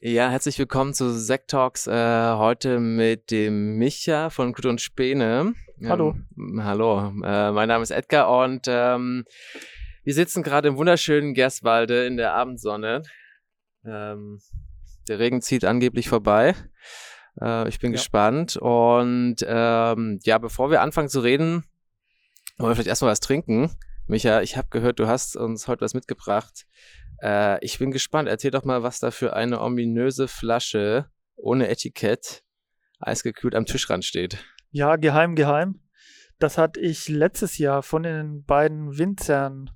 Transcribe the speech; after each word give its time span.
Ja, 0.00 0.30
herzlich 0.30 0.56
willkommen 0.60 0.94
zu 0.94 1.10
Sekt 1.12 1.50
Talks. 1.50 1.88
Äh, 1.88 1.92
heute 1.92 2.78
mit 2.78 3.32
dem 3.32 3.78
Micha 3.78 4.30
von 4.30 4.52
Kut 4.52 4.66
und 4.66 4.80
Späne. 4.80 5.54
Hallo. 5.84 6.14
Ähm, 6.36 6.62
hallo, 6.62 7.08
äh, 7.24 7.50
mein 7.50 7.66
Name 7.66 7.82
ist 7.82 7.90
Edgar 7.90 8.30
und 8.44 8.66
ähm, 8.68 9.24
wir 10.04 10.14
sitzen 10.14 10.44
gerade 10.44 10.68
im 10.68 10.76
wunderschönen 10.76 11.34
Gerstwalde 11.34 12.06
in 12.06 12.16
der 12.16 12.34
Abendsonne. 12.34 13.02
Ähm, 13.84 14.40
der 15.08 15.18
Regen 15.18 15.42
zieht 15.42 15.64
angeblich 15.64 16.08
vorbei. 16.08 16.54
Äh, 17.40 17.68
ich 17.68 17.80
bin 17.80 17.90
ja. 17.90 17.96
gespannt. 17.96 18.56
Und 18.56 19.38
ähm, 19.44 20.20
ja, 20.22 20.38
bevor 20.38 20.70
wir 20.70 20.80
anfangen 20.80 21.08
zu 21.08 21.18
reden, 21.18 21.64
wollen 22.56 22.70
wir 22.70 22.76
vielleicht 22.76 22.86
erstmal 22.86 23.10
was 23.10 23.20
trinken. 23.20 23.72
Micha, 24.08 24.40
ich 24.40 24.56
habe 24.56 24.68
gehört, 24.70 24.98
du 24.98 25.06
hast 25.06 25.36
uns 25.36 25.68
heute 25.68 25.82
was 25.82 25.92
mitgebracht. 25.92 26.66
Äh, 27.22 27.62
ich 27.62 27.78
bin 27.78 27.90
gespannt. 27.90 28.26
Erzähl 28.26 28.50
doch 28.50 28.64
mal, 28.64 28.82
was 28.82 29.00
da 29.00 29.10
für 29.10 29.34
eine 29.34 29.60
ominöse 29.60 30.28
Flasche 30.28 31.10
ohne 31.36 31.68
Etikett 31.68 32.42
eisgekühlt 33.00 33.54
am 33.54 33.66
Tischrand 33.66 34.06
steht. 34.06 34.38
Ja, 34.70 34.96
geheim, 34.96 35.34
geheim. 35.34 35.82
Das 36.38 36.56
hatte 36.56 36.80
ich 36.80 37.08
letztes 37.08 37.58
Jahr 37.58 37.82
von 37.82 38.02
den 38.02 38.44
beiden 38.44 38.96
Winzern 38.96 39.70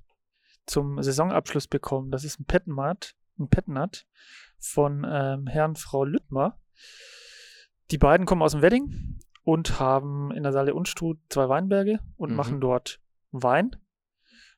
zum 0.65 1.01
Saisonabschluss 1.01 1.67
bekommen. 1.67 2.09
Das 2.09 2.23
ist 2.23 2.39
ein 2.39 2.45
Petnat, 2.45 3.13
ein 3.37 3.49
Petnat 3.49 4.07
von 4.57 5.05
ähm, 5.07 5.45
Herrn 5.45 5.75
Frau 5.75 6.05
Lüttmer. 6.05 6.59
Die 7.91 7.99
beiden 7.99 8.25
kommen 8.25 8.41
aus 8.41 8.53
dem 8.53 8.63
Wedding 8.63 9.19
und 9.43 9.79
haben 9.79 10.31
in 10.31 10.41
der 10.41 10.53
Saale 10.53 10.73
Unstrut 10.73 11.19
zwei 11.29 11.49
Weinberge 11.49 11.99
und 12.17 12.31
mhm. 12.31 12.35
machen 12.35 12.61
dort 12.61 12.99
Wein 13.31 13.75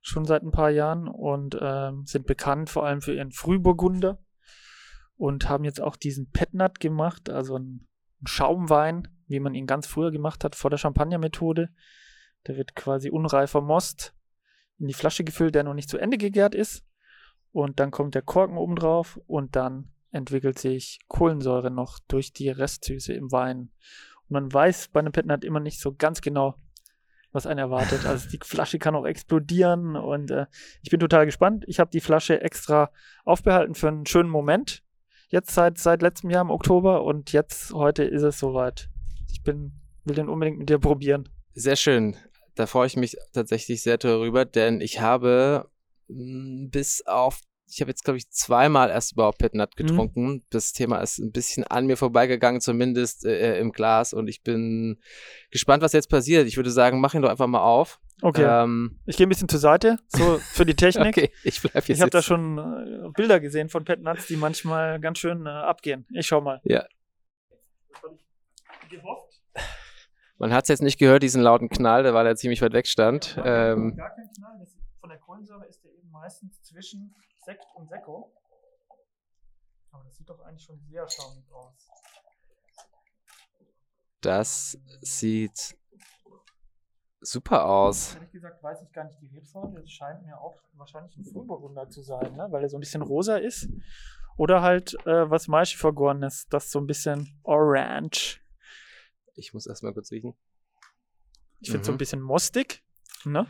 schon 0.08 0.26
seit 0.26 0.44
ein 0.44 0.52
paar 0.52 0.70
Jahren 0.70 1.08
und 1.08 1.58
ähm, 1.60 2.06
sind 2.06 2.28
bekannt 2.28 2.70
vor 2.70 2.86
allem 2.86 3.02
für 3.02 3.16
ihren 3.16 3.32
Frühburgunder 3.32 4.20
und 5.18 5.50
haben 5.50 5.64
jetzt 5.64 5.82
auch 5.82 5.96
diesen 5.96 6.30
Petnat 6.30 6.80
gemacht, 6.80 7.28
also 7.28 7.56
einen 7.56 7.88
Schaumwein, 8.24 9.08
wie 9.26 9.40
man 9.40 9.56
ihn 9.56 9.66
ganz 9.66 9.88
früher 9.88 10.12
gemacht 10.12 10.44
hat, 10.44 10.56
vor 10.56 10.70
der 10.70 10.78
Champagner-Methode. 10.78 11.70
Der 12.46 12.56
wird 12.56 12.76
quasi 12.76 13.10
unreifer 13.10 13.62
Most 13.62 14.14
in 14.78 14.86
die 14.88 14.94
Flasche 14.94 15.24
gefüllt, 15.24 15.56
der 15.56 15.64
noch 15.64 15.74
nicht 15.74 15.90
zu 15.90 15.98
Ende 15.98 16.20
gegärt 16.20 16.54
ist. 16.54 16.86
Und 17.52 17.80
dann 17.80 17.90
kommt 17.90 18.14
der 18.14 18.22
Korken 18.22 18.58
oben 18.58 18.76
drauf 18.76 19.20
und 19.26 19.56
dann 19.56 19.92
entwickelt 20.12 20.60
sich 20.60 21.00
Kohlensäure 21.08 21.72
noch 21.72 21.98
durch 22.08 22.32
die 22.32 22.50
Restsüße 22.50 23.12
im 23.14 23.32
Wein. 23.32 23.72
Und 24.28 24.30
man 24.30 24.54
weiß 24.54 24.90
bei 24.90 25.00
einem 25.00 25.14
Petnat 25.14 25.44
immer 25.44 25.60
nicht 25.60 25.80
so 25.80 25.96
ganz 25.96 26.22
genau, 26.22 26.60
was 27.36 27.46
einen 27.46 27.60
erwartet. 27.60 28.06
Also 28.06 28.30
die 28.30 28.40
Flasche 28.42 28.80
kann 28.80 28.96
auch 28.96 29.06
explodieren 29.06 29.96
und 29.96 30.32
äh, 30.32 30.48
ich 30.82 30.90
bin 30.90 31.00
total 31.00 31.26
gespannt. 31.26 31.64
Ich 31.68 31.80
habe 31.80 31.92
die 31.92 32.00
Flasche 32.00 32.42
extra 32.42 32.90
aufbehalten 33.26 33.76
für 33.76 33.90
einen 33.90 34.06
schönen 34.06 34.30
Moment. 34.30 34.84
Jetzt 35.28 35.54
seit, 35.54 35.78
seit 35.78 36.02
letztem 36.02 36.30
Jahr 36.30 36.42
im 36.42 36.50
Oktober 36.50 37.04
und 37.04 37.32
jetzt 37.32 37.74
heute 37.74 38.04
ist 38.04 38.24
es 38.24 38.40
soweit. 38.40 38.90
Ich 39.32 39.44
bin, 39.44 39.74
will 40.06 40.16
den 40.16 40.30
unbedingt 40.30 40.58
mit 40.58 40.70
dir 40.70 40.80
probieren. 40.80 41.30
Sehr 41.54 41.76
schön. 41.76 42.16
Da 42.56 42.68
freue 42.68 42.88
ich 42.88 42.96
mich 42.96 43.18
tatsächlich 43.34 43.84
sehr 43.84 43.98
darüber, 43.98 44.46
denn 44.46 44.80
ich 44.80 45.02
habe 45.02 45.70
mm, 46.08 46.70
bis 46.70 47.06
auf 47.06 47.42
ich 47.68 47.82
habe 47.82 47.90
jetzt, 47.90 48.04
glaube 48.04 48.18
ich, 48.18 48.30
zweimal 48.30 48.90
erst 48.90 49.14
überhaupt 49.14 49.40
Pet 49.40 49.56
Nut 49.56 49.70
mhm. 49.78 49.86
getrunken. 49.86 50.28
Mhm. 50.28 50.44
Das 50.50 50.72
Thema 50.74 51.00
ist 51.00 51.18
ein 51.20 51.32
bisschen 51.32 51.64
an 51.64 51.88
mir 51.88 51.98
vorbeigegangen, 51.98 52.62
zumindest 52.62 53.26
äh, 53.26 53.60
im 53.60 53.72
Glas. 53.72 54.14
Und 54.14 54.28
ich 54.28 54.44
bin 54.44 55.00
gespannt, 55.52 55.82
was 55.82 55.94
jetzt 55.94 56.10
passiert. 56.10 56.48
Ich 56.48 56.58
würde 56.58 56.72
sagen, 56.72 57.00
mach 57.00 57.14
ihn 57.14 57.22
doch 57.22 57.30
einfach 57.30 57.48
mal 57.48 57.62
auf. 57.62 58.00
Okay. 58.22 58.46
Ähm, 58.48 59.00
ich 59.06 59.18
gehe 59.18 59.26
ein 59.26 59.30
bisschen 59.30 59.50
zur 59.50 59.60
Seite, 59.60 59.98
so 60.08 60.38
für 60.38 60.66
die 60.66 60.76
Technik. 60.76 61.18
okay, 61.18 61.32
ich 61.44 61.62
bleib 61.62 61.90
Ich 61.90 62.00
habe 62.00 62.12
da 62.12 62.22
schon 62.22 62.58
äh, 62.58 63.10
Bilder 63.14 63.40
gesehen 63.40 63.68
von 63.68 63.84
Pet 63.84 64.02
Nuts, 64.02 64.28
die 64.28 64.38
manchmal 64.38 65.00
ganz 65.02 65.20
schön 65.20 65.46
äh, 65.46 65.50
abgehen. 65.50 66.06
Ich 66.14 66.28
schau 66.28 66.42
mal. 66.42 66.62
Ja. 66.64 66.86
Gehofft. 68.90 69.42
Man 70.38 70.54
hat 70.54 70.64
es 70.64 70.70
jetzt 70.70 70.82
nicht 70.82 71.00
gehört, 71.00 71.24
diesen 71.24 71.42
lauten 71.42 71.70
Knall, 71.70 72.04
der 72.04 72.14
war 72.14 72.24
da 72.24 72.36
ziemlich 72.36 72.62
weit 72.62 72.74
weg 72.74 72.88
stand. 72.88 73.36
Ja, 73.38 73.74
ähm, 73.74 73.96
gar 73.96 74.14
kein 74.16 74.30
Knall. 74.38 74.60
Das, 74.60 74.78
von 75.00 75.10
der 75.10 75.18
Kohlensäure 75.18 75.66
ist 75.66 75.84
der 75.84 75.92
eben 75.92 76.12
meistens 76.12 76.62
zwischen 76.62 77.14
Sekt 77.46 77.66
und 77.76 77.88
Sekko. 77.88 78.34
Aber 79.92 80.04
das 80.04 80.18
sieht 80.18 80.28
doch 80.28 80.40
eigentlich 80.42 80.64
schon 80.64 80.80
sehr 80.90 81.08
schaumig 81.08 81.46
aus. 81.52 81.88
Das 84.22 84.78
sieht 85.02 85.78
super 87.22 87.66
aus. 87.66 88.16
Ehrlich 88.16 88.32
gesagt 88.32 88.64
weiß 88.64 88.82
ich 88.82 88.92
gar 88.92 89.04
nicht 89.06 89.22
die 89.22 89.28
Rebsorte. 89.28 89.80
Es 89.80 89.92
scheint 89.92 90.26
mir 90.26 90.40
auch 90.40 90.56
wahrscheinlich 90.74 91.16
ein 91.18 91.24
Frühburgunder 91.24 91.88
zu 91.90 92.02
sein, 92.02 92.36
ne? 92.36 92.48
weil 92.50 92.64
er 92.64 92.70
so 92.70 92.78
ein 92.78 92.80
bisschen 92.80 93.04
rosa 93.04 93.38
ist. 93.38 93.70
Oder 94.38 94.62
halt 94.62 94.96
äh, 95.06 95.30
was 95.30 95.48
Maische 95.48 95.78
vergoren 95.78 96.24
ist, 96.24 96.52
das 96.52 96.72
so 96.72 96.80
ein 96.80 96.88
bisschen 96.88 97.40
orange. 97.44 98.42
Ich 99.36 99.54
muss 99.54 99.68
erstmal 99.68 99.94
kurz 99.94 100.12
riechen. 100.12 100.36
Ich 101.60 101.70
finde 101.70 101.80
mhm. 101.80 101.86
so 101.86 101.92
ein 101.92 101.96
mhm. 101.96 102.00
bisschen 102.00 102.22
mostig. 102.22 102.84
Ne? 103.24 103.48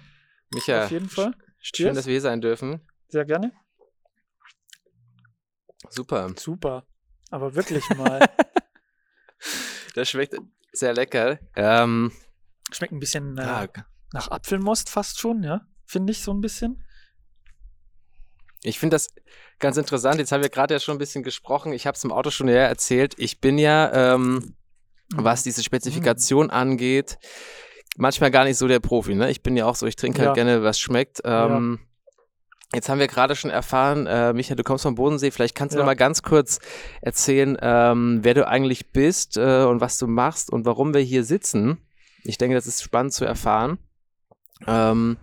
Micha, 0.54 0.84
auf 0.86 0.92
jeden 0.92 1.10
Fall. 1.10 1.34
Schön, 1.60 1.96
dass 1.96 2.06
wir 2.06 2.12
hier 2.12 2.22
sein 2.22 2.42
dürfen. 2.42 2.88
Sehr 3.08 3.26
gerne. 3.26 3.52
Super. 5.92 6.34
Super. 6.38 6.86
Aber 7.32 7.56
wirklich 7.56 7.88
mal. 7.98 8.28
das 9.96 10.10
schmeckt 10.10 10.36
sehr 10.72 10.94
lecker. 10.94 11.40
Ähm, 11.56 12.12
schmeckt 12.72 12.94
ein 12.94 13.00
bisschen 13.00 13.38
äh, 13.38 13.68
nach 14.14 14.30
Apfelmost 14.30 14.90
fast 14.90 15.20
schon, 15.20 15.44
ja? 15.44 15.66
Finde 15.86 16.12
ich 16.12 16.22
so 16.22 16.34
ein 16.34 16.42
bisschen. 16.42 16.84
Ich 18.64 18.80
finde 18.80 18.96
das 18.96 19.10
ganz 19.60 19.78
interessant. 19.78 20.20
Jetzt 20.20 20.32
haben 20.32 20.42
wir 20.42 20.50
gerade 20.50 20.74
ja 20.74 20.80
schon 20.80 20.96
ein 20.96 21.00
bisschen 21.00 21.24
gesprochen. 21.24 21.72
Ich 21.74 21.86
habe 21.86 21.96
es 21.96 22.04
im 22.04 22.12
Auto 22.12 22.32
schon 22.32 22.48
ja 22.48 22.56
erzählt. 22.56 23.14
Ich 23.18 23.40
bin 23.40 23.58
ja, 23.58 24.14
ähm, 24.14 24.56
was 25.14 25.44
diese 25.44 25.64
Spezifikation 25.64 26.48
mhm. 26.48 26.52
angeht, 26.52 27.18
manchmal 27.96 28.32
gar 28.32 28.44
nicht 28.44 28.58
so 28.58 28.68
der 28.68 28.80
Profi. 28.80 29.14
Ne? 29.14 29.30
Ich 29.30 29.44
bin 29.44 29.56
ja 29.56 29.66
auch 29.66 29.76
so, 29.76 29.86
ich 29.86 29.96
trinke 29.96 30.20
halt 30.20 30.30
ja. 30.30 30.34
gerne, 30.34 30.64
was 30.64 30.80
schmeckt. 30.80 31.22
Ähm, 31.24 31.80
ja. 31.80 31.88
Jetzt 32.76 32.90
haben 32.90 33.00
wir 33.00 33.08
gerade 33.08 33.38
schon 33.38 33.52
erfahren, 33.52 34.06
äh, 34.06 34.34
Michael, 34.34 34.58
du 34.58 34.64
kommst 34.64 34.84
vom 34.84 34.96
Bodensee. 34.96 35.32
Vielleicht 35.32 35.56
kannst 35.56 35.74
du 35.74 35.78
ja. 35.78 35.84
noch 35.84 35.90
mal 35.90 35.96
ganz 35.96 36.24
kurz 36.24 36.60
erzählen, 37.02 37.58
ähm, 37.62 38.20
wer 38.22 38.34
du 38.34 38.46
eigentlich 38.46 38.92
bist 38.92 39.38
äh, 39.38 39.64
und 39.64 39.80
was 39.80 39.98
du 39.98 40.08
machst 40.08 40.52
und 40.52 40.66
warum 40.66 40.94
wir 40.94 41.00
hier 41.00 41.24
sitzen. 41.24 41.78
Ich 42.24 42.38
denke, 42.38 42.54
das 42.54 42.68
ist 42.68 42.84
spannend 42.84 43.14
zu 43.14 43.24
erfahren. 43.24 43.78
Ähm, 44.68 45.16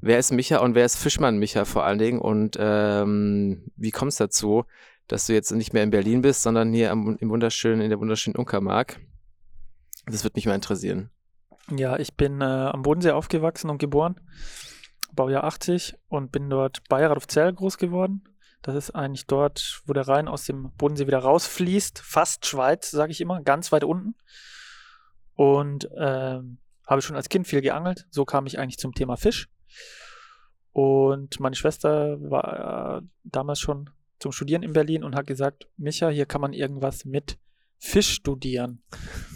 wer 0.00 0.18
ist 0.18 0.32
Micha 0.32 0.60
und 0.60 0.74
wer 0.74 0.86
ist 0.86 0.96
Fischmann 0.96 1.36
Micha 1.36 1.66
vor 1.66 1.84
allen 1.84 1.98
Dingen 1.98 2.20
und 2.20 2.56
ähm, 2.58 3.70
wie 3.76 3.90
kommst 3.90 4.18
du 4.18 4.24
dazu, 4.24 4.64
dass 5.08 5.26
du 5.26 5.34
jetzt 5.34 5.50
nicht 5.50 5.74
mehr 5.74 5.82
in 5.82 5.90
Berlin 5.90 6.22
bist, 6.22 6.42
sondern 6.42 6.72
hier 6.72 6.90
am, 6.90 7.18
im 7.18 7.28
wunderschönen, 7.28 7.82
in 7.82 7.90
der 7.90 8.00
wunderschönen 8.00 8.36
Unckermark? 8.36 8.98
Das 10.06 10.24
wird 10.24 10.36
mich 10.36 10.46
mal 10.46 10.54
interessieren. 10.54 11.10
Ja, 11.70 11.98
ich 11.98 12.14
bin 12.14 12.40
äh, 12.40 12.44
am 12.44 12.80
Bodensee 12.80 13.10
aufgewachsen 13.10 13.68
und 13.68 13.76
geboren. 13.76 14.18
Baujahr 15.12 15.44
80 15.44 15.96
und 16.08 16.32
bin 16.32 16.48
dort 16.50 16.82
bei 16.88 17.04
Radolfzell 17.06 17.52
groß 17.52 17.78
geworden. 17.78 18.24
Das 18.62 18.74
ist 18.74 18.90
eigentlich 18.90 19.26
dort, 19.26 19.82
wo 19.86 19.92
der 19.92 20.08
Rhein 20.08 20.28
aus 20.28 20.44
dem 20.44 20.72
Bodensee 20.76 21.06
wieder 21.06 21.20
rausfließt. 21.20 22.00
Fast 22.00 22.46
Schweiz, 22.46 22.90
sage 22.90 23.12
ich 23.12 23.20
immer, 23.20 23.40
ganz 23.42 23.70
weit 23.72 23.84
unten. 23.84 24.14
Und 25.34 25.88
ähm, 25.96 26.58
habe 26.86 27.02
schon 27.02 27.16
als 27.16 27.28
Kind 27.28 27.46
viel 27.46 27.60
geangelt. 27.60 28.06
So 28.10 28.24
kam 28.24 28.46
ich 28.46 28.58
eigentlich 28.58 28.78
zum 28.78 28.94
Thema 28.94 29.16
Fisch. 29.16 29.48
Und 30.72 31.38
meine 31.40 31.54
Schwester 31.56 32.18
war 32.20 32.98
äh, 32.98 33.02
damals 33.24 33.60
schon 33.60 33.90
zum 34.18 34.32
Studieren 34.32 34.62
in 34.62 34.72
Berlin 34.72 35.04
und 35.04 35.14
hat 35.14 35.26
gesagt, 35.26 35.68
Micha, 35.76 36.08
hier 36.08 36.26
kann 36.26 36.40
man 36.40 36.52
irgendwas 36.52 37.04
mit 37.04 37.38
Fisch 37.78 38.10
studieren. 38.10 38.82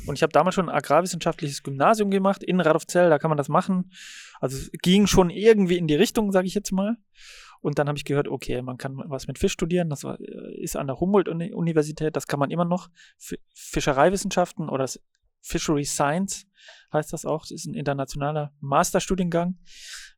Und 0.06 0.16
ich 0.16 0.22
habe 0.22 0.32
damals 0.32 0.54
schon 0.54 0.68
ein 0.68 0.74
agrarwissenschaftliches 0.74 1.62
Gymnasium 1.62 2.10
gemacht 2.10 2.42
in 2.42 2.60
Radolfzell, 2.60 3.08
da 3.08 3.18
kann 3.18 3.30
man 3.30 3.38
das 3.38 3.48
machen. 3.48 3.92
Also 4.40 4.68
ging 4.82 5.06
schon 5.06 5.30
irgendwie 5.30 5.78
in 5.78 5.86
die 5.86 5.94
Richtung, 5.94 6.32
sage 6.32 6.46
ich 6.46 6.54
jetzt 6.54 6.72
mal. 6.72 6.96
Und 7.60 7.78
dann 7.78 7.86
habe 7.86 7.96
ich 7.96 8.04
gehört, 8.04 8.26
okay, 8.26 8.60
man 8.60 8.76
kann 8.76 9.00
was 9.06 9.28
mit 9.28 9.38
Fisch 9.38 9.52
studieren, 9.52 9.88
das 9.88 10.02
äh, 10.02 10.16
ist 10.60 10.76
an 10.76 10.88
der 10.88 10.98
Humboldt-Universität, 10.98 12.16
das 12.16 12.26
kann 12.26 12.40
man 12.40 12.50
immer 12.50 12.64
noch. 12.64 12.88
Fischereiwissenschaften 13.54 14.68
oder 14.68 14.88
Fishery 15.40 15.84
Science 15.84 16.46
heißt 16.92 17.12
das 17.12 17.24
auch, 17.24 17.42
das 17.42 17.52
ist 17.52 17.66
ein 17.66 17.74
internationaler 17.74 18.52
Masterstudiengang. 18.60 19.58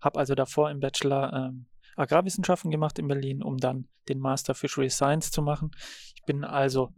Habe 0.00 0.18
also 0.18 0.34
davor 0.34 0.70
im 0.70 0.80
Bachelor 0.80 1.32
ähm, 1.32 1.66
Agrarwissenschaften 1.96 2.70
gemacht 2.70 2.98
in 2.98 3.08
Berlin, 3.08 3.42
um 3.42 3.58
dann 3.58 3.88
den 4.08 4.18
Master 4.18 4.54
Fishery 4.54 4.90
Science 4.90 5.30
zu 5.30 5.42
machen. 5.42 5.70
Ich 6.14 6.22
bin 6.24 6.44
also 6.44 6.92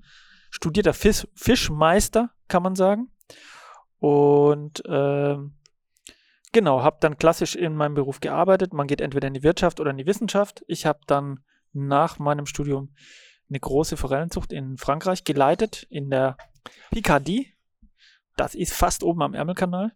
studierter 0.51 0.95
Fisch, 0.95 1.27
Fischmeister, 1.35 2.31
kann 2.49 2.63
man 2.63 2.75
sagen. 2.75 3.11
Und 3.99 4.83
ähm, 4.87 5.55
genau, 6.53 6.83
habe 6.83 6.99
dann 7.01 7.19
klassisch 7.19 7.55
in 7.55 7.75
meinem 7.75 7.95
Beruf 7.95 8.21
gearbeitet. 8.21 8.73
Man 8.73 8.87
geht 8.87 9.01
entweder 9.01 9.29
in 9.29 9.35
die 9.35 9.43
Wirtschaft 9.43 9.81
oder 9.81 9.91
in 9.91 9.99
die 9.99 10.07
Wissenschaft. 10.07 10.65
Ich 10.67 10.87
habe 10.87 11.01
dann 11.07 11.41
nach 11.73 12.19
meinem 12.19 12.47
Studium 12.47 12.95
eine 13.49 13.61
große 13.61 13.97
Forellenzucht 13.97 14.53
in 14.53 14.77
Frankreich 14.77 15.25
geleitet, 15.25 15.87
in 15.89 16.11
der 16.11 16.37
Picardie. 16.91 17.55
Das 18.37 18.55
ist 18.55 18.73
fast 18.73 19.03
oben 19.03 19.23
am 19.23 19.35
Ärmelkanal. 19.35 19.93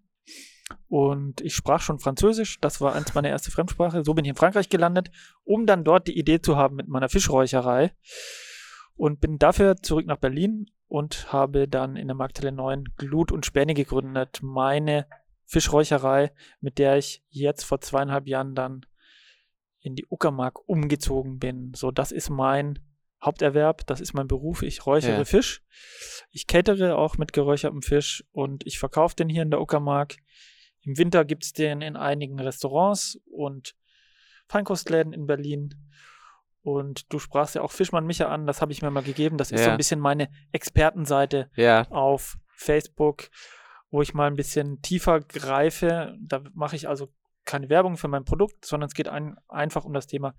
Und 0.88 1.41
ich 1.41 1.55
sprach 1.55 1.81
schon 1.81 1.99
Französisch, 1.99 2.61
das 2.61 2.81
war 2.81 2.94
eins 2.94 3.14
meiner 3.14 3.29
erste 3.29 3.50
Fremdsprache. 3.50 4.05
So 4.05 4.14
bin 4.14 4.25
ich 4.25 4.31
in 4.31 4.37
Frankreich 4.37 4.69
gelandet, 4.69 5.11
um 5.44 5.67
dann 5.67 5.85
dort 5.85 6.06
die 6.06 6.17
Idee 6.17 6.41
zu 6.41 6.56
haben 6.56 6.76
mit 6.76 6.88
meiner 6.88 7.08
Fischräucherei 7.08 7.93
und 9.00 9.19
bin 9.23 9.38
dafür 9.38 9.79
zurück 9.79 10.05
nach 10.05 10.19
Berlin 10.19 10.67
und 10.87 11.32
habe 11.32 11.67
dann 11.67 11.97
in 11.97 12.06
der 12.06 12.14
Markthalle 12.14 12.52
9 12.52 12.85
Glut 12.99 13.32
und 13.32 13.47
Späne 13.47 13.73
gegründet. 13.73 14.41
Meine 14.43 15.06
Fischräucherei, 15.47 16.32
mit 16.61 16.76
der 16.76 16.99
ich 16.99 17.23
jetzt 17.31 17.64
vor 17.64 17.81
zweieinhalb 17.81 18.29
Jahren 18.29 18.55
dann 18.55 18.85
in 19.81 19.94
die 19.94 20.05
Uckermark 20.05 20.69
umgezogen 20.69 21.38
bin. 21.38 21.73
So, 21.75 21.91
das 21.91 22.12
ist 22.12 22.29
mein 22.29 22.79
Haupterwerb, 23.25 23.87
das 23.87 24.02
ist 24.02 24.12
mein 24.12 24.29
Beruf. 24.29 24.62
Ich 24.62 24.85
räuchere 24.85 25.17
ja. 25.17 25.25
Fisch. 25.25 25.62
Ich 26.31 26.47
catere 26.47 26.94
auch 26.94 27.17
mit 27.17 27.32
geräuchertem 27.32 27.81
Fisch 27.81 28.23
und 28.32 28.67
ich 28.67 28.79
verkaufe 28.79 29.17
den 29.17 29.31
hier 29.31 29.44
in 29.44 29.50
der 29.50 29.62
Uckermark. 29.62 30.19
Im 30.82 30.99
Winter 30.99 31.25
gibt 31.25 31.44
es 31.44 31.55
den 31.55 31.81
in 31.81 31.97
einigen 31.97 32.38
Restaurants 32.38 33.19
und 33.32 33.75
Feinkostläden 34.47 35.14
in 35.14 35.26
Berlin. 35.26 35.75
Und 36.62 37.12
du 37.12 37.19
sprachst 37.19 37.55
ja 37.55 37.62
auch 37.62 37.73
Fischmann 37.73 38.07
Micha 38.07 38.27
an, 38.27 38.47
das 38.47 38.61
habe 38.61 38.73
ich 38.73 38.83
mir 38.83 38.91
mal 38.91 39.03
gegeben. 39.03 39.39
Das 39.39 39.51
ist 39.51 39.61
ja. 39.61 39.67
so 39.67 39.71
ein 39.71 39.77
bisschen 39.77 40.01
meine 40.01 40.29
Expertenseite 40.53 41.51
ja. 41.57 41.87
auf 41.91 42.37
Facebook, 42.55 43.31
wo 43.91 44.03
ich 44.03 44.12
mal 44.12 44.27
ein 44.27 44.37
bisschen 44.37 44.83
tiefer 44.83 45.21
greife. 45.21 46.17
Da 46.21 46.43
mache 46.53 46.77
ich 46.77 46.89
also 46.89 47.09
keine 47.45 47.71
Werbung 47.71 47.97
für 47.97 48.09
mein 48.09 48.25
Produkt, 48.25 48.65
sondern 48.67 48.89
es 48.89 48.95
geht 48.95 49.09
ein, 49.09 49.37
einfach 49.49 49.85
um 49.85 49.95
das 49.95 50.07
Thema 50.07 50.35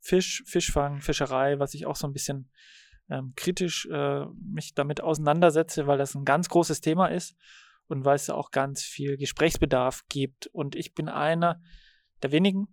Fisch, 0.00 0.44
Fischfang, 0.46 1.00
Fischerei, 1.00 1.58
was 1.58 1.74
ich 1.74 1.86
auch 1.86 1.96
so 1.96 2.06
ein 2.06 2.12
bisschen 2.12 2.50
ähm, 3.10 3.32
kritisch 3.36 3.86
äh, 3.90 4.24
mich 4.40 4.74
damit 4.74 5.00
auseinandersetze, 5.00 5.86
weil 5.86 5.98
das 5.98 6.14
ein 6.14 6.24
ganz 6.24 6.48
großes 6.48 6.80
Thema 6.80 7.08
ist 7.08 7.36
und 7.88 8.04
weil 8.04 8.16
es 8.16 8.30
auch 8.30 8.50
ganz 8.50 8.82
viel 8.82 9.16
Gesprächsbedarf 9.16 10.04
gibt. 10.08 10.46
Und 10.48 10.76
ich 10.76 10.94
bin 10.94 11.08
einer 11.08 11.60
der 12.22 12.32
wenigen, 12.32 12.68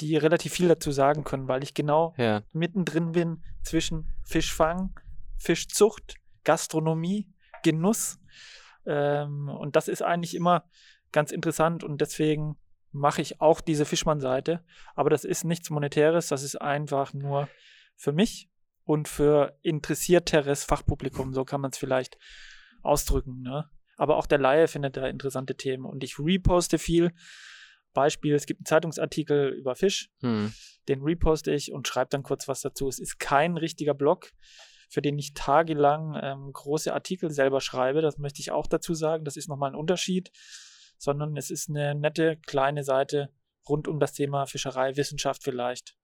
die 0.00 0.16
relativ 0.16 0.52
viel 0.52 0.68
dazu 0.68 0.90
sagen 0.90 1.24
können, 1.24 1.48
weil 1.48 1.62
ich 1.62 1.74
genau 1.74 2.14
ja. 2.16 2.42
mittendrin 2.52 3.12
bin 3.12 3.42
zwischen 3.62 4.08
Fischfang, 4.24 4.98
Fischzucht, 5.38 6.16
Gastronomie, 6.44 7.28
Genuss. 7.62 8.18
Ähm, 8.86 9.48
und 9.48 9.76
das 9.76 9.88
ist 9.88 10.02
eigentlich 10.02 10.34
immer 10.34 10.64
ganz 11.12 11.30
interessant 11.32 11.84
und 11.84 12.00
deswegen 12.00 12.56
mache 12.90 13.22
ich 13.22 13.40
auch 13.40 13.60
diese 13.60 13.84
Fischmann-Seite. 13.84 14.64
Aber 14.94 15.10
das 15.10 15.24
ist 15.24 15.44
nichts 15.44 15.70
Monetäres, 15.70 16.28
das 16.28 16.42
ist 16.42 16.60
einfach 16.60 17.12
nur 17.12 17.48
für 17.96 18.12
mich 18.12 18.50
und 18.84 19.08
für 19.08 19.58
interessierteres 19.62 20.64
Fachpublikum, 20.64 21.32
so 21.32 21.44
kann 21.44 21.60
man 21.60 21.70
es 21.70 21.78
vielleicht 21.78 22.18
ausdrücken. 22.82 23.40
Ne? 23.42 23.68
Aber 23.96 24.16
auch 24.16 24.26
der 24.26 24.38
Laie 24.38 24.68
findet 24.68 24.96
da 24.96 25.06
interessante 25.06 25.56
Themen 25.56 25.84
und 25.84 26.04
ich 26.04 26.18
reposte 26.18 26.78
viel. 26.78 27.12
Beispiel, 27.94 28.34
es 28.34 28.46
gibt 28.46 28.60
einen 28.60 28.66
Zeitungsartikel 28.66 29.48
über 29.48 29.74
Fisch, 29.74 30.10
hm. 30.20 30.52
den 30.88 31.02
reposte 31.02 31.52
ich 31.52 31.72
und 31.72 31.88
schreibe 31.88 32.10
dann 32.10 32.22
kurz 32.22 32.46
was 32.46 32.60
dazu. 32.60 32.88
Es 32.88 32.98
ist 32.98 33.18
kein 33.18 33.56
richtiger 33.56 33.94
Blog, 33.94 34.30
für 34.90 35.00
den 35.00 35.18
ich 35.18 35.32
tagelang 35.32 36.18
ähm, 36.22 36.52
große 36.52 36.92
Artikel 36.92 37.30
selber 37.30 37.62
schreibe. 37.62 38.02
Das 38.02 38.18
möchte 38.18 38.40
ich 38.40 38.50
auch 38.50 38.66
dazu 38.66 38.92
sagen. 38.92 39.24
Das 39.24 39.36
ist 39.36 39.48
nochmal 39.48 39.70
ein 39.70 39.76
Unterschied 39.76 40.30
sondern 40.98 41.36
es 41.36 41.50
ist 41.50 41.68
eine 41.68 41.94
nette 41.94 42.38
kleine 42.46 42.84
Seite 42.84 43.30
rund 43.68 43.88
um 43.88 44.00
das 44.00 44.12
Thema 44.12 44.46
Fischerei, 44.46 44.96
Wissenschaft 44.96 45.42
vielleicht. 45.42 45.96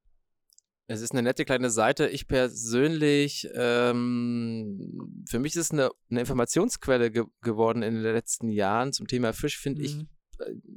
Es 0.87 1.01
ist 1.03 1.13
eine 1.13 1.23
nette 1.23 1.45
kleine 1.45 1.71
Seite. 1.71 2.09
Ich 2.09 2.27
persönlich, 2.27 3.49
ähm, 3.55 5.25
für 5.29 5.39
mich 5.39 5.55
ist 5.55 5.67
es 5.67 5.71
eine, 5.71 5.91
eine 6.11 6.21
Informationsquelle 6.21 7.11
ge 7.11 7.25
geworden 7.43 7.83
in 7.83 7.95
den 7.95 8.03
letzten 8.03 8.49
Jahren 8.49 8.93
zum 8.93 9.07
Thema 9.07 9.33
Fisch, 9.33 9.59
finde 9.59 9.83
mhm. 9.83 9.87
ich, 9.87 9.99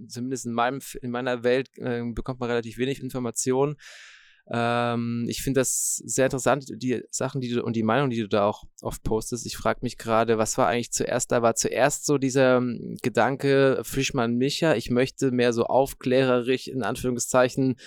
zumindest 0.07 0.45
in, 0.45 0.53
meinem, 0.53 0.79
in 1.01 1.11
meiner 1.11 1.43
Welt, 1.43 1.69
äh, 1.77 2.03
bekommt 2.13 2.39
man 2.39 2.49
relativ 2.49 2.77
wenig 2.77 3.01
Informationen. 3.01 3.75
Ähm, 4.51 5.25
ich 5.29 5.41
finde 5.41 5.61
das 5.61 5.97
sehr 6.05 6.25
interessant, 6.25 6.65
die 6.69 7.01
Sachen, 7.09 7.39
die 7.39 7.49
du 7.49 7.63
und 7.63 7.75
die 7.75 7.83
Meinung, 7.83 8.09
die 8.09 8.19
du 8.19 8.27
da 8.27 8.45
auch 8.45 8.65
oft 8.81 9.03
postest. 9.03 9.45
Ich 9.45 9.55
frage 9.55 9.79
mich 9.83 9.97
gerade, 9.97 10.37
was 10.37 10.57
war 10.57 10.67
eigentlich 10.67 10.91
zuerst 10.91 11.31
da? 11.31 11.41
War 11.41 11.55
zuerst 11.55 12.05
so 12.05 12.17
dieser 12.17 12.57
ähm, 12.57 12.97
Gedanke, 13.01 13.79
Fischmann 13.83 14.35
Micha, 14.35 14.75
ich 14.75 14.89
möchte 14.89 15.31
mehr 15.31 15.53
so 15.53 15.65
aufklärerisch 15.65 16.67
in 16.67 16.83
Anführungszeichen 16.83 17.77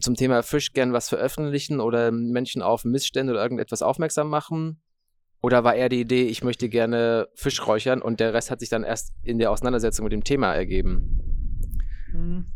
zum 0.00 0.14
Thema 0.14 0.42
Fisch 0.42 0.72
gern 0.72 0.92
was 0.92 1.08
veröffentlichen 1.08 1.80
oder 1.80 2.12
Menschen 2.12 2.62
auf 2.62 2.84
Missstände 2.84 3.32
oder 3.32 3.42
irgendetwas 3.42 3.82
aufmerksam 3.82 4.28
machen? 4.28 4.80
Oder 5.42 5.64
war 5.64 5.74
eher 5.74 5.88
die 5.88 6.00
Idee, 6.00 6.22
ich 6.22 6.44
möchte 6.44 6.68
gerne 6.68 7.28
Fisch 7.34 7.66
räuchern 7.66 8.00
und 8.00 8.20
der 8.20 8.32
Rest 8.32 8.50
hat 8.50 8.60
sich 8.60 8.68
dann 8.68 8.84
erst 8.84 9.12
in 9.22 9.38
der 9.38 9.50
Auseinandersetzung 9.50 10.04
mit 10.04 10.12
dem 10.12 10.22
Thema 10.22 10.54
ergeben? 10.54 11.18
Hm. 12.12 12.46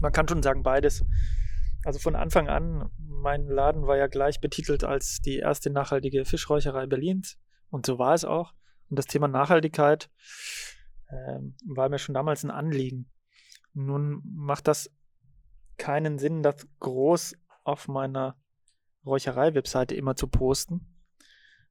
Man 0.00 0.12
kann 0.12 0.28
schon 0.28 0.42
sagen, 0.42 0.62
beides. 0.62 1.04
Also 1.84 1.98
von 1.98 2.14
Anfang 2.14 2.48
an, 2.48 2.90
mein 2.98 3.46
Laden 3.46 3.86
war 3.86 3.96
ja 3.96 4.08
gleich 4.08 4.40
betitelt 4.40 4.84
als 4.84 5.20
die 5.20 5.38
erste 5.38 5.70
nachhaltige 5.70 6.26
Fischräucherei 6.26 6.86
Berlins. 6.86 7.38
Und 7.70 7.86
so 7.86 7.98
war 7.98 8.12
es 8.12 8.26
auch. 8.26 8.52
Und 8.90 8.98
das 8.98 9.06
Thema 9.06 9.26
Nachhaltigkeit 9.26 10.10
äh, 11.08 11.38
war 11.66 11.88
mir 11.88 11.98
schon 11.98 12.14
damals 12.14 12.44
ein 12.44 12.50
Anliegen. 12.50 13.10
Nun 13.72 14.22
macht 14.24 14.68
das 14.68 14.90
keinen 15.78 16.18
Sinn, 16.18 16.42
das 16.42 16.66
groß 16.80 17.36
auf 17.64 17.88
meiner 17.88 18.36
Räucherei-Webseite 19.06 19.94
immer 19.94 20.16
zu 20.16 20.26
posten, 20.26 20.95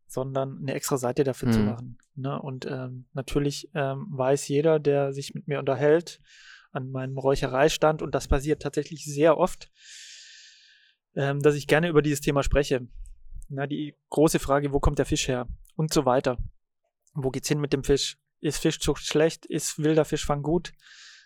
sondern 0.07 0.59
eine 0.59 0.73
extra 0.73 0.97
Seite 0.97 1.23
dafür 1.23 1.49
mhm. 1.49 1.53
zu 1.53 1.59
machen. 1.59 1.97
Ne? 2.15 2.41
Und 2.41 2.65
ähm, 2.65 3.05
natürlich 3.13 3.69
ähm, 3.73 4.07
weiß 4.09 4.47
jeder, 4.47 4.79
der 4.79 5.13
sich 5.13 5.33
mit 5.33 5.47
mir 5.47 5.59
unterhält, 5.59 6.21
an 6.71 6.91
meinem 6.91 7.17
Räuchereistand, 7.17 8.01
und 8.01 8.13
das 8.13 8.27
passiert 8.27 8.61
tatsächlich 8.61 9.05
sehr 9.05 9.37
oft, 9.37 9.71
ähm, 11.15 11.39
dass 11.39 11.55
ich 11.55 11.67
gerne 11.67 11.87
über 11.87 12.01
dieses 12.01 12.21
Thema 12.21 12.43
spreche. 12.43 12.87
Na, 13.47 13.67
die 13.67 13.95
große 14.09 14.39
Frage, 14.39 14.73
wo 14.73 14.79
kommt 14.79 14.99
der 14.99 15.05
Fisch 15.05 15.27
her? 15.27 15.47
Und 15.75 15.93
so 15.93 16.05
weiter. 16.05 16.37
Wo 17.13 17.29
geht's 17.29 17.47
hin 17.47 17.61
mit 17.61 17.73
dem 17.73 17.83
Fisch? 17.83 18.17
Ist 18.41 18.57
Fischzucht 18.57 19.05
schlecht? 19.05 19.45
Ist 19.45 19.79
wilder 19.79 20.03
Fischfang 20.03 20.41
gut? 20.41 20.73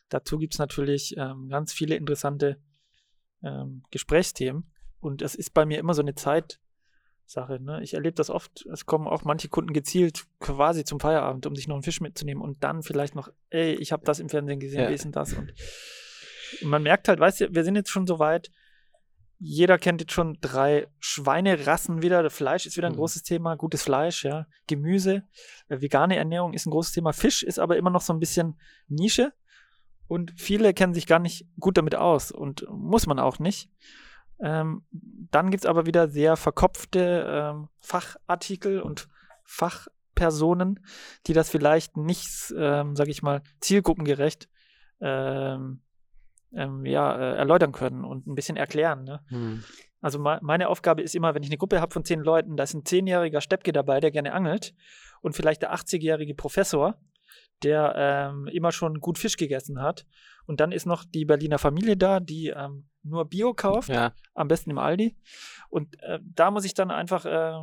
Dazu 0.10 0.38
gibt's 0.38 0.60
natürlich 0.60 1.16
ähm, 1.18 1.50
ganz 1.50 1.74
viele 1.74 1.96
interessante 1.96 2.62
ähm, 3.44 3.84
Gesprächsthemen. 3.92 4.72
Und 5.00 5.22
es 5.22 5.34
ist 5.34 5.54
bei 5.54 5.66
mir 5.66 5.80
immer 5.80 5.94
so 5.94 6.02
eine 6.02 6.16
Zeitsache. 7.30 7.60
Ne? 7.62 7.82
Ich 7.84 7.94
erlebe 7.94 8.16
das 8.16 8.30
oft. 8.30 8.66
Es 8.66 8.86
kommen 8.86 9.08
auch 9.08 9.24
manche 9.24 9.48
Kunden 9.50 9.74
gezielt 9.74 10.26
quasi 10.40 10.84
zum 10.84 11.00
Feierabend, 11.00 11.46
um 11.46 11.56
sich 11.56 11.68
noch 11.68 11.76
einen 11.76 11.84
Fisch 11.84 12.02
mitzunehmen 12.02 12.44
und 12.44 12.64
dann 12.64 12.84
vielleicht 12.84 13.16
noch, 13.16 13.30
ey, 13.50 13.76
ich 13.76 13.92
habe 13.92 14.04
das 14.06 14.20
im 14.20 14.30
Fernsehen 14.30 14.60
gesehen, 14.60 14.82
ja. 14.82 14.90
wie 14.90 14.96
ist 14.96 15.06
denn 15.06 15.12
das? 15.12 15.34
Und 15.34 15.54
man 16.64 16.84
merkt 16.84 17.08
halt, 17.08 17.20
weißt 17.20 17.42
du, 17.42 17.54
wir 17.54 17.64
sind 17.64 17.76
jetzt 17.76 17.90
schon 17.90 18.08
so 18.08 18.20
weit, 18.20 18.52
jeder 19.42 19.78
kennt 19.78 20.02
jetzt 20.02 20.12
schon 20.12 20.38
drei 20.42 20.88
Schweinerassen 21.00 22.02
wieder. 22.02 22.30
Fleisch 22.30 22.66
ist 22.66 22.76
wieder 22.76 22.88
ein 22.88 22.94
mhm. 22.94 22.98
großes 22.98 23.24
Thema. 23.24 23.56
Gutes 23.56 23.84
Fleisch, 23.84 24.26
ja. 24.26 24.48
Gemüse. 24.68 25.24
Äh, 25.70 25.80
vegane 25.80 26.18
Ernährung 26.18 26.54
ist 26.54 26.66
ein 26.66 26.72
großes 26.72 26.92
Thema. 26.92 27.14
Fisch 27.14 27.44
ist 27.44 27.58
aber 27.58 27.78
immer 27.78 27.90
noch 27.90 28.02
so 28.02 28.12
ein 28.12 28.20
bisschen 28.20 28.60
Nische. 28.90 29.32
Und 30.08 30.34
viele 30.36 30.74
kennen 30.74 30.94
sich 30.94 31.08
gar 31.08 31.20
nicht 31.20 31.48
gut 31.58 31.78
damit 31.78 31.96
aus. 31.96 32.32
Und 32.32 32.66
muss 32.70 33.08
man 33.08 33.18
auch 33.18 33.40
nicht. 33.40 33.70
Ähm, 34.42 34.84
dann 34.92 35.52
gibt 35.52 35.64
es 35.64 35.70
aber 35.70 35.86
wieder 35.86 36.08
sehr 36.08 36.38
verkopfte 36.38 37.26
ähm, 37.28 37.70
Fachartikel 37.80 38.82
und 38.82 39.10
Fachpersonen, 39.44 40.80
die 41.28 41.34
das 41.34 41.50
vielleicht 41.50 41.98
nicht, 41.98 42.54
ähm, 42.58 42.96
sag 42.96 43.08
ich 43.08 43.22
mal, 43.22 43.42
zielgruppengerecht 43.60 44.50
ähm, 45.02 45.82
ähm, 46.54 46.86
ja, 46.86 47.16
äh, 47.16 47.38
erläutern 47.38 47.72
können 47.72 48.04
und 48.04 48.28
ein 48.28 48.36
bisschen 48.36 48.58
erklären. 48.58 49.04
Ne? 49.04 49.22
Hm. 49.28 49.64
Also 50.02 50.18
meine 50.18 50.70
Aufgabe 50.70 51.02
ist 51.02 51.14
immer, 51.14 51.36
wenn 51.36 51.44
ich 51.44 51.50
eine 51.50 51.58
Gruppe 51.58 51.82
habe 51.82 51.92
von 51.92 52.06
zehn 52.06 52.22
Leuten, 52.22 52.56
da 52.56 52.64
ist 52.64 52.74
ein 52.74 52.86
zehnjähriger 52.86 53.42
Steppke 53.42 53.74
dabei, 53.74 54.00
der 54.00 54.12
gerne 54.12 54.32
angelt 54.32 54.74
und 55.22 55.36
vielleicht 55.36 55.62
der 55.62 55.74
80-jährige 55.74 56.36
Professor, 56.36 56.96
der 57.64 57.94
ähm, 57.96 58.48
immer 58.48 58.72
schon 58.72 59.00
gut 59.00 59.18
Fisch 59.18 59.38
gegessen 59.38 59.82
hat. 59.82 60.06
Und 60.46 60.60
dann 60.60 60.72
ist 60.72 60.86
noch 60.86 61.04
die 61.04 61.26
Berliner 61.26 61.60
Familie 61.60 61.98
da, 61.98 62.20
die 62.20 62.48
ähm, 62.48 62.90
nur 63.04 63.26
Bio 63.26 63.54
kauft, 63.54 63.90
ja. 63.90 64.14
am 64.34 64.48
besten 64.48 64.72
im 64.72 64.78
Aldi. 64.78 65.18
Und 65.70 66.02
äh, 66.02 66.20
da 66.24 66.52
muss 66.52 66.66
ich 66.66 66.74
dann 66.74 66.92
einfach 66.92 67.26
äh, 67.26 67.54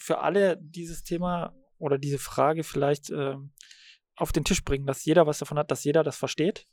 für 0.00 0.20
alle 0.20 0.58
dieses 0.60 1.04
Thema 1.04 1.54
oder 1.78 1.98
diese 1.98 2.18
Frage 2.18 2.64
vielleicht 2.64 3.10
äh, 3.10 3.36
auf 4.16 4.32
den 4.32 4.44
Tisch 4.44 4.64
bringen, 4.64 4.86
dass 4.86 5.04
jeder 5.04 5.26
was 5.26 5.38
davon 5.38 5.58
hat, 5.58 5.70
dass 5.70 5.84
jeder 5.84 6.02
das 6.02 6.16
versteht 6.16 6.66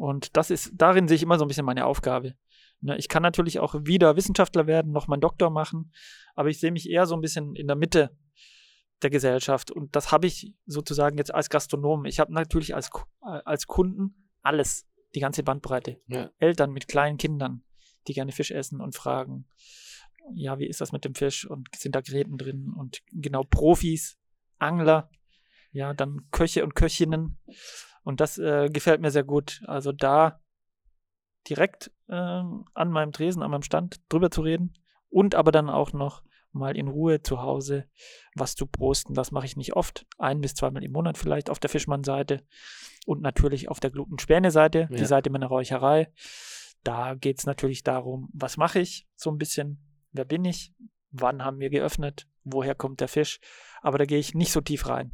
und 0.00 0.34
das 0.38 0.48
ist, 0.48 0.72
darin 0.76 1.08
sehe 1.08 1.16
ich 1.16 1.22
immer 1.22 1.38
so 1.38 1.44
ein 1.44 1.48
bisschen 1.48 1.66
meine 1.66 1.84
Aufgabe. 1.84 2.32
Ne, 2.80 2.96
ich 2.96 3.08
kann 3.08 3.22
natürlich 3.22 3.58
auch 3.58 3.74
wieder 3.82 4.16
Wissenschaftler 4.16 4.66
werden, 4.66 4.92
noch 4.92 5.08
meinen 5.08 5.20
Doktor 5.20 5.50
machen, 5.50 5.92
aber 6.34 6.48
ich 6.48 6.58
sehe 6.58 6.72
mich 6.72 6.88
eher 6.88 7.04
so 7.04 7.14
ein 7.14 7.20
bisschen 7.20 7.54
in 7.54 7.66
der 7.66 7.76
Mitte 7.76 8.16
der 9.02 9.10
Gesellschaft. 9.10 9.70
Und 9.70 9.96
das 9.96 10.12
habe 10.12 10.26
ich 10.26 10.54
sozusagen 10.66 11.18
jetzt 11.18 11.34
als 11.34 11.50
Gastronom. 11.50 12.04
Ich 12.04 12.20
habe 12.20 12.32
natürlich 12.32 12.74
als, 12.74 12.90
als 13.20 13.66
Kunden 13.66 14.30
alles, 14.42 14.86
die 15.14 15.20
ganze 15.20 15.42
Bandbreite. 15.42 16.00
Ja. 16.06 16.30
Eltern 16.38 16.72
mit 16.72 16.88
kleinen 16.88 17.18
Kindern, 17.18 17.62
die 18.06 18.14
gerne 18.14 18.32
Fisch 18.32 18.50
essen 18.50 18.80
und 18.80 18.94
fragen, 18.94 19.46
ja, 20.34 20.58
wie 20.58 20.66
ist 20.66 20.80
das 20.80 20.92
mit 20.92 21.04
dem 21.04 21.14
Fisch 21.14 21.46
und 21.46 21.68
sind 21.74 21.94
da 21.94 22.00
Gräten 22.00 22.38
drin 22.38 22.72
und 22.76 23.02
genau 23.10 23.42
Profis, 23.42 24.18
Angler, 24.58 25.10
ja, 25.72 25.94
dann 25.94 26.28
Köche 26.30 26.62
und 26.62 26.74
Köchinnen 26.74 27.38
und 28.02 28.20
das 28.20 28.38
äh, 28.38 28.68
gefällt 28.68 29.00
mir 29.00 29.10
sehr 29.10 29.24
gut. 29.24 29.62
Also 29.66 29.92
da 29.92 30.40
direkt 31.48 31.90
äh, 32.08 32.14
an 32.14 32.90
meinem 32.90 33.12
Tresen, 33.12 33.42
an 33.42 33.50
meinem 33.50 33.62
Stand 33.62 34.00
drüber 34.08 34.30
zu 34.30 34.42
reden 34.42 34.74
und 35.08 35.34
aber 35.34 35.52
dann 35.52 35.70
auch 35.70 35.92
noch 35.92 36.22
mal 36.52 36.76
in 36.76 36.88
Ruhe 36.88 37.22
zu 37.22 37.40
Hause 37.42 37.86
was 38.34 38.54
zu 38.54 38.66
posten. 38.66 39.14
Das 39.14 39.30
mache 39.30 39.46
ich 39.46 39.56
nicht 39.56 39.74
oft, 39.74 40.06
ein 40.18 40.40
bis 40.40 40.54
zweimal 40.54 40.84
im 40.84 40.92
Monat 40.92 41.18
vielleicht 41.18 41.50
auf 41.50 41.58
der 41.58 41.70
Fischmann-Seite 41.70 42.44
und 43.06 43.22
natürlich 43.22 43.68
auf 43.68 43.80
der 43.80 43.90
Glutenspäne-Seite, 43.90 44.88
Ja. 44.90 44.96
die 44.96 45.04
Seite 45.04 45.30
meiner 45.30 45.46
Räucherei. 45.46 46.12
Da 46.84 47.14
geht 47.14 47.38
es 47.38 47.46
natürlich 47.46 47.82
darum, 47.82 48.28
was 48.32 48.56
mache 48.56 48.80
ich 48.80 49.06
so 49.14 49.30
ein 49.30 49.38
bisschen, 49.38 49.78
wer 50.12 50.24
bin 50.24 50.44
ich, 50.44 50.72
wann 51.10 51.44
haben 51.44 51.60
wir 51.60 51.70
geöffnet, 51.70 52.26
woher 52.44 52.74
kommt 52.74 53.00
der 53.00 53.08
Fisch. 53.08 53.40
Aber 53.82 53.98
da 53.98 54.04
gehe 54.04 54.18
ich 54.18 54.34
nicht 54.34 54.52
so 54.52 54.60
tief 54.60 54.88
rein. 54.88 55.12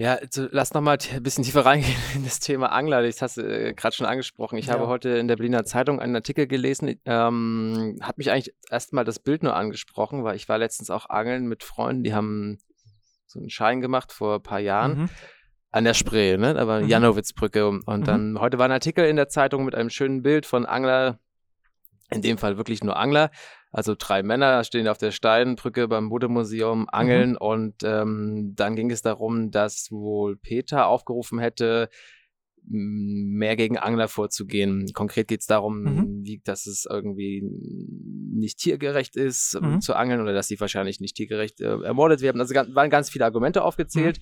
Ja, 0.00 0.14
also 0.14 0.46
lass 0.52 0.72
noch 0.74 0.80
mal 0.80 0.96
ein 1.12 1.22
bisschen 1.24 1.42
tiefer 1.42 1.66
reingehen 1.66 1.96
in 2.14 2.22
das 2.22 2.38
Thema 2.38 2.70
Angler. 2.70 3.02
Das 3.02 3.20
hast 3.20 3.36
du 3.36 3.42
äh, 3.42 3.74
gerade 3.74 3.96
schon 3.96 4.06
angesprochen. 4.06 4.56
Ich 4.56 4.66
Ja. 4.66 4.74
habe 4.74 4.86
heute 4.86 5.08
in 5.10 5.26
der 5.26 5.34
Berliner 5.34 5.64
Zeitung 5.64 5.98
einen 6.00 6.14
Artikel 6.14 6.46
gelesen. 6.46 7.00
Ähm, 7.04 7.98
hat 8.00 8.16
mich 8.16 8.30
eigentlich 8.30 8.54
erstmal 8.70 9.04
das 9.04 9.18
Bild 9.18 9.42
nur 9.42 9.56
angesprochen, 9.56 10.22
weil 10.22 10.36
ich 10.36 10.48
war 10.48 10.56
letztens 10.56 10.90
auch 10.90 11.10
angeln 11.10 11.46
mit 11.48 11.64
Freunden, 11.64 12.04
die 12.04 12.14
haben 12.14 12.58
so 13.26 13.40
einen 13.40 13.50
Schein 13.50 13.80
gemacht 13.80 14.12
vor 14.12 14.36
ein 14.36 14.42
paar 14.42 14.60
Jahren 14.60 14.98
Mhm. 14.98 15.08
an 15.72 15.82
der 15.84 15.94
Spree, 15.94 16.36
ne? 16.36 16.54
Da 16.54 16.68
war 16.68 16.80
Mhm. 16.80 16.88
Janowitzbrücke. 16.88 17.66
Und 17.66 17.84
Mhm. 17.98 18.04
dann 18.04 18.38
heute 18.40 18.56
war 18.58 18.66
ein 18.66 18.72
Artikel 18.72 19.04
in 19.04 19.16
der 19.16 19.28
Zeitung 19.28 19.64
mit 19.64 19.74
einem 19.74 19.90
schönen 19.90 20.22
Bild 20.22 20.46
von 20.46 20.64
Angler, 20.64 21.18
in 22.10 22.22
dem 22.22 22.38
Fall 22.38 22.56
wirklich 22.56 22.84
nur 22.84 22.96
Angler. 22.96 23.32
Also 23.70 23.94
drei 23.98 24.22
Männer 24.22 24.64
stehen 24.64 24.88
auf 24.88 24.98
der 24.98 25.10
Steinbrücke 25.10 25.88
beim 25.88 26.04
Modemuseum, 26.04 26.88
angeln 26.88 27.36
und 27.36 27.82
ähm, 27.84 28.54
dann 28.56 28.76
ging 28.76 28.90
es 28.90 29.02
darum, 29.02 29.50
dass 29.50 29.90
wohl 29.90 30.36
Peter 30.36 30.86
aufgerufen 30.86 31.38
hätte, 31.38 31.90
mehr 32.70 33.56
gegen 33.56 33.78
Angler 33.78 34.08
vorzugehen. 34.08 34.90
Konkret 34.92 35.28
geht 35.28 35.40
es 35.40 35.46
darum, 35.46 35.82
Mhm. 35.82 36.20
wie, 36.24 36.40
dass 36.44 36.66
es 36.66 36.86
irgendwie 36.88 37.42
nicht 37.42 38.58
tiergerecht 38.58 39.16
ist, 39.16 39.54
ähm, 39.54 39.74
Mhm. 39.74 39.80
zu 39.80 39.94
angeln 39.94 40.20
oder 40.20 40.32
dass 40.34 40.48
sie 40.48 40.60
wahrscheinlich 40.60 41.00
nicht 41.00 41.16
tiergerecht 41.16 41.60
äh, 41.60 41.80
ermordet 41.82 42.20
werden. 42.20 42.40
Also 42.40 42.54
ganz, 42.54 42.74
waren 42.74 42.90
ganz 42.90 43.10
viele 43.10 43.24
Argumente 43.24 43.62
aufgezählt. 43.62 44.20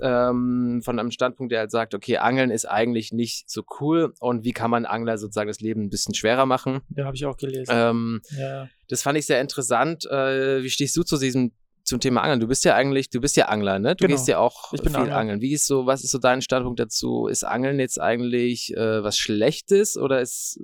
Ähm, 0.00 0.80
von 0.84 0.96
einem 0.98 1.10
Standpunkt, 1.10 1.50
der 1.50 1.58
halt 1.60 1.72
sagt, 1.72 1.92
okay, 1.92 2.18
Angeln 2.18 2.50
ist 2.50 2.66
eigentlich 2.66 3.12
nicht 3.12 3.50
so 3.50 3.64
cool 3.80 4.14
und 4.20 4.44
wie 4.44 4.52
kann 4.52 4.70
man 4.70 4.86
Angler 4.86 5.18
sozusagen 5.18 5.48
das 5.48 5.58
Leben 5.60 5.82
ein 5.82 5.90
bisschen 5.90 6.14
schwerer 6.14 6.46
machen? 6.46 6.82
Ja, 6.94 7.06
habe 7.06 7.16
ich 7.16 7.26
auch 7.26 7.36
gelesen. 7.36 7.72
Ähm, 7.74 8.20
ja. 8.38 8.68
das 8.88 9.02
fand 9.02 9.18
ich 9.18 9.26
sehr 9.26 9.40
interessant. 9.40 10.06
Äh, 10.06 10.62
wie 10.62 10.70
stehst 10.70 10.96
du 10.96 11.02
zu 11.02 11.18
diesem 11.18 11.50
zum 11.88 12.00
Thema 12.00 12.22
Angeln? 12.22 12.40
Du 12.40 12.46
bist 12.46 12.64
ja 12.64 12.74
eigentlich, 12.74 13.10
du 13.10 13.20
bist 13.20 13.36
ja 13.36 13.46
Angler, 13.48 13.78
ne? 13.78 13.96
Du 13.96 14.04
Genau. 14.06 14.16
gehst 14.16 14.28
ja 14.28 14.38
auch 14.38 14.72
Ich 14.72 14.80
bin 14.82 14.92
viel 14.92 15.00
Angler. 15.02 15.16
angeln. 15.16 15.40
Wie 15.40 15.52
ist 15.52 15.66
so, 15.66 15.86
was 15.86 16.04
ist 16.04 16.10
so 16.12 16.18
dein 16.18 16.42
Standpunkt 16.42 16.78
dazu? 16.80 17.26
Ist 17.26 17.44
Angeln 17.44 17.80
jetzt 17.80 18.00
eigentlich 18.00 18.76
äh, 18.76 19.02
was 19.02 19.16
Schlechtes 19.18 19.96
oder 19.96 20.20
ist, 20.20 20.60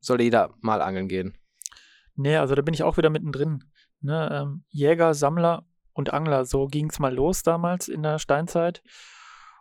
soll 0.00 0.20
jeder 0.20 0.54
mal 0.60 0.82
angeln 0.82 1.08
gehen? 1.08 1.36
Nee, 2.16 2.36
also 2.36 2.54
da 2.54 2.62
bin 2.62 2.74
ich 2.74 2.82
auch 2.82 2.96
wieder 2.96 3.10
mittendrin. 3.10 3.64
Ne? 4.00 4.28
Ähm, 4.32 4.64
Jäger, 4.70 5.14
Sammler 5.14 5.64
und 5.92 6.12
Angler, 6.12 6.44
so 6.44 6.66
ging 6.66 6.90
es 6.90 6.98
mal 6.98 7.14
los 7.14 7.42
damals 7.42 7.88
in 7.88 8.02
der 8.02 8.18
Steinzeit. 8.18 8.82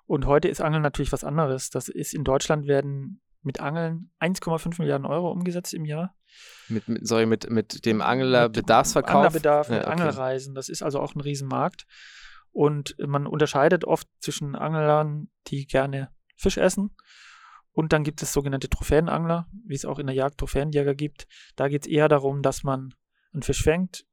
Und 0.05 0.25
heute 0.25 0.47
ist 0.47 0.61
Angeln 0.61 0.81
natürlich 0.83 1.11
was 1.11 1.23
anderes. 1.23 1.69
Das 1.69 1.87
ist 1.87 2.13
in 2.13 2.23
Deutschland 2.23 2.67
werden 2.67 3.21
mit 3.43 3.59
Angeln 3.59 4.11
1,5 4.19 4.79
Milliarden 4.79 5.05
Euro 5.05 5.31
umgesetzt 5.31 5.73
im 5.73 5.85
Jahr. 5.85 6.15
Mit, 6.67 6.87
mit 6.87 7.07
sorry, 7.07 7.25
mit, 7.25 7.49
mit 7.49 7.85
dem 7.85 8.01
Anglerbedarfsverkauf? 8.01 9.15
Anglerbedarf, 9.15 9.69
mit 9.69 9.83
Ja, 9.83 9.87
okay. 9.87 9.91
Angelreisen. 9.91 10.55
Das 10.55 10.69
ist 10.69 10.83
also 10.83 10.99
auch 10.99 11.15
ein 11.15 11.21
Riesenmarkt. 11.21 11.85
Und 12.51 12.95
man 12.99 13.27
unterscheidet 13.27 13.85
oft 13.85 14.07
zwischen 14.19 14.55
Anglern, 14.55 15.29
die 15.47 15.65
gerne 15.65 16.09
Fisch 16.35 16.57
essen. 16.57 16.95
Und 17.71 17.93
dann 17.93 18.03
gibt 18.03 18.21
es 18.21 18.33
sogenannte 18.33 18.69
Trophäenangler, 18.69 19.47
wie 19.65 19.75
es 19.75 19.85
auch 19.85 19.99
in 19.99 20.07
der 20.07 20.15
Jagd 20.15 20.37
Trophäenjäger 20.37 20.93
gibt. 20.93 21.27
Da 21.55 21.69
geht 21.69 21.83
es 21.83 21.87
eher 21.87 22.09
darum, 22.09 22.41
dass 22.41 22.63
man 22.63 22.93
einen 23.33 23.43
Fisch 23.43 23.63
fängt, 23.63 24.05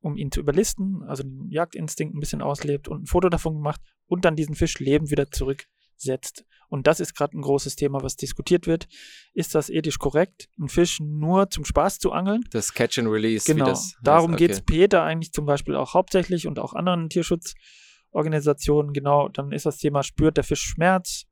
um 0.00 0.16
ihn 0.16 0.30
zu 0.30 0.40
überlisten, 0.40 1.02
also 1.06 1.22
den 1.22 1.48
Jagdinstinkt 1.50 2.14
ein 2.14 2.20
bisschen 2.20 2.42
auslebt 2.42 2.88
und 2.88 3.04
ein 3.04 3.06
Foto 3.06 3.30
davon 3.30 3.54
gemacht 3.54 3.80
und 4.06 4.24
dann 4.24 4.36
diesen 4.36 4.54
Fisch 4.54 4.78
lebend 4.78 5.10
wieder 5.10 5.30
zurücksetzt. 5.30 6.44
Und 6.70 6.86
das 6.86 7.00
ist 7.00 7.14
gerade 7.14 7.36
ein 7.36 7.42
großes 7.42 7.74
Thema, 7.74 8.02
was 8.02 8.16
diskutiert 8.16 8.68
wird. 8.68 8.86
Ist 9.34 9.56
das 9.56 9.68
ethisch 9.70 9.98
korrekt, 9.98 10.48
einen 10.56 10.68
Fisch 10.68 11.00
nur 11.00 11.50
zum 11.50 11.64
Spaß 11.64 11.98
zu 11.98 12.12
angeln? 12.12 12.44
Das 12.52 12.72
Catch 12.72 13.00
and 13.00 13.08
Release. 13.08 13.44
Genau, 13.44 13.66
das 13.66 13.96
darum 14.02 14.30
heißt. 14.30 14.38
geht 14.38 14.50
es 14.52 14.62
Peter 14.62 15.02
eigentlich 15.02 15.32
zum 15.32 15.46
Beispiel 15.46 15.74
auch 15.74 15.94
hauptsächlich 15.94 16.46
und 16.46 16.60
auch 16.60 16.72
anderen 16.72 17.08
Tierschutzorganisationen. 17.08 18.92
Genau, 18.92 19.28
dann 19.28 19.50
ist 19.50 19.66
das 19.66 19.78
Thema, 19.78 20.04
spürt 20.04 20.36
der 20.36 20.44
Fisch 20.44 20.62
Schmerz? 20.62 21.24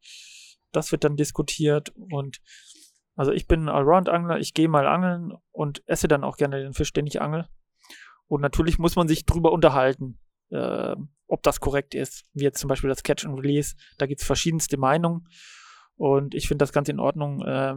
Das 0.73 0.91
wird 0.91 1.05
dann 1.05 1.17
diskutiert 1.17 1.93
und 1.95 2.41
also 3.15 3.33
ich 3.33 3.47
bin 3.47 3.65
ein 3.65 3.69
Allround-Angler, 3.69 4.39
ich 4.39 4.55
gehe 4.55 4.69
mal 4.69 4.87
angeln 4.87 5.33
und 5.51 5.83
esse 5.87 6.09
dann 6.09 6.25
auch 6.25 6.37
gerne 6.37 6.61
den 6.61 6.73
Fisch, 6.73 6.93
den 6.93 7.07
ich 7.07 7.23
angel. 7.23 7.49
Und 8.27 8.43
natürlich 8.43 8.79
muss 8.79 8.97
man 8.97 9.09
sich 9.09 9.25
drüber 9.25 9.51
unterhalten, 9.53 10.21
äh, 10.51 10.95
ob 11.29 11.43
das 11.45 11.61
korrekt 11.61 11.95
ist. 11.95 12.25
Wie 12.35 12.43
jetzt 12.45 12.59
zum 12.59 12.69
Beispiel 12.69 12.91
das 12.91 13.03
Catch 13.05 13.25
and 13.25 13.39
Release. 13.39 13.77
Da 13.99 14.07
gibt 14.07 14.21
es 14.21 14.27
verschiedenste 14.27 14.77
Meinungen. 14.77 15.29
Und 15.97 16.35
ich 16.35 16.49
finde 16.49 16.63
das 16.63 16.73
ganz 16.73 16.89
in 16.89 16.99
Ordnung, 17.01 17.43
äh, 17.45 17.75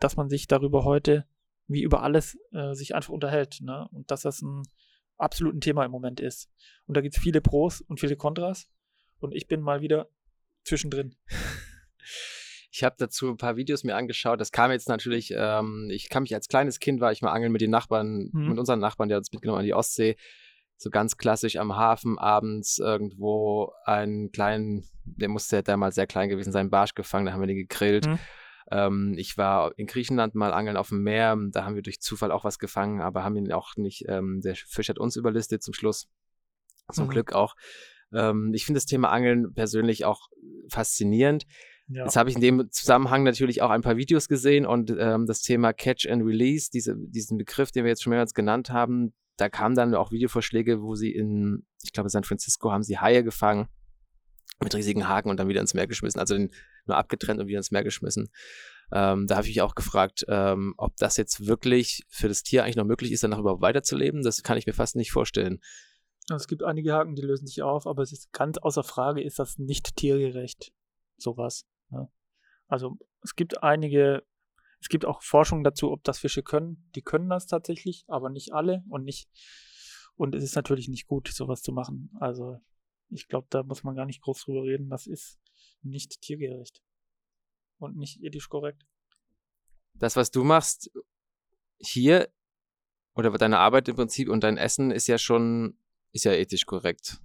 dass 0.00 0.16
man 0.16 0.28
sich 0.28 0.46
darüber 0.46 0.84
heute, 0.84 1.26
wie 1.66 1.82
über 1.82 2.02
alles, 2.02 2.36
äh, 2.52 2.74
sich 2.74 2.94
einfach 2.94 3.12
unterhält. 3.12 3.58
Ne? 3.60 3.88
Und 3.92 4.10
dass 4.10 4.22
das 4.22 4.40
ein 4.42 4.62
absolut 5.16 5.54
ein 5.54 5.60
Thema 5.60 5.84
im 5.84 5.90
Moment 5.90 6.20
ist. 6.20 6.50
Und 6.86 6.96
da 6.96 7.00
gibt 7.00 7.16
es 7.16 7.22
viele 7.22 7.40
Pros 7.40 7.80
und 7.80 8.00
viele 8.00 8.16
Kontras. 8.16 8.68
Und 9.18 9.32
ich 9.34 9.46
bin 9.46 9.60
mal 9.60 9.80
wieder 9.80 10.08
zwischendrin. 10.64 11.14
Ich 12.76 12.82
habe 12.82 12.96
dazu 12.98 13.30
ein 13.30 13.36
paar 13.36 13.54
Videos 13.54 13.84
mir 13.84 13.94
angeschaut. 13.94 14.40
Das 14.40 14.50
kam 14.50 14.72
jetzt 14.72 14.88
natürlich, 14.88 15.32
ähm, 15.36 15.88
ich 15.92 16.08
kann 16.08 16.24
mich 16.24 16.34
als 16.34 16.48
kleines 16.48 16.80
Kind 16.80 17.00
war 17.00 17.12
ich 17.12 17.22
mal 17.22 17.30
angeln 17.30 17.52
mit 17.52 17.60
den 17.60 17.70
Nachbarn, 17.70 18.30
Mhm. 18.32 18.48
mit 18.48 18.58
unseren 18.58 18.80
Nachbarn, 18.80 19.08
der 19.08 19.14
hat 19.14 19.20
uns 19.20 19.32
mitgenommen 19.32 19.60
an 19.60 19.64
die 19.64 19.74
Ostsee. 19.74 20.16
So 20.84 20.90
ganz 20.90 21.16
klassisch 21.16 21.56
am 21.56 21.74
Hafen 21.74 22.18
abends 22.18 22.78
irgendwo 22.78 23.72
einen 23.86 24.30
kleinen, 24.32 24.84
der 25.06 25.30
musste 25.30 25.62
damals 25.62 25.94
sehr 25.94 26.06
klein 26.06 26.28
gewesen 26.28 26.52
sein, 26.52 26.68
Barsch 26.68 26.94
gefangen, 26.94 27.24
da 27.24 27.32
haben 27.32 27.40
wir 27.40 27.46
den 27.46 27.56
gegrillt. 27.56 28.06
Mhm. 28.06 28.18
Ähm, 28.70 29.14
ich 29.16 29.38
war 29.38 29.72
in 29.78 29.86
Griechenland 29.86 30.34
mal 30.34 30.52
angeln 30.52 30.76
auf 30.76 30.90
dem 30.90 31.02
Meer, 31.02 31.38
da 31.52 31.64
haben 31.64 31.74
wir 31.74 31.80
durch 31.80 32.02
Zufall 32.02 32.30
auch 32.30 32.44
was 32.44 32.58
gefangen, 32.58 33.00
aber 33.00 33.24
haben 33.24 33.34
ihn 33.36 33.50
auch 33.50 33.76
nicht, 33.76 34.04
ähm, 34.08 34.42
der 34.44 34.56
Fisch 34.56 34.90
hat 34.90 34.98
uns 34.98 35.16
überlistet 35.16 35.62
zum 35.62 35.72
Schluss. 35.72 36.06
Zum 36.92 37.06
Mhm. 37.06 37.10
Glück 37.12 37.32
auch. 37.32 37.54
Ähm, 38.12 38.52
ich 38.52 38.66
finde 38.66 38.76
das 38.76 38.84
Thema 38.84 39.08
Angeln 39.08 39.54
persönlich 39.54 40.04
auch 40.04 40.28
faszinierend. 40.68 41.46
Ja. 41.88 42.04
Jetzt 42.04 42.16
habe 42.16 42.28
ich 42.28 42.36
in 42.36 42.42
dem 42.42 42.70
Zusammenhang 42.70 43.22
natürlich 43.22 43.62
auch 43.62 43.70
ein 43.70 43.80
paar 43.80 43.96
Videos 43.96 44.28
gesehen 44.28 44.66
und 44.66 44.94
ähm, 44.98 45.24
das 45.24 45.40
Thema 45.40 45.72
Catch 45.72 46.06
and 46.10 46.26
Release, 46.26 46.68
diese, 46.70 46.94
diesen 46.94 47.38
Begriff, 47.38 47.72
den 47.72 47.84
wir 47.84 47.88
jetzt 47.88 48.02
schon 48.02 48.10
mehrmals 48.10 48.34
genannt 48.34 48.68
haben, 48.68 49.14
da 49.36 49.48
kamen 49.48 49.74
dann 49.74 49.94
auch 49.94 50.12
Videovorschläge, 50.12 50.82
wo 50.82 50.94
sie 50.94 51.12
in, 51.12 51.66
ich 51.82 51.92
glaube, 51.92 52.10
San 52.10 52.24
Francisco 52.24 52.70
haben 52.70 52.82
sie 52.82 52.98
Haie 52.98 53.24
gefangen 53.24 53.68
mit 54.62 54.74
riesigen 54.74 55.08
Haken 55.08 55.30
und 55.30 55.38
dann 55.38 55.48
wieder 55.48 55.60
ins 55.60 55.74
Meer 55.74 55.86
geschmissen, 55.86 56.20
also 56.20 56.34
den 56.34 56.50
nur 56.86 56.96
abgetrennt 56.96 57.40
und 57.40 57.48
wieder 57.48 57.58
ins 57.58 57.70
Meer 57.70 57.84
geschmissen. 57.84 58.28
Ähm, 58.92 59.26
da 59.26 59.36
habe 59.36 59.46
ich 59.46 59.54
mich 59.54 59.62
auch 59.62 59.74
gefragt, 59.74 60.24
ähm, 60.28 60.74
ob 60.76 60.96
das 60.96 61.16
jetzt 61.16 61.46
wirklich 61.46 62.04
für 62.08 62.28
das 62.28 62.42
Tier 62.42 62.62
eigentlich 62.62 62.76
noch 62.76 62.84
möglich 62.84 63.12
ist, 63.12 63.24
danach 63.24 63.38
überhaupt 63.38 63.62
weiterzuleben. 63.62 64.22
Das 64.22 64.42
kann 64.42 64.58
ich 64.58 64.66
mir 64.66 64.72
fast 64.72 64.96
nicht 64.96 65.10
vorstellen. 65.10 65.60
Also 66.28 66.42
es 66.42 66.48
gibt 66.48 66.62
einige 66.62 66.92
Haken, 66.92 67.14
die 67.14 67.22
lösen 67.22 67.46
sich 67.46 67.62
auf, 67.62 67.86
aber 67.86 68.02
es 68.02 68.12
ist 68.12 68.32
ganz 68.32 68.58
außer 68.58 68.82
Frage, 68.82 69.22
ist 69.22 69.38
das 69.38 69.58
nicht 69.58 69.96
tiergerecht, 69.96 70.72
sowas. 71.16 71.66
Ne? 71.90 72.08
Also 72.68 72.96
es 73.22 73.34
gibt 73.34 73.62
einige, 73.62 74.22
es 74.84 74.90
gibt 74.90 75.06
auch 75.06 75.22
Forschung 75.22 75.64
dazu, 75.64 75.90
ob 75.90 76.04
das 76.04 76.18
Fische 76.18 76.42
können. 76.42 76.90
Die 76.94 77.00
können 77.00 77.30
das 77.30 77.46
tatsächlich, 77.46 78.04
aber 78.06 78.28
nicht 78.28 78.52
alle 78.52 78.84
und 78.90 79.02
nicht. 79.02 79.30
Und 80.14 80.34
es 80.34 80.44
ist 80.44 80.56
natürlich 80.56 80.88
nicht 80.88 81.06
gut, 81.06 81.26
sowas 81.28 81.62
zu 81.62 81.72
machen. 81.72 82.10
Also 82.20 82.58
ich 83.08 83.26
glaube, 83.26 83.46
da 83.48 83.62
muss 83.62 83.82
man 83.82 83.96
gar 83.96 84.04
nicht 84.04 84.20
groß 84.20 84.42
drüber 84.42 84.62
reden. 84.64 84.90
Das 84.90 85.06
ist 85.06 85.40
nicht 85.80 86.20
tiergerecht 86.20 86.82
und 87.78 87.96
nicht 87.96 88.22
ethisch 88.22 88.50
korrekt. 88.50 88.84
Das, 89.94 90.16
was 90.16 90.30
du 90.30 90.44
machst 90.44 90.90
hier 91.78 92.30
oder 93.14 93.30
deine 93.30 93.60
Arbeit 93.60 93.88
im 93.88 93.96
Prinzip 93.96 94.28
und 94.28 94.44
dein 94.44 94.58
Essen 94.58 94.90
ist 94.90 95.06
ja 95.06 95.16
schon, 95.16 95.78
ist 96.12 96.26
ja 96.26 96.32
ethisch 96.32 96.66
korrekt. 96.66 97.22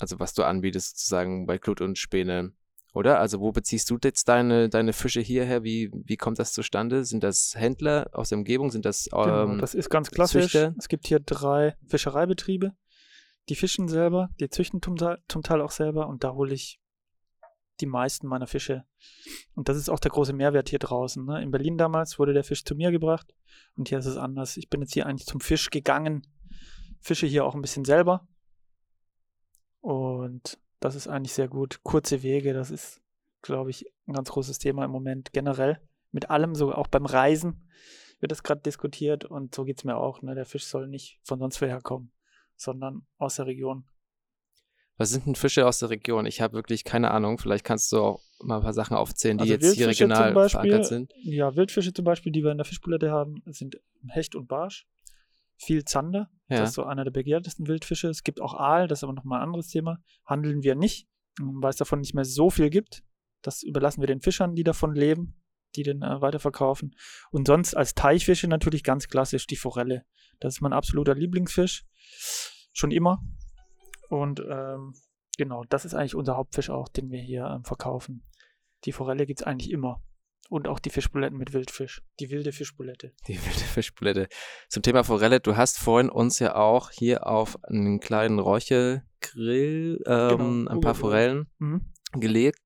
Also 0.00 0.18
was 0.18 0.34
du 0.34 0.42
anbietest 0.42 0.98
sozusagen 0.98 1.46
bei 1.46 1.58
Glut 1.58 1.80
und 1.80 1.96
Späne. 1.96 2.56
Oder? 2.98 3.20
Also 3.20 3.38
wo 3.38 3.52
beziehst 3.52 3.90
du 3.90 3.98
jetzt 4.02 4.28
deine, 4.28 4.68
deine 4.68 4.92
Fische 4.92 5.20
hierher? 5.20 5.62
Wie, 5.62 5.88
wie 5.92 6.16
kommt 6.16 6.40
das 6.40 6.52
zustande? 6.52 7.04
Sind 7.04 7.22
das 7.22 7.54
Händler 7.54 8.10
aus 8.12 8.30
der 8.30 8.38
Umgebung? 8.38 8.72
Sind 8.72 8.84
das, 8.84 9.04
Genau, 9.12 9.44
ähm, 9.44 9.58
das 9.60 9.76
ist 9.76 9.88
ganz 9.88 10.10
klassisch. 10.10 10.50
Züchter? 10.50 10.74
Es 10.76 10.88
gibt 10.88 11.06
hier 11.06 11.20
drei 11.20 11.76
Fischereibetriebe. 11.86 12.72
Die 13.48 13.54
fischen 13.54 13.86
selber, 13.86 14.30
die 14.40 14.50
züchten 14.50 14.82
zum 14.82 14.96
Teil, 14.96 15.18
zum 15.28 15.44
Teil 15.44 15.60
auch 15.60 15.70
selber 15.70 16.08
und 16.08 16.24
da 16.24 16.32
hole 16.32 16.52
ich 16.52 16.80
die 17.80 17.86
meisten 17.86 18.26
meiner 18.26 18.48
Fische. 18.48 18.84
Und 19.54 19.68
das 19.68 19.76
ist 19.76 19.90
auch 19.90 20.00
der 20.00 20.10
große 20.10 20.32
Mehrwert 20.32 20.68
hier 20.68 20.80
draußen. 20.80 21.24
Ne? 21.24 21.40
In 21.40 21.52
Berlin 21.52 21.78
damals 21.78 22.18
wurde 22.18 22.32
der 22.32 22.42
Fisch 22.42 22.64
zu 22.64 22.74
mir 22.74 22.90
gebracht 22.90 23.32
und 23.76 23.90
hier 23.90 23.98
ist 23.98 24.06
es 24.06 24.16
anders. 24.16 24.56
Ich 24.56 24.70
bin 24.70 24.80
jetzt 24.80 24.94
hier 24.94 25.06
eigentlich 25.06 25.28
zum 25.28 25.38
Fisch 25.38 25.70
gegangen, 25.70 26.26
fische 27.00 27.28
hier 27.28 27.44
auch 27.44 27.54
ein 27.54 27.62
bisschen 27.62 27.84
selber 27.84 28.26
und 29.82 30.58
das 30.80 30.94
ist 30.94 31.08
eigentlich 31.08 31.32
sehr 31.32 31.48
gut. 31.48 31.80
Kurze 31.82 32.22
Wege, 32.22 32.52
das 32.52 32.70
ist, 32.70 33.00
glaube 33.42 33.70
ich, 33.70 33.86
ein 34.06 34.14
ganz 34.14 34.30
großes 34.30 34.58
Thema 34.58 34.84
im 34.84 34.90
Moment 34.90 35.32
generell. 35.32 35.80
Mit 36.10 36.30
allem, 36.30 36.54
so 36.54 36.72
auch 36.72 36.86
beim 36.86 37.06
Reisen. 37.06 37.68
wird 38.20 38.32
das 38.32 38.42
gerade 38.42 38.60
diskutiert 38.62 39.24
und 39.24 39.54
so 39.54 39.64
geht 39.64 39.78
es 39.78 39.84
mir 39.84 39.96
auch. 39.96 40.22
Ne? 40.22 40.34
Der 40.34 40.46
Fisch 40.46 40.64
soll 40.64 40.88
nicht 40.88 41.20
von 41.22 41.38
sonst 41.38 41.60
woher 41.60 41.80
kommen, 41.80 42.12
sondern 42.56 43.06
aus 43.18 43.36
der 43.36 43.46
Region. 43.46 43.84
Was 44.96 45.10
sind 45.10 45.26
denn 45.26 45.36
Fische 45.36 45.64
aus 45.64 45.78
der 45.78 45.90
Region? 45.90 46.26
Ich 46.26 46.40
habe 46.40 46.54
wirklich 46.54 46.82
keine 46.82 47.12
Ahnung. 47.12 47.38
Vielleicht 47.38 47.64
kannst 47.64 47.92
du 47.92 48.00
auch 48.00 48.20
mal 48.42 48.56
ein 48.56 48.62
paar 48.62 48.72
Sachen 48.72 48.96
aufzählen, 48.96 49.38
die 49.38 49.42
Also 49.42 49.54
jetzt 49.54 49.76
hier 49.76 49.86
regional 49.86 50.32
Beispiel, 50.32 50.60
verankert 50.60 50.86
sind. 50.86 51.12
Ja, 51.22 51.54
Wildfische 51.54 51.92
zum 51.92 52.04
Beispiel, 52.04 52.32
die 52.32 52.42
wir 52.42 52.50
in 52.50 52.58
der 52.58 52.64
Fischbulette 52.64 53.12
haben, 53.12 53.40
sind 53.46 53.80
Hecht 54.08 54.34
und 54.34 54.48
Barsch. 54.48 54.88
Viel 55.58 55.84
Zander, 55.84 56.30
Ja. 56.48 56.60
das 56.60 56.70
ist 56.70 56.74
so 56.76 56.84
einer 56.84 57.04
der 57.04 57.10
begehrtesten 57.10 57.66
Wildfische. 57.66 58.08
Es 58.08 58.22
gibt 58.22 58.40
auch 58.40 58.54
Aal, 58.54 58.88
das 58.88 59.00
ist 59.00 59.04
aber 59.04 59.12
nochmal 59.12 59.40
ein 59.40 59.46
anderes 59.48 59.68
Thema. 59.68 59.98
Handeln 60.24 60.62
wir 60.62 60.74
nicht, 60.76 61.08
weil 61.40 61.70
es 61.70 61.76
davon 61.76 62.00
nicht 62.00 62.14
mehr 62.14 62.24
so 62.24 62.48
viel 62.48 62.70
gibt. 62.70 63.02
Das 63.42 63.62
überlassen 63.62 64.00
wir 64.00 64.06
den 64.06 64.20
Fischern, 64.20 64.54
die 64.54 64.64
davon 64.64 64.94
leben, 64.94 65.40
die 65.76 65.82
den 65.82 66.02
äh, 66.02 66.20
weiterverkaufen. 66.20 66.94
Und 67.30 67.46
sonst 67.46 67.74
als 67.74 67.94
Teichfische 67.94 68.48
natürlich 68.48 68.82
ganz 68.84 69.08
klassisch 69.08 69.46
die 69.46 69.56
Forelle. 69.56 70.04
Das 70.40 70.54
ist 70.54 70.60
mein 70.60 70.72
absoluter 70.72 71.14
Lieblingsfisch. 71.14 71.84
Schon 72.72 72.90
immer. 72.90 73.22
Und 74.08 74.40
ähm, 74.48 74.94
genau, 75.36 75.64
das 75.68 75.84
ist 75.84 75.94
eigentlich 75.94 76.14
unser 76.14 76.36
Hauptfisch 76.36 76.70
auch, 76.70 76.88
den 76.88 77.10
wir 77.10 77.20
hier 77.20 77.44
ähm, 77.44 77.64
verkaufen. 77.64 78.24
Die 78.84 78.92
Forelle 78.92 79.26
gibt 79.26 79.40
es 79.40 79.46
eigentlich 79.46 79.70
immer. 79.70 80.02
Und 80.50 80.66
auch 80.66 80.78
die 80.78 80.88
Fischbuletten 80.88 81.36
mit 81.36 81.52
Wildfisch. 81.52 82.02
Die 82.20 82.30
wilde 82.30 82.52
Fischbulette. 82.52 83.12
Die 83.26 83.34
wilde 83.36 83.58
Fischbulette. 83.60 84.28
Zum 84.70 84.82
Thema 84.82 85.04
Forelle, 85.04 85.40
du 85.40 85.56
hast 85.56 85.78
vorhin 85.78 86.08
uns 86.08 86.38
ja 86.38 86.54
auch 86.56 86.90
hier 86.90 87.26
auf 87.26 87.62
einen 87.64 88.00
kleinen 88.00 88.38
Räuchergrill 88.38 90.02
ähm, 90.06 90.38
Genau, 90.38 90.70
ein 90.70 90.80
paar. 90.80 90.94
Forellen 90.94 91.50
Mhm. 91.58 91.92
gelegt. 92.14 92.60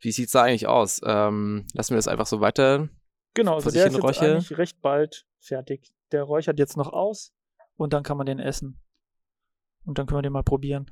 Wie 0.00 0.12
sieht's 0.12 0.32
da 0.32 0.44
eigentlich 0.44 0.66
aus? 0.66 1.00
Ähm, 1.04 1.66
lassen 1.74 1.90
wir 1.90 1.96
das 1.98 2.08
einfach 2.08 2.26
so 2.26 2.40
weiter? 2.40 2.88
Genau, 3.34 3.56
also 3.56 3.70
der 3.70 3.86
ist 3.86 3.92
jetzt 3.92 4.02
Räuche- 4.02 4.32
eigentlich 4.36 4.56
recht 4.56 4.80
bald 4.80 5.26
fertig. 5.40 5.92
Der 6.12 6.22
räuchert 6.22 6.58
jetzt 6.58 6.78
noch 6.78 6.90
aus 6.90 7.34
und 7.76 7.92
dann 7.92 8.02
kann 8.02 8.16
man 8.16 8.24
den 8.26 8.38
essen. 8.38 8.80
Und 9.84 9.98
dann 9.98 10.06
können 10.06 10.18
wir 10.18 10.22
den 10.22 10.32
mal 10.32 10.42
probieren. 10.42 10.90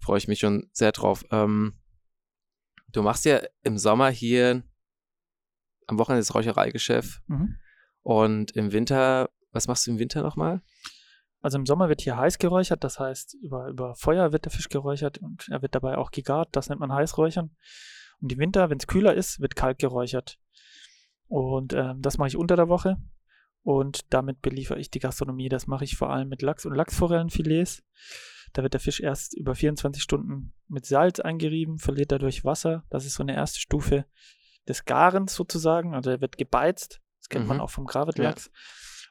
Freue 0.00 0.16
ich 0.18 0.28
mich 0.28 0.38
schon 0.40 0.68
sehr 0.72 0.92
drauf. 0.92 1.24
Ähm, 1.30 1.78
du 2.90 3.02
machst 3.02 3.26
ja 3.26 3.42
im 3.62 3.76
Sommer 3.76 4.08
hier 4.08 4.62
am 5.86 5.98
Wochenende 5.98 6.20
das 6.20 6.34
Räuchereigeschäft 6.34 7.22
Mhm. 7.26 7.56
und 8.02 8.50
im 8.52 8.72
Winter, 8.72 9.30
was 9.52 9.68
machst 9.68 9.86
du 9.86 9.90
im 9.92 9.98
Winter 9.98 10.22
nochmal? 10.22 10.62
Also 11.40 11.58
im 11.58 11.66
Sommer 11.66 11.88
wird 11.88 12.00
hier 12.00 12.16
heiß 12.16 12.38
geräuchert, 12.38 12.82
das 12.82 12.98
heißt, 12.98 13.34
über, 13.42 13.68
über 13.68 13.94
Feuer 13.94 14.32
wird 14.32 14.44
der 14.46 14.52
Fisch 14.52 14.68
geräuchert 14.68 15.18
und 15.18 15.48
er 15.48 15.62
wird 15.62 15.74
dabei 15.74 15.96
auch 15.98 16.10
gegart, 16.10 16.48
das 16.52 16.68
nennt 16.68 16.80
man 16.80 16.92
Heißräuchern. 16.92 17.54
Und 18.20 18.32
im 18.32 18.38
Winter, 18.38 18.68
wenn 18.70 18.78
es 18.78 18.86
kühler 18.86 19.14
ist, 19.14 19.40
wird 19.40 19.54
kalt 19.56 19.78
geräuchert. 19.78 20.38
Und 21.28 21.72
ähm, 21.72 22.00
das 22.02 22.18
mache 22.18 22.28
ich 22.28 22.36
unter 22.36 22.56
der 22.56 22.68
Woche 22.68 22.96
und 23.62 24.12
damit 24.12 24.40
beliefere 24.42 24.78
ich 24.78 24.90
die 24.90 25.00
Gastronomie. 25.00 25.48
Das 25.48 25.66
mache 25.66 25.84
ich 25.84 25.96
vor 25.96 26.10
allem 26.10 26.28
mit 26.28 26.40
Lachs- 26.42 26.66
und 26.66 26.74
Lachsforellenfilets. 26.74 27.82
Da 28.52 28.62
wird 28.62 28.72
der 28.74 28.80
Fisch 28.80 29.00
erst 29.00 29.34
über 29.36 29.54
24 29.54 30.02
Stunden 30.02 30.54
mit 30.68 30.86
Salz 30.86 31.20
eingerieben, 31.20 31.78
verliert 31.78 32.10
dadurch 32.12 32.44
Wasser. 32.44 32.84
Das 32.90 33.04
ist 33.04 33.14
so 33.14 33.22
eine 33.22 33.34
erste 33.34 33.60
Stufe 33.60 34.06
des 34.68 34.84
Garens 34.84 35.34
sozusagen. 35.34 35.94
Also 35.94 36.10
er 36.10 36.20
wird 36.20 36.38
gebeizt. 36.38 37.00
Das 37.18 37.28
kennt 37.28 37.46
man 37.46 37.58
Mhm. 37.58 37.62
auch 37.62 37.70
vom 37.70 37.86
Gravetlachs. 37.86 38.50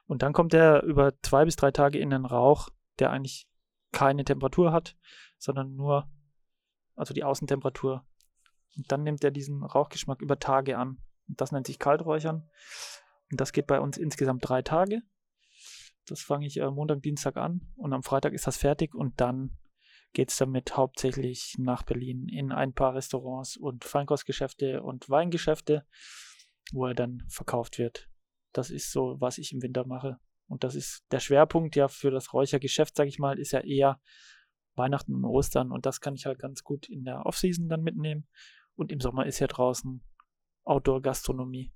Und 0.07 0.21
dann 0.21 0.33
kommt 0.33 0.53
er 0.53 0.83
über 0.83 1.13
zwei 1.21 1.45
bis 1.45 1.55
drei 1.55 1.71
Tage 1.71 1.97
in 1.99 2.09
den 2.11 2.25
Rauch, 2.25 2.69
der 2.99 3.11
eigentlich 3.11 3.47
keine 3.91 4.23
Temperatur 4.23 4.71
hat, 4.71 4.95
sondern 5.37 5.75
nur, 5.75 6.07
also 6.95 7.13
die 7.13 7.23
Außentemperatur. 7.23 8.05
Und 8.77 8.91
dann 8.91 9.03
nimmt 9.03 9.23
er 9.23 9.31
diesen 9.31 9.63
Rauchgeschmack 9.63 10.21
über 10.21 10.37
Tage 10.39 10.77
an. 10.77 11.01
Und 11.27 11.41
das 11.41 11.51
nennt 11.51 11.65
sich 11.67 11.79
Kalträuchern. 11.79 12.49
Und 13.31 13.41
das 13.41 13.51
geht 13.51 13.67
bei 13.67 13.79
uns 13.79 13.97
insgesamt 13.97 14.47
drei 14.47 14.61
Tage. 14.61 15.01
Das 16.07 16.21
fange 16.21 16.45
ich 16.45 16.57
äh, 16.57 16.69
Montag, 16.69 17.01
Dienstag 17.01 17.35
an 17.37 17.61
und 17.75 17.91
am 17.93 18.03
Freitag 18.03 18.33
ist 18.33 18.45
das 18.45 18.57
fertig 18.57 18.93
und 18.93 19.19
dann 19.19 19.57
geht 20.15 20.31
es 20.31 20.37
damit 20.37 20.77
hauptsächlich 20.77 21.55
nach 21.59 21.83
Berlin 21.83 22.29
in 22.29 22.53
ein 22.53 22.73
paar 22.73 22.95
Restaurants 22.95 23.57
und 23.57 23.83
Feinkostgeschäfte 23.83 24.81
und 24.81 25.09
Weingeschäfte, 25.09 25.85
wo 26.71 26.87
er 26.87 26.95
dann 26.95 27.23
verkauft 27.27 27.77
wird. 27.77 28.09
Das 28.53 28.71
ist 28.71 28.91
so, 28.91 29.17
was 29.19 29.37
ich 29.37 29.51
im 29.51 29.61
Winter 29.61 29.85
mache. 29.85 30.17
Und 30.47 30.63
das 30.63 30.73
ist 30.73 31.03
der 31.11 31.19
Schwerpunkt 31.19 31.75
ja 31.75 31.89
für 31.89 32.11
das 32.11 32.31
Räuchergeschäft, 32.31 32.95
sage 32.95 33.09
ich 33.09 33.19
mal, 33.19 33.37
ist 33.37 33.51
ja 33.51 33.59
eher 33.59 33.99
Weihnachten 34.75 35.13
und 35.13 35.25
Ostern 35.25 35.71
und 35.71 35.85
das 35.85 35.99
kann 35.99 36.15
ich 36.15 36.25
halt 36.25 36.39
ganz 36.39 36.63
gut 36.63 36.87
in 36.87 37.03
der 37.03 37.25
Offseason 37.25 37.67
dann 37.67 37.83
mitnehmen. 37.83 38.25
Und 38.75 38.93
im 38.93 39.01
Sommer 39.01 39.25
ist 39.25 39.39
ja 39.39 39.47
draußen 39.47 40.01
Outdoor-Gastronomie. 40.63 41.73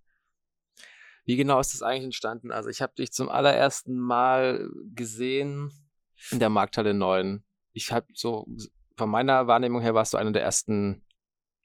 Wie 1.25 1.35
genau 1.35 1.59
ist 1.59 1.73
das 1.73 1.81
eigentlich 1.81 2.05
entstanden? 2.05 2.51
Also 2.51 2.69
ich 2.69 2.81
habe 2.81 2.93
dich 2.95 3.11
zum 3.11 3.27
allerersten 3.27 3.99
Mal 3.99 4.69
gesehen 4.95 5.71
in 6.31 6.39
der 6.39 6.49
Markthalle 6.49 6.93
9. 6.93 7.43
Ich 7.73 7.91
habe 7.91 8.07
so, 8.13 8.47
von 8.97 9.09
meiner 9.09 9.47
Wahrnehmung 9.47 9.81
her 9.81 9.93
warst 9.93 10.13
du 10.13 10.17
einer 10.17 10.31
der 10.31 10.43
ersten 10.43 11.03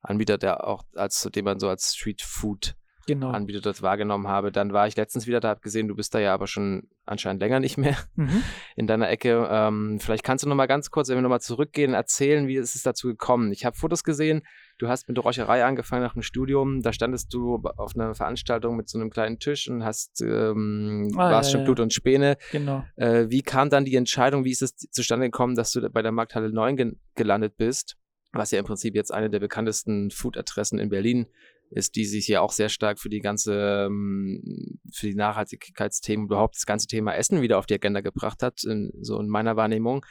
Anbieter, 0.00 0.38
der 0.38 0.66
auch 0.66 0.82
als, 0.94 1.28
den 1.34 1.44
man 1.44 1.58
so 1.58 1.68
als 1.68 1.94
Street 1.96 2.22
Food 2.22 2.76
Genau. 3.06 3.30
Anbieter 3.32 3.60
dort 3.60 3.82
wahrgenommen 3.82 4.28
habe. 4.28 4.50
Dann 4.50 4.72
war 4.72 4.86
ich 4.86 4.96
letztens 4.96 5.26
wieder 5.26 5.38
da, 5.40 5.48
habe 5.50 5.60
gesehen, 5.60 5.88
du 5.88 5.94
bist 5.94 6.14
da 6.14 6.20
ja 6.20 6.32
aber 6.32 6.46
schon 6.46 6.88
anscheinend 7.04 7.42
länger 7.42 7.60
nicht 7.60 7.76
mehr 7.76 7.98
Mhm. 8.16 8.42
in 8.76 8.86
deiner 8.86 9.10
Ecke. 9.10 9.46
Ähm, 9.50 10.00
vielleicht 10.00 10.24
kannst 10.24 10.42
du 10.44 10.48
noch 10.48 10.54
mal 10.56 10.64
ganz 10.66 10.90
kurz, 10.90 11.08
wenn 11.10 11.18
wir 11.18 11.22
noch 11.22 11.28
mal 11.28 11.40
zurückgehen, 11.40 11.92
erzählen, 11.92 12.48
wie 12.48 12.56
ist 12.56 12.74
es 12.74 12.82
dazu 12.82 13.08
gekommen. 13.08 13.52
Ich 13.52 13.66
habe 13.66 13.76
Fotos 13.76 14.04
gesehen, 14.04 14.40
du 14.78 14.88
hast 14.88 15.08
mit 15.08 15.16
der 15.16 15.24
Räucherei 15.24 15.64
angefangen 15.64 16.02
nach 16.02 16.14
dem 16.14 16.22
Studium. 16.22 16.82
Da 16.82 16.92
standest 16.92 17.32
du 17.32 17.56
auf 17.76 17.94
einer 17.94 18.14
Veranstaltung 18.14 18.76
mit 18.76 18.88
so 18.88 18.98
einem 18.98 19.10
kleinen 19.10 19.38
Tisch 19.38 19.68
und 19.68 19.84
hast 19.84 20.20
ähm, 20.20 21.10
Ah, 21.14 21.30
warst 21.30 21.50
ja, 21.50 21.52
schon 21.52 21.60
ja. 21.60 21.64
Blut 21.64 21.80
und 21.80 21.92
Späne. 21.92 22.36
Genau. 22.52 22.84
Äh, 22.96 23.26
wie 23.28 23.42
kam 23.42 23.70
dann 23.70 23.84
die 23.84 23.96
Entscheidung, 23.96 24.44
wie 24.44 24.50
ist 24.50 24.62
es 24.62 24.76
zustande 24.76 25.26
gekommen, 25.26 25.54
dass 25.54 25.72
du 25.72 25.88
bei 25.90 26.02
der 26.02 26.12
Markthalle 26.12 26.50
9 26.50 26.76
ge 26.76 26.92
gelandet 27.14 27.56
bist? 27.56 27.96
Was 28.32 28.50
ja 28.50 28.58
im 28.58 28.64
Prinzip 28.64 28.96
jetzt 28.96 29.14
eine 29.14 29.30
der 29.30 29.38
bekanntesten 29.38 30.10
Food-Adressen 30.10 30.80
in 30.80 30.88
Berlin 30.88 31.26
ist, 31.70 31.94
die 31.96 32.04
sich 32.04 32.26
ja 32.28 32.40
auch 32.40 32.52
sehr 32.52 32.68
stark 32.68 32.98
für 32.98 33.08
die 33.08 33.20
ganze, 33.20 33.86
ähm, 33.86 34.80
für 34.92 35.06
die 35.06 35.14
Nachhaltigkeitsthemen, 35.14 36.26
überhaupt 36.26 36.56
das 36.56 36.66
ganze 36.66 36.88
Thema 36.88 37.14
Essen 37.14 37.42
wieder 37.42 37.58
auf 37.58 37.66
die 37.66 37.74
Agenda 37.74 38.00
gebracht 38.00 38.42
hat, 38.42 38.64
in, 38.64 38.92
so 39.00 39.20
in 39.20 39.28
meiner 39.28 39.56
Wahrnehmung. 39.56 40.04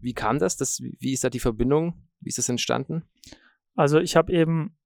Wie 0.00 0.14
kam 0.14 0.38
das? 0.38 0.56
das? 0.56 0.80
Wie 0.98 1.12
ist 1.12 1.24
da 1.24 1.30
die 1.30 1.40
Verbindung? 1.40 2.08
Wie 2.20 2.28
ist 2.28 2.38
das 2.38 2.48
entstanden? 2.48 3.04
Also 3.78 4.00
ich 4.00 4.16
habe 4.16 4.32
eben 4.32 4.76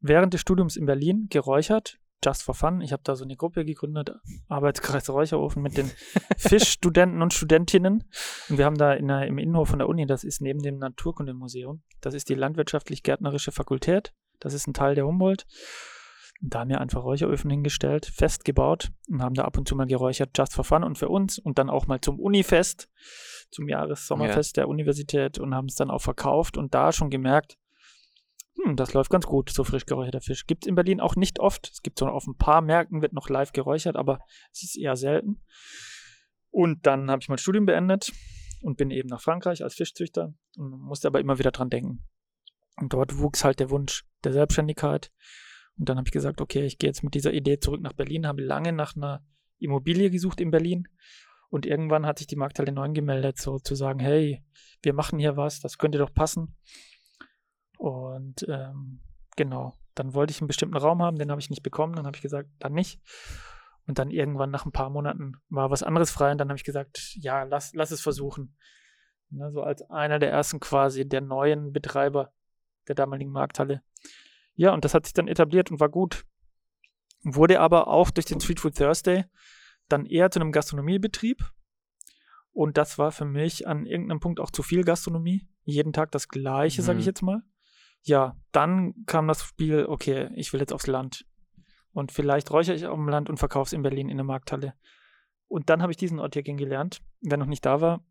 während 0.00 0.32
des 0.32 0.40
Studiums 0.40 0.76
in 0.78 0.86
Berlin 0.86 1.26
geräuchert, 1.28 1.98
just 2.24 2.42
for 2.42 2.54
fun. 2.54 2.80
Ich 2.80 2.92
habe 2.92 3.02
da 3.04 3.14
so 3.14 3.24
eine 3.24 3.36
Gruppe 3.36 3.66
gegründet, 3.66 4.14
Arbeitskreis 4.48 5.10
Räucherofen 5.10 5.62
mit 5.62 5.76
den 5.76 5.90
Fischstudenten 6.38 7.20
und 7.20 7.34
Studentinnen. 7.34 8.04
Und 8.48 8.56
wir 8.56 8.64
haben 8.64 8.78
da 8.78 8.94
in 8.94 9.08
der, 9.08 9.26
im 9.26 9.36
Innenhof 9.36 9.68
von 9.68 9.80
der 9.80 9.88
Uni, 9.88 10.06
das 10.06 10.24
ist 10.24 10.40
neben 10.40 10.62
dem 10.62 10.78
Naturkundemuseum, 10.78 11.82
das 12.00 12.14
ist 12.14 12.30
die 12.30 12.34
landwirtschaftlich-gärtnerische 12.36 13.52
Fakultät, 13.52 14.14
das 14.40 14.54
ist 14.54 14.66
ein 14.66 14.72
Teil 14.72 14.94
der 14.94 15.04
Humboldt. 15.04 15.46
Und 16.40 16.54
da 16.54 16.60
haben 16.60 16.70
wir 16.70 16.80
einfach 16.80 17.04
Räucheröfen 17.04 17.50
hingestellt, 17.50 18.06
festgebaut 18.06 18.92
und 19.10 19.20
haben 19.20 19.34
da 19.34 19.44
ab 19.44 19.58
und 19.58 19.68
zu 19.68 19.76
mal 19.76 19.86
geräuchert, 19.86 20.30
just 20.34 20.54
for 20.54 20.64
fun 20.64 20.84
und 20.84 20.96
für 20.96 21.10
uns 21.10 21.38
und 21.38 21.58
dann 21.58 21.68
auch 21.68 21.86
mal 21.86 22.00
zum 22.00 22.18
Unifest, 22.18 22.88
zum 23.50 23.68
Jahressommerfest 23.68 24.56
der 24.56 24.68
Universität 24.68 25.38
und 25.38 25.54
haben 25.54 25.66
es 25.66 25.74
dann 25.74 25.90
auch 25.90 26.00
verkauft 26.00 26.56
und 26.56 26.72
da 26.72 26.92
schon 26.92 27.10
gemerkt, 27.10 27.58
hm, 28.64 28.76
das 28.76 28.92
läuft 28.92 29.10
ganz 29.10 29.26
gut, 29.26 29.50
so 29.50 29.64
frisch 29.64 29.86
geräucherter 29.86 30.20
Fisch. 30.20 30.46
Gibt 30.46 30.64
es 30.64 30.68
in 30.68 30.74
Berlin 30.74 31.00
auch 31.00 31.16
nicht 31.16 31.38
oft. 31.38 31.70
Es 31.70 31.82
gibt 31.82 31.98
so 31.98 32.06
auf 32.06 32.26
ein 32.26 32.36
paar 32.36 32.60
Märkten 32.60 33.02
wird 33.02 33.12
noch 33.12 33.28
live 33.28 33.52
geräuchert, 33.52 33.96
aber 33.96 34.20
es 34.52 34.62
ist 34.62 34.76
eher 34.76 34.96
selten. 34.96 35.40
Und 36.50 36.86
dann 36.86 37.10
habe 37.10 37.22
ich 37.22 37.28
mein 37.28 37.38
Studium 37.38 37.66
beendet 37.66 38.12
und 38.62 38.76
bin 38.76 38.90
eben 38.90 39.08
nach 39.08 39.20
Frankreich 39.20 39.62
als 39.62 39.74
Fischzüchter 39.74 40.34
und 40.56 40.70
musste 40.70 41.06
aber 41.06 41.20
immer 41.20 41.38
wieder 41.38 41.52
dran 41.52 41.70
denken. 41.70 42.04
Und 42.76 42.92
dort 42.92 43.18
wuchs 43.18 43.44
halt 43.44 43.60
der 43.60 43.70
Wunsch 43.70 44.04
der 44.24 44.32
Selbstständigkeit. 44.32 45.12
Und 45.78 45.88
dann 45.88 45.96
habe 45.96 46.08
ich 46.08 46.12
gesagt, 46.12 46.40
okay, 46.40 46.64
ich 46.64 46.78
gehe 46.78 46.88
jetzt 46.88 47.04
mit 47.04 47.14
dieser 47.14 47.32
Idee 47.32 47.60
zurück 47.60 47.80
nach 47.80 47.92
Berlin, 47.92 48.26
habe 48.26 48.42
lange 48.42 48.72
nach 48.72 48.96
einer 48.96 49.24
Immobilie 49.58 50.10
gesucht 50.10 50.40
in 50.40 50.50
Berlin. 50.50 50.88
Und 51.50 51.64
irgendwann 51.64 52.06
hat 52.06 52.18
sich 52.18 52.26
die 52.26 52.36
Markthalle 52.36 52.72
9 52.72 52.92
gemeldet, 52.92 53.38
so 53.38 53.58
zu 53.58 53.74
sagen, 53.74 54.00
hey, 54.00 54.44
wir 54.82 54.92
machen 54.92 55.18
hier 55.18 55.36
was, 55.36 55.60
das 55.60 55.78
könnte 55.78 55.98
doch 55.98 56.12
passen. 56.12 56.56
Und 57.78 58.44
ähm, 58.48 59.00
genau, 59.36 59.78
dann 59.94 60.12
wollte 60.12 60.32
ich 60.32 60.40
einen 60.40 60.48
bestimmten 60.48 60.76
Raum 60.76 61.00
haben, 61.02 61.18
den 61.18 61.30
habe 61.30 61.40
ich 61.40 61.48
nicht 61.48 61.62
bekommen. 61.62 61.94
Dann 61.94 62.06
habe 62.06 62.16
ich 62.16 62.22
gesagt, 62.22 62.50
dann 62.58 62.74
nicht. 62.74 63.00
Und 63.86 63.98
dann 63.98 64.10
irgendwann 64.10 64.50
nach 64.50 64.66
ein 64.66 64.72
paar 64.72 64.90
Monaten 64.90 65.36
war 65.48 65.70
was 65.70 65.82
anderes 65.82 66.10
frei 66.10 66.30
und 66.30 66.38
dann 66.38 66.48
habe 66.50 66.58
ich 66.58 66.64
gesagt, 66.64 67.14
ja, 67.14 67.44
lass, 67.44 67.72
lass 67.72 67.90
es 67.90 68.02
versuchen. 68.02 68.54
Ne, 69.30 69.50
so 69.50 69.62
als 69.62 69.82
einer 69.90 70.18
der 70.18 70.30
ersten 70.30 70.60
quasi 70.60 71.08
der 71.08 71.20
neuen 71.22 71.72
Betreiber 71.72 72.32
der 72.86 72.94
damaligen 72.94 73.30
Markthalle. 73.30 73.82
Ja, 74.54 74.72
und 74.74 74.84
das 74.84 74.92
hat 74.94 75.06
sich 75.06 75.14
dann 75.14 75.28
etabliert 75.28 75.70
und 75.70 75.80
war 75.80 75.88
gut. 75.88 76.26
Wurde 77.22 77.60
aber 77.60 77.88
auch 77.88 78.10
durch 78.10 78.26
den 78.26 78.40
Street 78.40 78.60
Food 78.60 78.76
Thursday 78.76 79.24
dann 79.88 80.04
eher 80.06 80.30
zu 80.30 80.40
einem 80.40 80.52
Gastronomiebetrieb. 80.52 81.42
Und 82.52 82.76
das 82.76 82.98
war 82.98 83.12
für 83.12 83.24
mich 83.24 83.66
an 83.68 83.86
irgendeinem 83.86 84.20
Punkt 84.20 84.40
auch 84.40 84.50
zu 84.50 84.62
viel 84.62 84.82
Gastronomie. 84.84 85.48
Jeden 85.64 85.92
Tag 85.92 86.10
das 86.12 86.28
Gleiche, 86.28 86.82
sage 86.82 86.98
ich 86.98 87.04
Mhm. 87.04 87.08
jetzt 87.10 87.22
mal. 87.22 87.42
Ja, 88.02 88.36
dann 88.52 88.94
kam 89.06 89.28
das 89.28 89.42
Spiel, 89.42 89.86
okay, 89.86 90.30
ich 90.34 90.52
will 90.52 90.60
jetzt 90.60 90.72
aufs 90.72 90.86
Land. 90.86 91.26
Und 91.92 92.12
vielleicht 92.12 92.50
räuchere 92.50 92.76
ich 92.76 92.86
auf 92.86 92.96
dem 92.96 93.08
Land 93.08 93.28
und 93.28 93.38
verkaufe 93.38 93.68
es 93.68 93.72
in 93.72 93.82
Berlin 93.82 94.08
in 94.08 94.16
der 94.16 94.24
Markthalle. 94.24 94.74
Und 95.48 95.70
dann 95.70 95.82
habe 95.82 95.92
ich 95.92 95.96
diesen 95.96 96.20
Ort 96.20 96.34
hier 96.34 96.42
kennengelernt. 96.42 97.00
Wer 97.20 97.38
noch 97.38 97.46
nicht 97.46 97.64
da 97.66 97.80
war, 97.80 98.04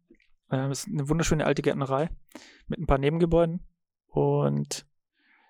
äh, 0.51 0.69
ist 0.71 0.87
eine 0.87 1.07
wunderschöne 1.07 1.45
alte 1.45 1.61
Gärtnerei 1.61 2.09
mit 2.67 2.79
ein 2.79 2.87
paar 2.87 2.97
Nebengebäuden. 2.97 3.65
Und 4.07 4.85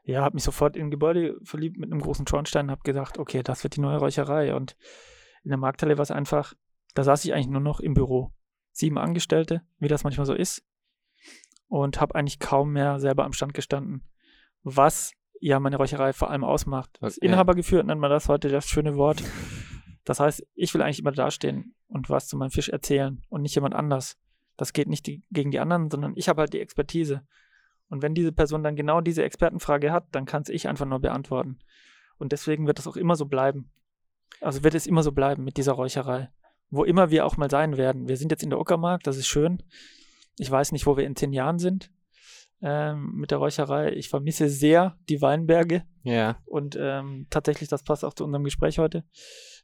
ja, 0.03 0.21
habe 0.21 0.35
mich 0.35 0.43
sofort 0.43 0.77
in 0.77 0.87
ein 0.87 0.91
Gebäude 0.91 1.37
verliebt 1.43 1.77
mit 1.77 1.91
einem 1.91 2.01
großen 2.01 2.27
Schornstein 2.27 2.65
und 2.65 2.71
habe 2.71 2.83
gedacht, 2.83 3.17
okay, 3.17 3.43
das 3.43 3.63
wird 3.63 3.75
die 3.75 3.81
neue 3.81 3.97
Räucherei. 3.97 4.55
Und 4.55 4.77
in 5.43 5.49
der 5.49 5.57
Markthalle 5.57 5.97
war 5.97 6.03
es 6.03 6.11
einfach, 6.11 6.53
da 6.93 7.03
saß 7.03 7.25
ich 7.25 7.33
eigentlich 7.33 7.47
nur 7.47 7.61
noch 7.61 7.79
im 7.79 7.93
Büro. 7.93 8.31
Sieben 8.71 8.97
Angestellte, 8.97 9.63
wie 9.79 9.87
das 9.87 10.03
manchmal 10.03 10.25
so 10.25 10.33
ist. 10.33 10.63
Und 11.67 11.99
habe 11.99 12.15
eigentlich 12.15 12.39
kaum 12.39 12.71
mehr 12.73 12.99
selber 12.99 13.25
am 13.25 13.33
Stand 13.33 13.53
gestanden. 13.53 14.03
Was 14.75 15.13
ja 15.39 15.59
meine 15.59 15.77
Räucherei 15.77 16.13
vor 16.13 16.29
allem 16.29 16.43
ausmacht. 16.43 16.97
Das 16.99 17.17
Okay. 17.17 17.27
Inhaber 17.27 17.55
geführt 17.55 17.85
nennt 17.85 18.01
man 18.01 18.11
das 18.11 18.27
heute, 18.27 18.49
das 18.49 18.67
schöne 18.67 18.95
Wort. 18.97 19.23
Das 20.03 20.19
heißt, 20.19 20.45
ich 20.55 20.73
will 20.73 20.81
eigentlich 20.81 20.99
immer 20.99 21.11
dastehen 21.11 21.73
und 21.87 22.09
was 22.09 22.27
zu 22.27 22.37
meinem 22.37 22.51
Fisch 22.51 22.69
erzählen 22.69 23.21
und 23.29 23.41
nicht 23.41 23.55
jemand 23.55 23.75
anders. 23.75 24.17
Das 24.57 24.73
geht 24.73 24.87
nicht 24.87 25.05
die, 25.05 25.23
gegen 25.31 25.51
die 25.51 25.59
anderen, 25.59 25.89
sondern 25.89 26.13
ich 26.15 26.27
habe 26.27 26.41
halt 26.41 26.53
die 26.53 26.59
Expertise. 26.59 27.21
Und 27.89 28.01
wenn 28.01 28.13
diese 28.13 28.31
Person 28.31 28.63
dann 28.63 28.75
genau 28.75 28.99
diese 28.99 29.23
Expertenfrage 29.23 29.91
hat, 29.91 30.07
dann 30.11 30.25
kann 30.25 30.41
es 30.41 30.49
ich 30.49 30.67
einfach 30.67 30.85
nur 30.85 30.99
beantworten. 30.99 31.59
Und 32.17 32.31
deswegen 32.31 32.67
wird 32.67 32.79
es 32.79 32.87
auch 32.87 32.97
immer 32.97 33.15
so 33.15 33.25
bleiben. 33.25 33.71
Also 34.41 34.63
wird 34.63 34.75
es 34.75 34.87
immer 34.87 35.03
so 35.03 35.13
bleiben 35.13 35.43
mit 35.43 35.57
dieser 35.57 35.73
Räucherei. 35.73 36.29
Wo 36.69 36.83
immer 36.83 37.11
wir 37.11 37.25
auch 37.25 37.37
mal 37.37 37.49
sein 37.49 37.77
werden. 37.77 38.09
Wir 38.09 38.17
sind 38.17 38.31
jetzt 38.31 38.43
in 38.43 38.49
der 38.49 38.59
Uckermark, 38.59 39.03
das 39.03 39.15
ist 39.15 39.27
schön. 39.27 39.63
Ich 40.37 40.51
weiß 40.51 40.73
nicht, 40.73 40.85
wo 40.85 40.97
wir 40.97 41.05
in 41.05 41.15
zehn 41.15 41.31
Jahren 41.31 41.59
sind 41.59 41.89
ähm, 42.61 43.11
mit 43.15 43.31
der 43.31 43.37
Räucherei. 43.37 43.93
Ich 43.93 44.09
vermisse 44.09 44.49
sehr 44.49 44.97
die 45.09 45.21
Weinberge. 45.21 45.83
Ja. 46.03 46.41
Und 46.45 46.77
ähm, 46.79 47.27
tatsächlich, 47.29 47.69
das 47.69 47.83
passt 47.83 48.03
auch 48.03 48.13
zu 48.13 48.23
unserem 48.23 48.43
Gespräch 48.43 48.79
heute. 48.79 49.03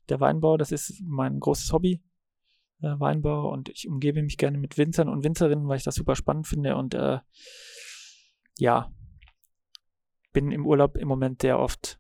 Der 0.10 0.20
Weinbau, 0.20 0.58
das 0.58 0.72
ist 0.72 1.02
mein 1.02 1.40
großes 1.40 1.72
Hobby. 1.72 2.04
Äh, 2.82 3.00
Weinbau 3.00 3.52
und 3.52 3.70
ich 3.70 3.88
umgebe 3.88 4.22
mich 4.22 4.38
gerne 4.38 4.58
mit 4.58 4.78
Winzern 4.78 5.10
und 5.10 5.24
Winzerinnen, 5.24 5.68
weil 5.68 5.78
ich 5.78 5.84
das 5.84 5.96
super 5.96 6.16
spannend 6.16 6.48
finde. 6.48 6.76
Und 6.76 6.94
äh, 6.94 7.20
ja, 8.58 8.92
bin 10.32 10.52
im 10.52 10.66
Urlaub 10.66 10.98
im 10.98 11.08
Moment 11.08 11.42
sehr 11.42 11.60
oft 11.60 12.00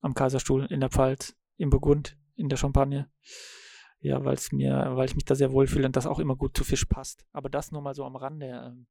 am 0.00 0.14
Kaiserstuhl 0.14 0.66
in 0.66 0.80
der 0.80 0.90
Pfalz, 0.90 1.36
im 1.56 1.70
Burgund, 1.70 2.16
in 2.36 2.48
der 2.48 2.56
Champagne. 2.56 3.10
Ja, 4.02 4.24
weil 4.24 4.34
es 4.34 4.50
mir, 4.50 4.92
weil 4.94 5.06
ich 5.06 5.14
mich 5.14 5.26
da 5.26 5.34
sehr 5.34 5.52
wohlfühle 5.52 5.84
und 5.84 5.94
das 5.94 6.06
auch 6.06 6.20
immer 6.20 6.36
gut 6.36 6.56
zu 6.56 6.64
Fisch 6.64 6.86
passt. 6.86 7.26
Aber 7.32 7.50
das 7.50 7.70
nur 7.70 7.82
mal 7.82 7.94
so 7.94 8.04
am 8.04 8.16
Rande. 8.16 8.46
Ähm, 8.46 8.86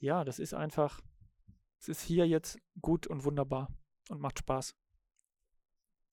ja, 0.00 0.24
das 0.24 0.38
ist 0.38 0.54
einfach, 0.54 1.00
es 1.78 1.88
ist 1.88 2.02
hier 2.02 2.26
jetzt 2.26 2.58
gut 2.80 3.06
und 3.06 3.24
wunderbar 3.24 3.68
und 4.08 4.20
macht 4.20 4.38
Spaß. 4.38 4.74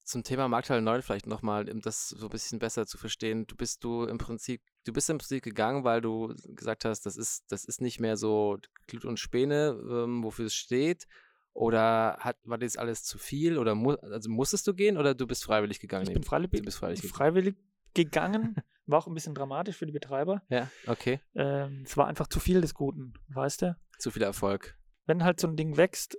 Zum 0.04 0.22
Thema 0.22 0.48
Markthalle 0.48 0.80
9 0.80 1.02
vielleicht 1.02 1.26
nochmal, 1.26 1.68
um 1.70 1.80
das 1.82 2.08
so 2.08 2.28
ein 2.28 2.30
bisschen 2.30 2.58
besser 2.58 2.86
zu 2.86 2.96
verstehen. 2.96 3.46
Du 3.46 3.56
bist 3.56 3.84
du 3.84 4.04
im 4.04 4.16
Prinzip, 4.16 4.62
du 4.84 4.92
bist 4.92 5.10
im 5.10 5.18
Prinzip 5.18 5.42
gegangen, 5.42 5.84
weil 5.84 6.00
du 6.00 6.34
gesagt 6.46 6.86
hast, 6.86 7.04
das 7.04 7.16
ist, 7.16 7.44
das 7.48 7.66
ist 7.66 7.82
nicht 7.82 8.00
mehr 8.00 8.16
so 8.16 8.56
Glut 8.86 9.04
und 9.04 9.18
Späne, 9.18 9.78
ähm, 9.90 10.22
wofür 10.24 10.46
es 10.46 10.54
steht. 10.54 11.06
Oder 11.52 12.16
hat, 12.20 12.38
war 12.44 12.56
das 12.56 12.76
alles 12.76 13.04
zu 13.04 13.18
viel? 13.18 13.58
Oder 13.58 13.74
mu 13.74 13.94
also 13.94 14.30
musstest 14.30 14.66
du 14.66 14.74
gehen 14.74 14.96
oder 14.96 15.14
du 15.14 15.26
bist 15.26 15.44
freiwillig 15.44 15.80
gegangen? 15.80 16.06
Ich 16.06 16.14
bin 16.14 16.22
freiwillig, 16.22 16.52
du 16.52 16.62
bist 16.62 16.78
freiwillig 16.78 17.02
gegangen. 17.02 17.16
freiwillig 17.16 17.56
gegangen, 18.04 18.54
war 18.86 18.98
auch 19.00 19.06
ein 19.06 19.14
bisschen 19.14 19.34
dramatisch 19.34 19.76
für 19.76 19.86
die 19.86 19.92
Betreiber. 19.92 20.42
Ja, 20.48 20.70
okay. 20.86 21.20
Ähm, 21.34 21.82
es 21.84 21.96
war 21.96 22.06
einfach 22.06 22.26
zu 22.28 22.40
viel 22.40 22.60
des 22.60 22.74
Guten, 22.74 23.14
weißt 23.28 23.62
du? 23.62 23.76
Zu 23.98 24.10
viel 24.10 24.22
Erfolg. 24.22 24.78
Wenn 25.06 25.24
halt 25.24 25.40
so 25.40 25.48
ein 25.48 25.56
Ding 25.56 25.76
wächst 25.76 26.18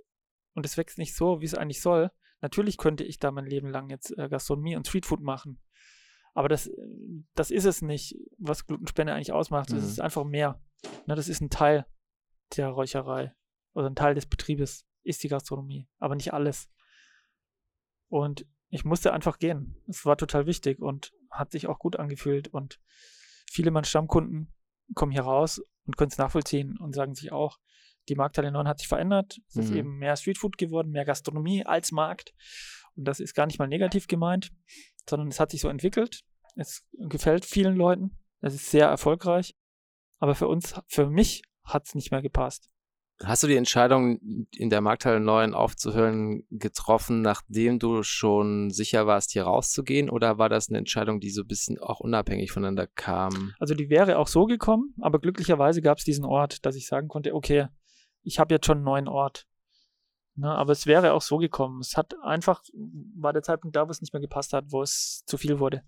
und 0.54 0.66
es 0.66 0.76
wächst 0.76 0.98
nicht 0.98 1.14
so, 1.14 1.40
wie 1.40 1.44
es 1.46 1.54
eigentlich 1.54 1.80
soll, 1.80 2.10
natürlich 2.40 2.76
könnte 2.78 3.04
ich 3.04 3.18
da 3.18 3.30
mein 3.30 3.46
Leben 3.46 3.68
lang 3.70 3.90
jetzt 3.90 4.16
äh, 4.18 4.28
Gastronomie 4.28 4.76
und 4.76 4.86
Streetfood 4.86 5.20
machen. 5.20 5.60
Aber 6.34 6.48
das, 6.48 6.66
äh, 6.68 6.72
das 7.34 7.50
ist 7.50 7.64
es 7.64 7.82
nicht, 7.82 8.16
was 8.38 8.66
Glutenspende 8.66 9.12
eigentlich 9.14 9.32
ausmacht. 9.32 9.70
Das 9.72 9.82
Mhm. 9.82 9.88
ist 9.88 10.00
einfach 10.00 10.24
mehr. 10.24 10.60
Ne, 11.06 11.14
das 11.14 11.28
ist 11.28 11.40
ein 11.40 11.50
Teil 11.50 11.86
der 12.56 12.68
Räucherei 12.68 13.34
oder 13.74 13.88
ein 13.88 13.94
Teil 13.96 14.14
des 14.14 14.26
Betriebes, 14.26 14.86
ist 15.02 15.22
die 15.22 15.28
Gastronomie, 15.28 15.88
aber 15.98 16.14
nicht 16.16 16.32
alles. 16.32 16.68
Und 18.08 18.46
ich 18.70 18.84
musste 18.84 19.12
einfach 19.12 19.38
gehen. 19.38 19.76
Es 19.88 20.06
war 20.06 20.16
total 20.16 20.46
wichtig 20.46 20.80
und 20.80 21.12
hat 21.30 21.52
sich 21.52 21.66
auch 21.66 21.78
gut 21.78 21.96
angefühlt. 21.96 22.48
Und 22.48 22.80
viele 23.50 23.70
meiner 23.70 23.84
Stammkunden 23.84 24.52
kommen 24.94 25.12
hier 25.12 25.22
raus 25.22 25.60
und 25.86 25.96
können 25.96 26.10
es 26.10 26.18
nachvollziehen 26.18 26.78
und 26.78 26.94
sagen 26.94 27.14
sich 27.14 27.32
auch, 27.32 27.58
die 28.08 28.14
Markthalle 28.14 28.50
9 28.50 28.66
hat 28.66 28.78
sich 28.78 28.88
verändert. 28.88 29.38
Es 29.48 29.56
ist 29.56 29.70
Mhm. 29.70 29.76
eben 29.76 29.98
mehr 29.98 30.16
Streetfood 30.16 30.56
geworden, 30.58 30.90
mehr 30.90 31.04
Gastronomie 31.04 31.64
als 31.66 31.92
Markt. 31.92 32.32
Und 32.96 33.04
das 33.04 33.20
ist 33.20 33.34
gar 33.34 33.46
nicht 33.46 33.58
mal 33.58 33.68
negativ 33.68 34.06
gemeint, 34.08 34.50
sondern 35.08 35.28
es 35.28 35.38
hat 35.38 35.50
sich 35.50 35.60
so 35.60 35.68
entwickelt. 35.68 36.22
Es 36.56 36.84
gefällt 36.92 37.44
vielen 37.44 37.76
Leuten. 37.76 38.18
Es 38.40 38.54
ist 38.54 38.70
sehr 38.70 38.86
erfolgreich. 38.86 39.54
Aber 40.18 40.34
für 40.34 40.48
uns, 40.48 40.74
für 40.88 41.08
mich 41.08 41.42
hat 41.64 41.86
es 41.86 41.94
nicht 41.94 42.10
mehr 42.10 42.22
gepasst. 42.22 42.68
Hast 43.22 43.42
du 43.42 43.46
die 43.46 43.56
Entscheidung, 43.56 44.46
in 44.56 44.70
der 44.70 44.80
Markthalle 44.80 45.20
9 45.20 45.52
aufzuhören, 45.52 46.42
getroffen, 46.50 47.20
nachdem 47.20 47.78
du 47.78 48.02
schon 48.02 48.70
sicher 48.70 49.06
warst, 49.06 49.32
hier 49.32 49.42
rauszugehen? 49.42 50.08
Oder 50.08 50.38
war 50.38 50.48
das 50.48 50.70
eine 50.70 50.78
Entscheidung, 50.78 51.20
die 51.20 51.30
so 51.30 51.42
ein 51.42 51.46
bisschen 51.46 51.78
auch 51.78 52.00
unabhängig 52.00 52.50
voneinander 52.50 52.86
kam? 52.86 53.52
Also 53.58 53.74
die 53.74 53.90
wäre 53.90 54.16
auch 54.16 54.26
so 54.26 54.46
gekommen, 54.46 54.94
aber 55.00 55.18
glücklicherweise 55.18 55.82
gab 55.82 55.98
es 55.98 56.04
diesen 56.04 56.24
Ort, 56.24 56.64
dass 56.64 56.76
ich 56.76 56.86
sagen 56.86 57.08
konnte, 57.08 57.34
okay, 57.34 57.68
ich 58.22 58.38
habe 58.38 58.54
jetzt 58.54 58.64
schon 58.64 58.78
einen 58.78 58.84
neuen 58.84 59.08
Ort. 59.08 59.46
Ne, 60.36 60.50
aber 60.50 60.72
es 60.72 60.86
wäre 60.86 61.12
auch 61.12 61.20
so 61.20 61.36
gekommen. 61.36 61.80
Es 61.80 61.98
hat 61.98 62.14
einfach, 62.22 62.62
war 63.16 63.34
der 63.34 63.42
Zeitpunkt 63.42 63.76
da, 63.76 63.86
wo 63.86 63.90
es 63.90 64.00
nicht 64.00 64.14
mehr 64.14 64.22
gepasst 64.22 64.54
hat, 64.54 64.64
wo 64.68 64.80
es 64.80 65.24
zu 65.26 65.36
viel 65.36 65.58
wurde. 65.58 65.82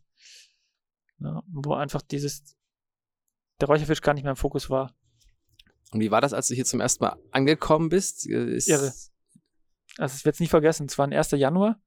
Ne, 1.16 1.42
wo 1.46 1.72
einfach 1.72 2.02
dieses, 2.02 2.56
der 3.60 3.68
Räucherfisch 3.68 4.02
gar 4.02 4.12
nicht 4.12 4.24
mehr 4.24 4.32
im 4.32 4.36
Fokus 4.36 4.68
war. 4.68 4.94
Und 5.92 6.00
wie 6.00 6.10
war 6.10 6.20
das, 6.20 6.32
als 6.32 6.48
du 6.48 6.54
hier 6.54 6.64
zum 6.64 6.80
ersten 6.80 7.04
Mal 7.04 7.16
angekommen 7.30 7.88
bist? 7.88 8.26
Ist, 8.26 8.68
Irre. 8.68 8.92
Also 9.98 10.16
ich 10.16 10.24
werde 10.24 10.34
es 10.34 10.40
nie 10.40 10.46
vergessen, 10.46 10.86
es 10.86 10.96
war 10.98 11.06
ein 11.06 11.12
1. 11.12 11.32
Januar. 11.32 11.80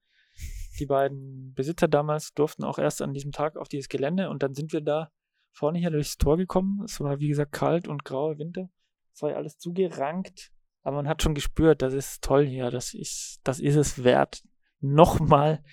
Die 0.79 0.85
beiden 0.85 1.53
Besitzer 1.53 1.87
damals 1.87 2.33
durften 2.33 2.63
auch 2.63 2.77
erst 2.77 3.01
an 3.01 3.13
diesem 3.13 3.31
Tag 3.31 3.57
auf 3.57 3.67
dieses 3.67 3.89
Gelände 3.89 4.29
und 4.29 4.43
dann 4.43 4.53
sind 4.53 4.73
wir 4.73 4.81
da 4.81 5.09
vorne 5.51 5.79
hier 5.79 5.89
durchs 5.89 6.17
Tor 6.17 6.37
gekommen. 6.37 6.83
Es 6.83 6.99
war, 6.99 7.19
wie 7.19 7.29
gesagt, 7.29 7.53
kalt 7.53 7.87
und 7.87 8.03
grauer 8.03 8.37
Winter. 8.37 8.69
Es 9.13 9.21
war 9.21 9.31
ja 9.31 9.37
alles 9.37 9.57
zugerankt, 9.57 10.51
aber 10.83 10.97
man 10.97 11.07
hat 11.07 11.23
schon 11.23 11.33
gespürt, 11.33 11.81
das 11.81 11.93
ist 11.93 12.21
toll 12.21 12.45
hier, 12.45 12.69
das 12.69 12.93
ist, 12.93 13.39
das 13.43 13.59
ist 13.59 13.75
es 13.75 14.03
wert, 14.03 14.43
nochmal 14.81 15.63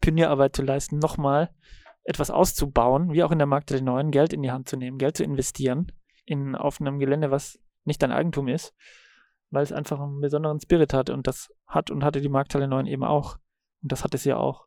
Pionierarbeit 0.00 0.56
zu 0.56 0.62
leisten, 0.62 0.98
nochmal 0.98 1.54
etwas 2.04 2.30
auszubauen, 2.30 3.12
wie 3.12 3.22
auch 3.22 3.32
in 3.32 3.38
der 3.38 3.46
Markt 3.46 3.70
der 3.70 3.82
Neuen, 3.82 4.10
Geld 4.10 4.32
in 4.32 4.42
die 4.42 4.50
Hand 4.50 4.68
zu 4.68 4.76
nehmen, 4.76 4.96
Geld 4.96 5.18
zu 5.18 5.24
investieren 5.24 5.92
in, 6.24 6.54
auf 6.54 6.80
einem 6.80 6.98
Gelände, 6.98 7.30
was 7.30 7.58
nicht 7.86 8.02
dein 8.02 8.12
Eigentum 8.12 8.48
ist, 8.48 8.74
weil 9.50 9.62
es 9.62 9.72
einfach 9.72 10.00
einen 10.00 10.20
besonderen 10.20 10.60
Spirit 10.60 10.92
hat 10.92 11.10
und 11.10 11.26
das 11.26 11.48
hat 11.66 11.90
und 11.90 12.04
hatte 12.04 12.20
die 12.20 12.28
Markthalle 12.28 12.68
9 12.68 12.86
eben 12.86 13.04
auch. 13.04 13.38
Und 13.82 13.92
das 13.92 14.04
hat 14.04 14.14
es 14.14 14.24
ja 14.24 14.36
auch. 14.36 14.66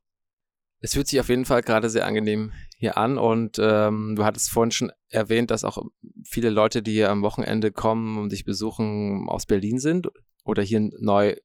Es 0.82 0.94
fühlt 0.94 1.08
sich 1.08 1.20
auf 1.20 1.28
jeden 1.28 1.46
Fall 1.46 1.62
gerade 1.62 1.90
sehr 1.90 2.06
angenehm 2.06 2.54
hier 2.78 2.98
an 2.98 3.18
und 3.18 3.60
ähm, 3.60 4.16
du 4.16 4.24
hattest 4.24 4.50
vorhin 4.50 4.72
schon 4.72 4.92
erwähnt, 5.10 5.52
dass 5.52 5.66
auch 5.66 5.84
viele 6.24 6.50
Leute, 6.50 6.82
die 6.82 6.94
hier 6.94 7.10
am 7.10 7.22
Wochenende 7.22 7.72
kommen 7.72 8.18
und 8.18 8.32
dich 8.32 8.46
besuchen, 8.46 9.28
aus 9.28 9.46
Berlin 9.46 9.80
sind 9.80 10.08
oder 10.46 10.64
hier 10.64 10.90
neu 11.00 11.36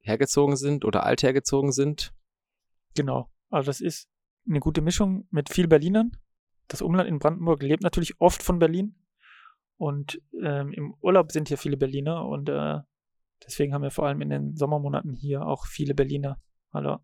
hergezogen 0.00 0.56
sind 0.56 0.86
oder 0.86 1.04
alt 1.04 1.22
hergezogen 1.22 1.70
sind. 1.70 2.14
Genau. 2.94 3.30
Also 3.50 3.66
das 3.66 3.80
ist 3.82 4.08
eine 4.48 4.60
gute 4.60 4.80
Mischung 4.80 5.26
mit 5.30 5.50
viel 5.50 5.68
Berlinern. 5.68 6.12
Das 6.68 6.80
Umland 6.80 7.08
in 7.08 7.18
Brandenburg 7.18 7.62
lebt 7.62 7.82
natürlich 7.82 8.20
oft 8.20 8.42
von 8.42 8.58
Berlin. 8.58 8.94
Und 9.78 10.20
ähm, 10.42 10.72
im 10.72 10.94
Urlaub 11.00 11.32
sind 11.32 11.48
hier 11.48 11.56
viele 11.56 11.76
Berliner 11.76 12.26
und 12.26 12.48
äh, 12.48 12.78
deswegen 13.46 13.72
haben 13.72 13.82
wir 13.82 13.92
vor 13.92 14.06
allem 14.06 14.20
in 14.20 14.28
den 14.28 14.56
Sommermonaten 14.56 15.14
hier 15.14 15.46
auch 15.46 15.66
viele 15.66 15.94
Berliner. 15.94 16.40
Also, 16.70 16.98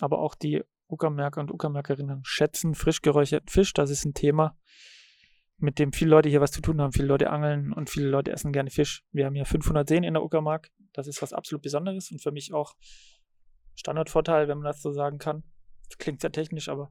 aber 0.00 0.18
auch 0.18 0.34
die 0.34 0.62
Uckermärker 0.88 1.40
und 1.40 1.52
Uckermärkerinnen 1.52 2.24
schätzen 2.24 2.74
frisch 2.74 3.00
geräucherten 3.00 3.48
Fisch. 3.48 3.72
Das 3.72 3.90
ist 3.90 4.04
ein 4.04 4.12
Thema, 4.12 4.58
mit 5.56 5.78
dem 5.78 5.92
viele 5.92 6.10
Leute 6.10 6.28
hier 6.28 6.40
was 6.40 6.50
zu 6.50 6.60
tun 6.60 6.80
haben. 6.80 6.92
Viele 6.92 7.06
Leute 7.06 7.30
angeln 7.30 7.72
und 7.72 7.88
viele 7.88 8.08
Leute 8.08 8.32
essen 8.32 8.52
gerne 8.52 8.70
Fisch. 8.70 9.04
Wir 9.12 9.26
haben 9.26 9.34
hier 9.34 9.46
500 9.46 9.88
Seen 9.88 10.02
in 10.02 10.14
der 10.14 10.24
Uckermark. 10.24 10.70
Das 10.92 11.06
ist 11.06 11.22
was 11.22 11.32
absolut 11.32 11.62
Besonderes 11.62 12.10
und 12.10 12.20
für 12.20 12.32
mich 12.32 12.52
auch 12.52 12.74
Standardvorteil, 13.76 14.48
wenn 14.48 14.58
man 14.58 14.66
das 14.66 14.82
so 14.82 14.92
sagen 14.92 15.18
kann. 15.18 15.44
Das 15.88 15.98
klingt 15.98 16.20
sehr 16.20 16.32
technisch, 16.32 16.68
aber 16.68 16.90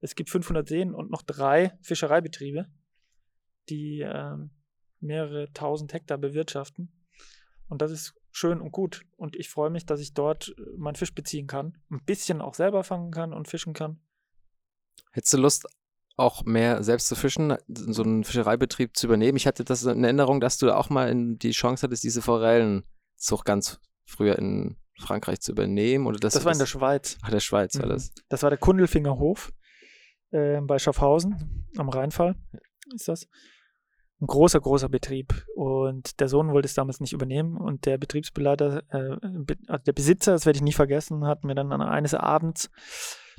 es 0.00 0.14
gibt 0.14 0.30
500 0.30 0.68
Seen 0.68 0.94
und 0.94 1.10
noch 1.10 1.22
drei 1.22 1.78
Fischereibetriebe, 1.82 2.66
die 3.68 4.00
ähm, 4.00 4.50
mehrere 5.00 5.52
tausend 5.52 5.92
Hektar 5.92 6.18
bewirtschaften. 6.18 6.92
Und 7.68 7.82
das 7.82 7.90
ist 7.90 8.14
schön 8.30 8.60
und 8.60 8.72
gut. 8.72 9.02
Und 9.16 9.36
ich 9.36 9.48
freue 9.48 9.70
mich, 9.70 9.86
dass 9.86 10.00
ich 10.00 10.14
dort 10.14 10.54
äh, 10.58 10.62
meinen 10.76 10.96
Fisch 10.96 11.14
beziehen 11.14 11.46
kann. 11.46 11.78
Ein 11.90 12.04
bisschen 12.04 12.40
auch 12.40 12.54
selber 12.54 12.84
fangen 12.84 13.10
kann 13.10 13.32
und 13.32 13.48
fischen 13.48 13.72
kann. 13.72 14.00
Hättest 15.12 15.32
du 15.34 15.38
Lust, 15.38 15.66
auch 16.16 16.44
mehr 16.44 16.82
selbst 16.84 17.08
zu 17.08 17.16
fischen, 17.16 17.56
so 17.68 18.02
einen 18.02 18.24
Fischereibetrieb 18.24 18.96
zu 18.96 19.06
übernehmen? 19.06 19.36
Ich 19.36 19.46
hatte 19.46 19.64
das 19.64 19.84
in 19.84 20.04
Erinnerung, 20.04 20.40
dass 20.40 20.58
du 20.58 20.70
auch 20.70 20.90
mal 20.90 21.12
die 21.36 21.50
Chance 21.50 21.86
hattest, 21.86 22.04
diese 22.04 22.22
Forellenzucht 22.22 23.44
ganz 23.44 23.80
früher 24.04 24.38
in 24.38 24.76
Frankreich 24.98 25.40
zu 25.40 25.52
übernehmen? 25.52 26.06
Oder 26.06 26.18
das, 26.18 26.34
Das 26.34 26.44
war 26.44 26.52
in 26.52 26.58
der 26.58 26.66
Schweiz. 26.66 27.18
Ach, 27.22 27.30
der 27.30 27.40
Schweiz 27.40 27.76
war 27.78 27.86
Mhm. 27.86 27.90
das. 27.90 28.12
Das 28.28 28.42
war 28.42 28.50
der 28.50 28.58
Kundelfinger 28.58 29.18
Hof 29.18 29.52
äh, 30.30 30.60
bei 30.60 30.78
Schaffhausen 30.78 31.66
am 31.76 31.88
Rheinfall. 31.88 32.36
Ist 32.94 33.08
das? 33.08 33.26
Ein 34.24 34.26
großer, 34.26 34.58
großer 34.58 34.88
Betrieb. 34.88 35.44
Und 35.54 36.18
der 36.18 36.28
Sohn 36.28 36.50
wollte 36.52 36.64
es 36.64 36.72
damals 36.72 37.00
nicht 37.00 37.12
übernehmen. 37.12 37.58
Und 37.58 37.84
der 37.84 37.98
Betriebsbeleiter, 37.98 38.82
äh, 38.88 39.18
also 39.68 39.84
der 39.84 39.92
Besitzer, 39.92 40.32
das 40.32 40.46
werde 40.46 40.56
ich 40.56 40.62
nie 40.62 40.72
vergessen, 40.72 41.26
hat 41.26 41.44
mir 41.44 41.54
dann 41.54 41.72
an 41.72 41.82
eines 41.82 42.14
Abends 42.14 42.70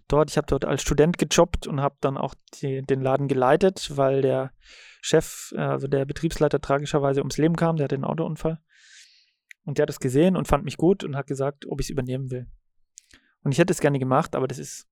dort, 0.07 0.29
ich 0.29 0.37
habe 0.37 0.45
dort 0.45 0.63
als 0.63 0.83
Student 0.83 1.17
gejobbt 1.17 1.65
und 1.65 1.81
habe 1.81 1.95
dann 2.01 2.17
auch 2.17 2.35
die, 2.61 2.83
den 2.83 3.01
Laden 3.01 3.27
geleitet, 3.27 3.91
weil 3.95 4.21
der 4.21 4.51
Chef, 5.01 5.51
äh, 5.55 5.61
also 5.61 5.87
der 5.87 6.05
Betriebsleiter 6.05 6.61
tragischerweise 6.61 7.21
ums 7.21 7.39
Leben 7.39 7.55
kam, 7.55 7.77
der 7.77 7.85
hatte 7.85 7.95
einen 7.95 8.05
Autounfall. 8.05 8.59
Und 9.63 9.79
der 9.79 9.83
hat 9.83 9.89
es 9.89 9.99
gesehen 9.99 10.37
und 10.37 10.47
fand 10.47 10.65
mich 10.65 10.77
gut 10.77 11.03
und 11.03 11.15
hat 11.15 11.25
gesagt, 11.25 11.65
ob 11.65 11.79
ich 11.79 11.87
es 11.87 11.89
übernehmen 11.89 12.29
will. 12.29 12.45
Und 13.41 13.53
ich 13.53 13.57
hätte 13.57 13.73
es 13.73 13.81
gerne 13.81 13.97
gemacht, 13.97 14.35
aber 14.35 14.47
das 14.47 14.59
ist 14.59 14.87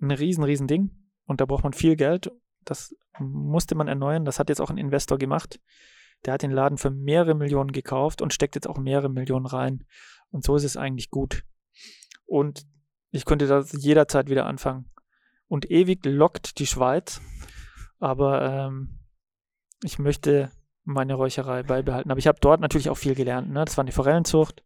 ein 0.00 0.12
riesen, 0.12 0.44
riesen 0.44 0.68
Ding. 0.68 0.90
Und 1.24 1.40
da 1.40 1.46
braucht 1.46 1.64
man 1.64 1.72
viel 1.72 1.96
Geld. 1.96 2.30
Das 2.64 2.94
musste 3.18 3.74
man 3.74 3.88
erneuern. 3.88 4.24
Das 4.24 4.38
hat 4.38 4.48
jetzt 4.48 4.60
auch 4.60 4.70
ein 4.70 4.78
Investor 4.78 5.18
gemacht. 5.18 5.60
Der 6.24 6.34
hat 6.34 6.42
den 6.42 6.52
Laden 6.52 6.78
für 6.78 6.90
mehrere 6.90 7.34
Millionen 7.34 7.72
gekauft 7.72 8.22
und 8.22 8.32
steckt 8.32 8.54
jetzt 8.54 8.68
auch 8.68 8.78
mehrere 8.78 9.08
Millionen 9.08 9.46
rein. 9.46 9.84
Und 10.30 10.44
so 10.44 10.56
ist 10.56 10.64
es 10.64 10.76
eigentlich 10.76 11.10
gut. 11.10 11.44
Und 12.26 12.66
ich 13.10 13.24
könnte 13.24 13.46
das 13.46 13.72
jederzeit 13.72 14.30
wieder 14.30 14.46
anfangen. 14.46 14.90
Und 15.48 15.70
ewig 15.70 16.04
lockt 16.04 16.58
die 16.58 16.66
Schweiz. 16.66 17.20
Aber 17.98 18.42
ähm, 18.42 19.00
ich 19.82 19.98
möchte 19.98 20.50
meine 20.84 21.14
Räucherei 21.14 21.62
beibehalten. 21.62 22.10
Aber 22.10 22.18
ich 22.18 22.26
habe 22.26 22.38
dort 22.40 22.60
natürlich 22.60 22.90
auch 22.90 22.96
viel 22.96 23.14
gelernt. 23.14 23.50
Ne? 23.50 23.64
Das 23.64 23.76
war 23.76 23.84
die 23.84 23.92
Forellenzucht 23.92 24.62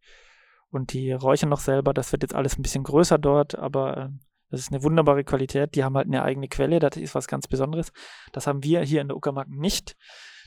und 0.69 0.93
die 0.93 1.11
räuchern 1.11 1.49
noch 1.49 1.59
selber. 1.59 1.93
Das 1.93 2.11
wird 2.11 2.23
jetzt 2.23 2.35
alles 2.35 2.57
ein 2.57 2.61
bisschen 2.61 2.83
größer 2.83 3.17
dort, 3.17 3.55
aber 3.55 3.97
ähm, 3.97 4.19
das 4.49 4.61
ist 4.61 4.71
eine 4.71 4.83
wunderbare 4.83 5.23
Qualität. 5.23 5.75
Die 5.75 5.83
haben 5.83 5.95
halt 5.95 6.07
eine 6.07 6.23
eigene 6.23 6.47
Quelle, 6.47 6.79
das 6.79 6.97
ist 6.97 7.15
was 7.15 7.27
ganz 7.27 7.47
Besonderes. 7.47 7.91
Das 8.31 8.47
haben 8.47 8.63
wir 8.63 8.81
hier 8.81 9.01
in 9.01 9.09
der 9.09 9.17
Uckermark 9.17 9.49
nicht. 9.49 9.95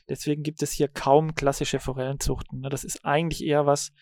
Deswegen 0.09 0.43
gibt 0.43 0.63
es 0.63 0.73
hier 0.73 0.89
kaum 0.89 1.35
klassische 1.35 1.79
Forellenzuchten. 1.79 2.61
ne. 2.61 2.69
Das 2.69 2.85
ist 2.85 3.05
eigentlich 3.05 3.45
eher 3.45 3.67
was 3.67 3.93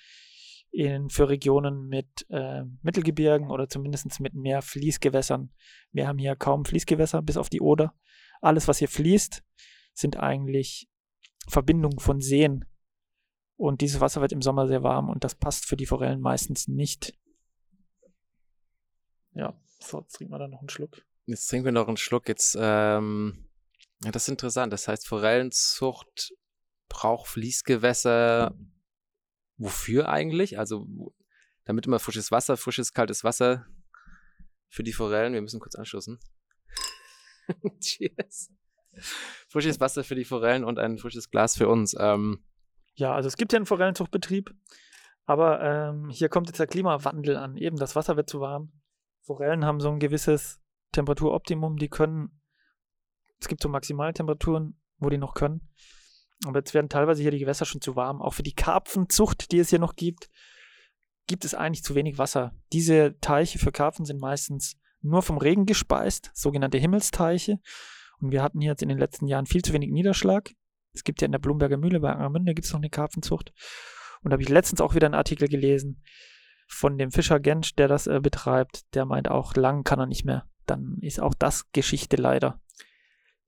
in, 0.71 1.11
für 1.11 1.29
Regionen 1.29 1.89
mit 1.89 2.27
äh, 2.31 2.63
Mittelgebirgen 2.83 3.51
oder 3.51 3.69
zumindest 3.69 4.21
mit 4.21 4.35
mehr 4.35 4.63
Fließgewässern. 4.63 5.53
Wir 5.93 6.07
haben 6.07 6.19
hier 6.19 6.37
kaum 6.37 6.65
Fließgewässer, 6.65 7.23
bis 7.23 7.37
auf 7.37 7.49
die 7.49 7.61
Oder. 7.61 7.95
Alles, 8.41 8.69
was 8.69 8.79
hier 8.79 8.89
fließt, 8.89 9.43
sind 9.95 10.17
eigentlich 10.17 10.89
Verbindungen 11.49 11.99
von 11.99 12.21
Seen. 12.21 12.65
Und 13.57 13.81
dieses 13.81 14.01
Wasser 14.01 14.21
wird 14.21 14.33
im 14.33 14.43
Sommer 14.43 14.69
sehr 14.69 14.85
warm 14.85 15.09
und 15.09 15.25
das 15.25 15.35
passt 15.35 15.67
für 15.67 15.77
die 15.77 15.87
Forellen 15.87 16.21
meistens 16.21 16.69
nicht. 16.69 17.19
Ja, 19.35 19.59
so, 19.81 20.01
jetzt 20.01 20.13
trinken 20.13 20.33
wir 20.33 20.39
dann 20.39 20.51
noch 20.51 20.61
einen 20.61 20.69
Schluck. 20.69 21.03
Jetzt 21.27 21.49
trinken 21.49 21.67
wir 21.67 21.73
noch 21.73 21.89
einen 21.89 21.97
Schluck. 21.97 22.29
Jetzt, 22.29 22.57
ähm, 22.59 23.49
ja, 24.03 24.11
das 24.11 24.23
ist 24.25 24.29
interessant. 24.29 24.73
Das 24.73 24.89
heißt, 24.89 25.07
Forellenzucht 25.07 26.33
braucht 26.89 27.29
Fließgewässer. 27.29 28.55
Wofür 29.57 30.09
eigentlich? 30.09 30.59
Also, 30.59 30.87
damit 31.65 31.87
immer 31.87 31.99
frisches 31.99 32.31
Wasser, 32.31 32.57
frisches, 32.57 32.93
kaltes 32.93 33.25
Wasser 33.25 33.67
für 34.69 34.83
die 34.83 34.93
Forellen. 34.93 35.35
Wir 35.35 35.43
müssen 35.43 35.61
kurz 35.61 35.75
anstoßen. 35.75 36.19
Cheers. 37.81 38.51
Frisches 39.49 39.81
Wasser 39.81 40.05
für 40.05 40.15
die 40.15 40.25
Forellen 40.25 40.65
und 40.65 40.79
ein 40.79 40.99
frisches 40.99 41.31
Glas 41.31 41.57
für 41.57 41.69
uns. 41.69 41.95
Ähm, 41.99 42.45
Ja, 42.95 43.15
also 43.15 43.29
es 43.29 43.37
gibt 43.37 43.53
ja 43.53 43.59
einen 43.59 43.67
Forellenzuchtbetrieb, 43.67 44.51
aber 45.25 45.61
ähm, 45.61 46.09
hier 46.11 46.29
kommt 46.29 46.49
jetzt 46.49 46.59
der 46.59 46.67
Klimawandel 46.67 47.37
an. 47.37 47.57
Eben, 47.57 47.77
das 47.77 47.95
Wasser 47.95 48.17
wird 48.17 48.29
zu 48.29 48.41
warm. 48.41 48.73
Forellen 49.29 49.65
haben 49.65 49.81
so 49.81 49.91
ein 49.91 50.01
gewisses 50.01 50.59
Temperaturoptimum, 50.93 51.77
die 51.77 51.89
können, 51.89 52.41
es 53.39 53.47
gibt 53.47 53.63
so 53.63 53.69
Maximaltemperaturen, 53.69 54.81
wo 54.97 55.11
die 55.11 55.19
noch 55.19 55.35
können. 55.35 55.69
Aber 56.47 56.59
jetzt 56.59 56.73
werden 56.73 56.89
teilweise 56.89 57.21
hier 57.21 57.31
die 57.31 57.39
Gewässer 57.39 57.67
schon 57.67 57.83
zu 57.83 57.95
warm. 57.95 58.23
Auch 58.23 58.33
für 58.33 58.43
die 58.43 58.55
Karpfenzucht, 58.55 59.53
die 59.53 59.59
es 59.59 59.69
hier 59.69 59.79
noch 59.79 59.97
gibt, 59.97 60.31
gibt 61.27 61.45
es 61.45 61.55
eigentlich 61.55 61.85
zu 61.85 61.95
wenig 61.95 62.17
Wasser. 62.17 62.55
Diese 62.73 63.19
Teiche 63.21 63.59
für 63.59 63.71
Karpfen 63.71 64.07
sind 64.07 64.19
meistens 64.19 64.79
nur 65.03 65.23
vom 65.23 65.37
Regen 65.37 65.67
gespeist, 65.67 66.31
sogenannte 66.33 66.79
Himmelsteiche. 66.79 67.59
Und 68.21 68.33
wir 68.33 68.43
hatten 68.43 68.61
hier 68.61 68.71
jetzt 68.71 68.83
in 68.83 68.89
den 68.89 68.99
letzten 68.99 69.27
Jahren 69.27 69.47
viel 69.47 69.63
zu 69.63 69.75
wenig 69.75 69.91
Niederschlag. 69.91 70.53
Es 70.95 71.05
gibt 71.05 71.21
ja 71.21 71.27
in 71.27 71.33
der 71.33 71.39
Blumberger 71.39 71.77
Mühle 71.77 72.01
bei 72.01 72.13
Angermünde 72.13 72.55
gibt 72.55 72.65
es 72.65 72.73
noch 72.73 72.81
eine 72.81 72.89
Karpfenzucht. 72.89 73.53
Und 74.23 74.31
da 74.31 74.35
habe 74.35 74.43
ich 74.43 74.49
letztens 74.49 74.81
auch 74.81 74.95
wieder 74.95 75.07
einen 75.07 75.15
Artikel 75.15 75.49
gelesen 75.49 76.03
von 76.69 76.99
dem 76.99 77.11
Fischer 77.11 77.41
Gensch, 77.41 77.75
der 77.75 77.89
das 77.89 78.07
äh, 78.07 78.21
betreibt. 78.21 78.95
Der 78.95 79.05
meint 79.05 79.31
auch, 79.31 79.55
lang 79.57 79.83
kann 79.83 79.99
er 79.99 80.07
nicht 80.07 80.25
mehr. 80.25 80.45
Dann 80.67 80.99
ist 81.01 81.21
auch 81.21 81.35
das 81.35 81.73
Geschichte 81.73 82.17
leider. 82.17 82.61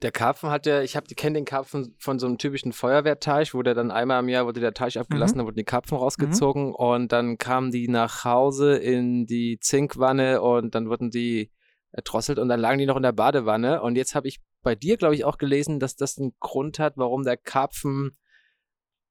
Der 0.03 0.11
Karpfen 0.11 0.49
hat 0.49 0.65
ja, 0.65 0.81
ich 0.81 0.99
kenne 1.17 1.35
den 1.35 1.45
Karpfen 1.45 1.95
von 1.99 2.19
so 2.19 2.27
einem 2.27 2.39
typischen 2.39 2.73
Feuerwehrteich, 2.73 3.53
wo 3.53 3.63
der 3.63 3.75
dann 3.75 3.91
einmal 3.91 4.21
im 4.21 4.31
Jahr 4.31 4.47
wurde 4.47 4.61
der 4.61 4.73
Teich 4.73 4.99
abgelassen, 4.99 5.37
Mhm. 5.37 5.41
da 5.41 5.45
wurden 5.45 5.57
die 5.57 5.65
Karpfen 5.65 5.99
rausgezogen 5.99 6.75
und 6.75 7.13
dann 7.13 7.37
kamen 7.37 7.71
die 7.71 7.87
nach 7.87 8.25
Hause 8.25 8.77
in 8.79 9.27
die 9.27 9.59
Zinkwanne 9.61 10.41
und 10.41 10.75
dann 10.75 10.89
wurden 10.89 11.11
die 11.11 11.53
erdrosselt 11.93 12.39
und 12.39 12.49
dann 12.49 12.61
lagen 12.61 12.79
die 12.79 12.87
noch 12.87 12.97
in 12.97 13.03
der 13.03 13.13
Badewanne. 13.13 13.83
Und 13.83 13.97
jetzt 13.97 14.15
habe 14.15 14.27
ich 14.27 14.41
bei 14.63 14.75
dir, 14.75 14.97
glaube 14.97 15.15
ich, 15.15 15.27
auch 15.27 15.37
gelesen, 15.37 15.81
dass 15.81 15.97
das 15.97 16.17
einen 16.19 16.33
Grund 16.41 16.79
hat, 16.79 16.95
warum 16.97 17.23
der 17.25 17.37
Karpfen 17.37 18.17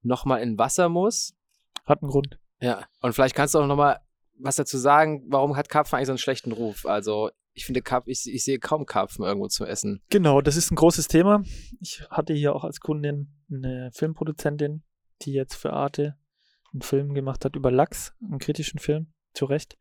nochmal 0.01 0.41
in 0.41 0.57
Wasser 0.57 0.89
muss. 0.89 1.35
Hat 1.85 2.01
einen 2.01 2.09
Grund. 2.09 2.39
Ja. 2.61 2.85
Und 3.01 3.13
vielleicht 3.13 3.35
kannst 3.35 3.55
du 3.55 3.59
auch 3.59 3.67
nochmal 3.67 3.99
was 4.39 4.55
dazu 4.55 4.77
sagen, 4.77 5.25
warum 5.27 5.55
hat 5.55 5.69
Karpfen 5.69 5.97
eigentlich 5.97 6.07
so 6.07 6.13
einen 6.13 6.17
schlechten 6.17 6.51
Ruf? 6.51 6.85
Also 6.85 7.29
ich 7.53 7.65
finde 7.65 7.81
Karp 7.81 8.07
ich, 8.07 8.21
ich 8.25 8.43
sehe 8.43 8.59
kaum 8.59 8.85
Karpfen 8.85 9.25
irgendwo 9.25 9.47
zum 9.47 9.65
Essen. 9.65 10.01
Genau, 10.09 10.41
das 10.41 10.55
ist 10.55 10.71
ein 10.71 10.75
großes 10.75 11.07
Thema. 11.07 11.43
Ich 11.81 12.03
hatte 12.09 12.33
hier 12.33 12.55
auch 12.55 12.63
als 12.63 12.79
Kundin 12.79 13.33
eine 13.51 13.91
Filmproduzentin, 13.93 14.83
die 15.21 15.33
jetzt 15.33 15.55
für 15.55 15.73
Arte 15.73 16.17
einen 16.71 16.81
Film 16.81 17.13
gemacht 17.13 17.43
hat 17.45 17.55
über 17.55 17.71
Lachs, 17.71 18.13
einen 18.23 18.39
kritischen 18.39 18.79
Film, 18.79 19.11
zu 19.33 19.45
Recht. 19.45 19.77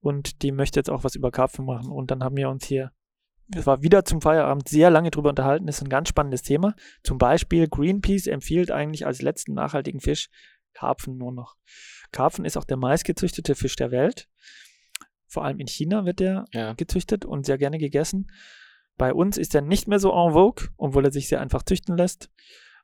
Und 0.00 0.42
die 0.42 0.52
möchte 0.52 0.78
jetzt 0.78 0.90
auch 0.90 1.04
was 1.04 1.14
über 1.14 1.30
Karpfen 1.30 1.64
machen. 1.64 1.90
Und 1.90 2.10
dann 2.10 2.22
haben 2.22 2.36
wir 2.36 2.50
uns 2.50 2.66
hier, 2.66 2.92
es 3.54 3.66
war 3.66 3.82
wieder 3.82 4.04
zum 4.04 4.20
Feierabend 4.20 4.68
sehr 4.68 4.90
lange 4.90 5.10
drüber 5.10 5.30
unterhalten. 5.30 5.66
Das 5.66 5.76
ist 5.76 5.82
ein 5.82 5.88
ganz 5.88 6.08
spannendes 6.08 6.42
Thema. 6.42 6.74
Zum 7.02 7.16
Beispiel 7.16 7.68
Greenpeace 7.68 8.26
empfiehlt 8.26 8.70
eigentlich 8.70 9.06
als 9.06 9.22
letzten 9.22 9.54
nachhaltigen 9.54 10.00
Fisch 10.00 10.28
Karpfen 10.74 11.16
nur 11.16 11.32
noch. 11.32 11.56
Karpfen 12.14 12.44
ist 12.44 12.56
auch 12.56 12.64
der 12.64 12.76
meistgezüchtete 12.76 13.54
Fisch 13.54 13.76
der 13.76 13.90
Welt. 13.90 14.28
Vor 15.26 15.44
allem 15.44 15.58
in 15.58 15.66
China 15.66 16.04
wird 16.04 16.20
der 16.20 16.44
Ja. 16.52 16.74
gezüchtet 16.74 17.24
und 17.24 17.44
sehr 17.44 17.58
gerne 17.58 17.78
gegessen. 17.78 18.30
Bei 18.96 19.12
uns 19.12 19.36
ist 19.36 19.54
er 19.54 19.62
nicht 19.62 19.88
mehr 19.88 19.98
so 19.98 20.10
en 20.10 20.32
vogue, 20.32 20.68
obwohl 20.76 21.04
er 21.04 21.12
sich 21.12 21.26
sehr 21.28 21.40
einfach 21.40 21.64
züchten 21.64 21.96
lässt, 21.96 22.30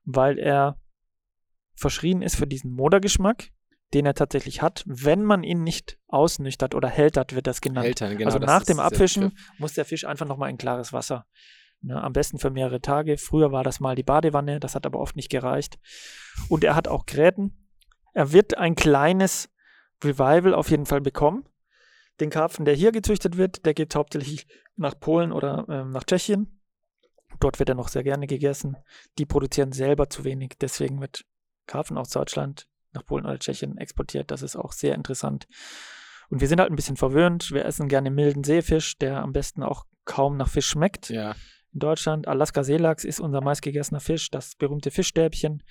weil 0.04 0.36
er 0.38 0.80
verschrien 1.76 2.22
ist 2.22 2.34
für 2.34 2.48
diesen 2.48 2.72
Modergeschmack, 2.72 3.50
den 3.94 4.04
er 4.04 4.14
tatsächlich 4.14 4.62
hat. 4.62 4.82
Wenn 4.86 5.22
man 5.22 5.44
ihn 5.44 5.62
nicht 5.62 5.98
ausnüchtert 6.08 6.74
oder 6.74 6.88
hältert, 6.88 7.32
wird 7.34 7.46
das 7.46 7.60
genannt. 7.60 7.86
Eltern, 7.86 8.18
genau. 8.18 8.26
also 8.26 8.38
nach 8.40 8.64
dem 8.64 8.80
Abfischen 8.80 9.38
muss 9.58 9.74
der 9.74 9.84
Fisch 9.84 10.04
einfach 10.04 10.26
nochmal 10.26 10.50
in 10.50 10.58
klares 10.58 10.92
Wasser. 10.92 11.26
Ne, 11.82 12.02
am 12.02 12.12
besten 12.12 12.38
für 12.38 12.50
mehrere 12.50 12.80
Tage. 12.80 13.16
Früher 13.16 13.52
war 13.52 13.62
das 13.64 13.78
mal 13.80 13.94
die 13.94 14.02
Badewanne, 14.02 14.60
das 14.60 14.74
hat 14.74 14.84
aber 14.84 14.98
oft 14.98 15.16
nicht 15.16 15.30
gereicht. 15.30 15.78
Und 16.48 16.64
er 16.64 16.74
hat 16.74 16.88
auch 16.88 17.06
Gräten. 17.06 17.59
Er 18.12 18.32
wird 18.32 18.56
ein 18.56 18.74
kleines 18.74 19.48
Revival 20.02 20.54
auf 20.54 20.70
jeden 20.70 20.86
Fall 20.86 21.00
bekommen. 21.00 21.44
Den 22.20 22.30
Karpfen, 22.30 22.64
der 22.64 22.74
hier 22.74 22.92
gezüchtet 22.92 23.36
wird, 23.36 23.64
der 23.64 23.74
geht 23.74 23.94
hauptsächlich 23.94 24.46
nach 24.76 24.98
Polen 24.98 25.32
oder 25.32 25.66
ähm, 25.68 25.90
nach 25.90 26.04
Tschechien. 26.04 26.60
Dort 27.38 27.58
wird 27.58 27.68
er 27.68 27.74
noch 27.74 27.88
sehr 27.88 28.02
gerne 28.02 28.26
gegessen. 28.26 28.76
Die 29.18 29.26
produzieren 29.26 29.72
selber 29.72 30.10
zu 30.10 30.24
wenig, 30.24 30.56
deswegen 30.60 31.00
wird 31.00 31.24
Karpfen 31.66 31.96
aus 31.96 32.10
Deutschland 32.10 32.66
nach 32.92 33.04
Polen 33.06 33.24
oder 33.24 33.38
Tschechien 33.38 33.78
exportiert. 33.78 34.30
Das 34.30 34.42
ist 34.42 34.56
auch 34.56 34.72
sehr 34.72 34.94
interessant. 34.94 35.46
Und 36.28 36.40
wir 36.40 36.48
sind 36.48 36.60
halt 36.60 36.70
ein 36.70 36.76
bisschen 36.76 36.96
verwöhnt. 36.96 37.50
Wir 37.52 37.64
essen 37.64 37.88
gerne 37.88 38.10
milden 38.10 38.44
Seefisch, 38.44 38.98
der 38.98 39.22
am 39.22 39.32
besten 39.32 39.62
auch 39.62 39.84
kaum 40.04 40.36
nach 40.36 40.48
Fisch 40.48 40.66
schmeckt. 40.66 41.08
Ja. 41.08 41.34
In 41.72 41.80
Deutschland, 41.80 42.26
Alaska 42.26 42.64
Seelachs 42.64 43.04
ist 43.04 43.20
unser 43.20 43.40
meistgegessener 43.40 44.00
Fisch, 44.00 44.30
das 44.30 44.56
berühmte 44.56 44.90
Fischstäbchen. 44.90 45.62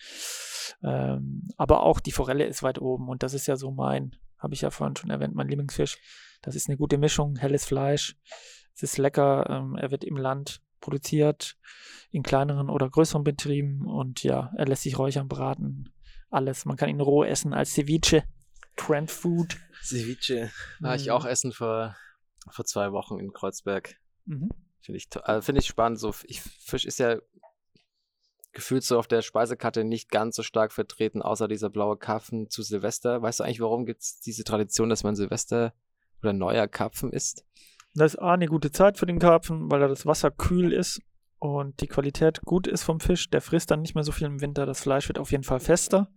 Ähm, 0.84 1.48
aber 1.58 1.84
auch 1.84 2.00
die 2.00 2.12
Forelle 2.12 2.46
ist 2.46 2.64
weit 2.64 2.80
oben 2.80 3.10
und 3.10 3.24
das 3.24 3.34
ist 3.34 3.48
ja 3.48 3.56
so 3.56 3.72
mein, 3.72 4.16
habe 4.38 4.54
ich 4.54 4.62
ja 4.62 4.70
vorhin 4.72 4.96
schon 4.96 5.10
erwähnt, 5.10 5.36
mein 5.36 5.48
Lieblingsfisch. 5.48 5.98
Das 6.42 6.56
ist 6.56 6.70
eine 6.70 6.78
gute 6.78 6.98
Mischung, 6.98 7.36
helles 7.36 7.66
Fleisch. 7.66 8.16
Es 8.76 8.84
ist 8.84 8.98
lecker, 8.98 9.50
ähm, 9.50 9.76
er 9.76 9.92
wird 9.92 10.04
im 10.04 10.16
Land 10.18 10.62
produziert, 10.80 11.58
in 12.12 12.24
kleineren 12.24 12.70
oder 12.70 12.90
größeren 12.90 13.24
Betrieben 13.24 13.86
und 13.86 14.24
ja, 14.24 14.52
er 14.56 14.66
lässt 14.66 14.84
sich 14.84 14.98
räuchern, 14.98 15.28
braten, 15.28 15.92
alles. 16.30 16.64
Man 16.66 16.78
kann 16.78 16.90
ihn 16.90 17.02
roh 17.02 17.24
essen 17.26 17.54
als 17.54 17.74
Ceviche, 17.74 18.24
Trend 18.78 19.12
Food. 19.12 19.58
Ceviche 19.84 20.50
war 20.80 20.96
ich 20.96 21.08
Mhm. 21.08 21.12
auch 21.12 21.26
essen 21.26 21.52
vor, 21.52 21.96
vor 22.50 22.64
zwei 22.66 22.92
Wochen 22.94 23.20
in 23.20 23.34
Kreuzberg. 23.34 23.96
Mhm. 24.26 24.50
Finde 24.82 24.98
ich, 24.98 25.10
to- 25.10 25.20
also 25.26 25.42
finde 25.42 25.60
ich 25.60 25.68
spannend. 25.68 26.00
So, 26.00 26.14
ich, 26.24 26.40
Fisch 26.42 26.86
ist 26.86 27.00
ja 27.00 27.18
gefühlt 28.52 28.84
so 28.84 28.98
auf 28.98 29.08
der 29.08 29.22
Speisekarte 29.22 29.84
nicht 29.84 30.10
ganz 30.10 30.36
so 30.36 30.44
stark 30.44 30.72
vertreten, 30.72 31.22
außer 31.22 31.48
dieser 31.48 31.70
blaue 31.70 31.98
Karpfen 31.98 32.50
zu 32.50 32.64
Silvester. 32.64 33.22
Weißt 33.22 33.40
du 33.40 33.44
eigentlich, 33.44 33.62
warum 33.62 33.86
gibt 33.86 34.02
es 34.02 34.20
diese 34.20 34.44
Tradition, 34.44 34.90
dass 34.90 35.04
man 35.04 35.16
Silvester 35.16 35.74
oder 36.22 36.34
neuer 36.34 36.68
Karpfen 36.68 37.12
isst? 37.12 37.46
Das 37.96 38.14
ist 38.14 38.20
A, 38.20 38.34
eine 38.34 38.48
gute 38.48 38.72
Zeit 38.72 38.98
für 38.98 39.06
den 39.06 39.20
Karpfen, 39.20 39.70
weil 39.72 39.80
da 39.80 39.88
das 39.88 40.06
Wasser 40.06 40.32
kühl 40.32 40.74
ist 40.74 41.02
und 41.40 41.82
die 41.82 41.88
Qualität 41.88 42.42
gut 42.42 42.68
ist 42.68 42.84
vom 42.84 43.00
Fisch. 43.00 43.30
Der 43.30 43.42
frisst 43.42 43.72
dann 43.72 43.82
nicht 43.82 43.96
mehr 43.96 44.04
so 44.04 44.12
viel 44.12 44.28
im 44.28 44.42
Winter. 44.42 44.66
Das 44.66 44.82
Fleisch 44.82 45.08
wird 45.08 45.20
auf 45.20 45.32
jeden 45.32 45.44
Fall 45.44 45.60
fester. 45.60 46.12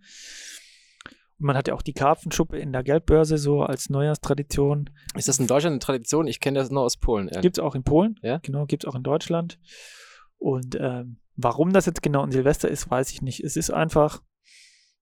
Und 1.38 1.47
man 1.47 1.57
hat 1.57 1.68
ja 1.68 1.75
auch 1.75 1.83
die 1.83 1.95
Karpfenschuppe 1.95 2.59
in 2.59 2.73
der 2.73 2.83
Geldbörse 2.83 3.38
so 3.38 3.62
als 3.62 3.88
Neujahrstradition. 3.88 4.90
Ist 5.16 5.29
das 5.29 5.38
in 5.38 5.47
Deutschland 5.47 5.73
eine 5.73 5.81
Tradition? 5.81 6.27
Ich 6.27 6.40
kenne 6.40 6.59
das 6.59 6.71
nur 6.71 6.83
aus 6.83 6.97
Polen. 6.97 7.29
Gibt 7.40 7.59
es 7.59 7.64
auch 7.64 7.75
in 7.75 7.85
Polen. 7.85 8.18
Ja? 8.23 8.38
Genau, 8.38 8.66
gibt 8.66 8.85
es 8.85 8.88
auch 8.88 8.95
in 8.95 9.03
Deutschland. 9.03 9.59
Und 10.38 10.77
ähm, 10.79 11.18
warum 11.37 11.73
das 11.73 11.87
jetzt 11.87 12.03
genau 12.03 12.25
in 12.25 12.33
Silvester 12.33 12.68
ist, 12.68 12.90
weiß 12.90 13.11
ich 13.11 13.23
nicht. 13.23 13.40
Es 13.40 13.57
ist 13.57 13.71
einfach, 13.71 14.23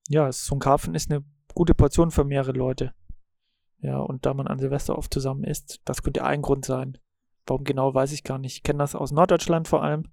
ja, 0.08 0.30
so 0.32 0.56
ein 0.56 0.60
Karpfen 0.60 0.94
ist 0.94 1.10
eine 1.10 1.24
gute 1.54 1.74
Portion 1.74 2.10
für 2.10 2.24
mehrere 2.24 2.52
Leute. 2.52 2.94
Ja, 3.78 3.98
und 3.98 4.26
da 4.26 4.34
man 4.34 4.46
an 4.46 4.58
Silvester 4.58 4.96
oft 4.96 5.12
zusammen 5.12 5.44
isst, 5.44 5.80
das 5.84 6.02
könnte 6.02 6.24
ein 6.24 6.42
Grund 6.42 6.64
sein. 6.64 6.98
Warum 7.46 7.64
genau, 7.64 7.92
weiß 7.94 8.12
ich 8.12 8.22
gar 8.22 8.38
nicht. 8.38 8.56
Ich 8.56 8.62
kenne 8.62 8.78
das 8.78 8.94
aus 8.94 9.10
Norddeutschland 9.10 9.66
vor 9.66 9.82
allem 9.82 10.04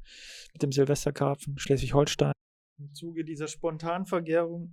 mit 0.53 0.63
dem 0.63 0.71
Silvesterkarpfen, 0.71 1.59
Schleswig-Holstein. 1.59 2.31
Im 2.79 2.93
Zuge 2.93 3.25
dieser 3.25 3.47
Spontanvergärung, 3.47 4.71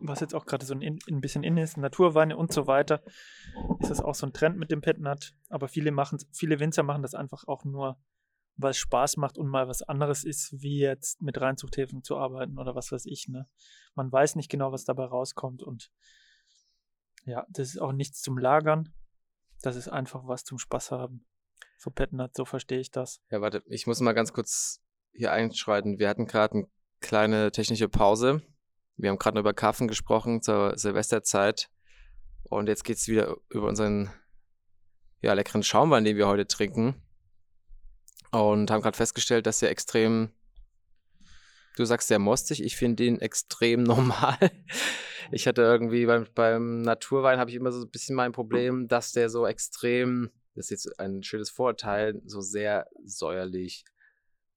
was 0.00 0.20
jetzt 0.20 0.34
auch 0.34 0.46
gerade 0.46 0.66
so 0.66 0.74
ein, 0.74 0.98
ein 1.08 1.20
bisschen 1.20 1.44
in 1.44 1.56
ist, 1.56 1.76
Naturweine 1.76 2.36
und 2.36 2.52
so 2.52 2.66
weiter, 2.66 3.02
ist 3.80 3.90
das 3.90 4.00
auch 4.00 4.14
so 4.14 4.26
ein 4.26 4.32
Trend 4.32 4.58
mit 4.58 4.70
dem 4.70 4.80
Petnat. 4.80 5.34
Aber 5.48 5.68
viele 5.68 5.94
viele 6.32 6.60
Winzer 6.60 6.82
machen 6.82 7.02
das 7.02 7.14
einfach 7.14 7.44
auch 7.46 7.64
nur, 7.64 7.98
es 8.58 8.78
Spaß 8.78 9.16
macht 9.18 9.38
und 9.38 9.48
mal 9.48 9.68
was 9.68 9.82
anderes 9.82 10.24
ist, 10.24 10.60
wie 10.60 10.78
jetzt 10.78 11.20
mit 11.20 11.40
Reinzuchthäfen 11.40 12.02
zu 12.02 12.16
arbeiten 12.16 12.58
oder 12.58 12.74
was 12.74 12.92
weiß 12.92 13.06
ich. 13.06 13.28
Ne? 13.28 13.48
Man 13.94 14.10
weiß 14.10 14.36
nicht 14.36 14.50
genau, 14.50 14.72
was 14.72 14.84
dabei 14.84 15.04
rauskommt 15.04 15.62
und 15.62 15.90
ja, 17.24 17.44
das 17.50 17.70
ist 17.70 17.78
auch 17.78 17.92
nichts 17.92 18.22
zum 18.22 18.38
Lagern. 18.38 18.92
Das 19.62 19.76
ist 19.76 19.88
einfach 19.88 20.26
was 20.26 20.44
zum 20.44 20.58
Spaß 20.58 20.92
haben. 20.92 21.26
So 21.76 21.90
Petnat, 21.90 22.34
so 22.36 22.44
verstehe 22.44 22.78
ich 22.78 22.90
das. 22.90 23.20
Ja, 23.30 23.40
warte, 23.40 23.62
ich 23.66 23.86
muss 23.86 24.00
mal 24.00 24.12
ganz 24.12 24.32
kurz 24.32 24.80
hier 25.12 25.32
einschreiten. 25.32 25.98
Wir 25.98 26.08
hatten 26.08 26.26
gerade 26.26 26.54
eine 26.54 26.68
kleine 27.00 27.50
technische 27.50 27.88
Pause. 27.88 28.42
Wir 28.96 29.10
haben 29.10 29.18
gerade 29.18 29.40
über 29.40 29.54
Karpfen 29.54 29.88
gesprochen 29.88 30.40
zur 30.40 30.78
Silvesterzeit. 30.78 31.68
Und 32.44 32.68
jetzt 32.68 32.84
geht 32.84 32.96
es 32.96 33.08
wieder 33.08 33.36
über 33.48 33.66
unseren 33.66 34.10
ja, 35.20 35.32
leckeren 35.32 35.62
Schaumwein, 35.62 36.04
den 36.04 36.16
wir 36.16 36.28
heute 36.28 36.46
trinken. 36.46 37.02
Und 38.32 38.70
haben 38.70 38.82
gerade 38.82 38.96
festgestellt, 38.96 39.46
dass 39.46 39.62
er 39.62 39.70
extrem, 39.70 40.30
du 41.76 41.84
sagst 41.84 42.08
sehr 42.08 42.18
mostig, 42.18 42.62
ich 42.62 42.76
finde 42.76 43.04
ihn 43.04 43.20
extrem 43.20 43.82
normal. 43.84 44.36
Ich 45.32 45.46
hatte 45.46 45.62
irgendwie 45.62 46.06
beim, 46.06 46.26
beim 46.34 46.82
Naturwein 46.82 47.38
habe 47.38 47.50
ich 47.50 47.56
immer 47.56 47.72
so 47.72 47.82
ein 47.82 47.90
bisschen 47.90 48.14
mein 48.16 48.32
Problem, 48.32 48.88
dass 48.88 49.12
der 49.12 49.28
so 49.28 49.46
extrem, 49.46 50.30
das 50.54 50.66
ist 50.66 50.70
jetzt 50.70 51.00
ein 51.00 51.22
schönes 51.22 51.50
Vorurteil, 51.50 52.20
so 52.26 52.40
sehr 52.40 52.86
säuerlich, 53.04 53.84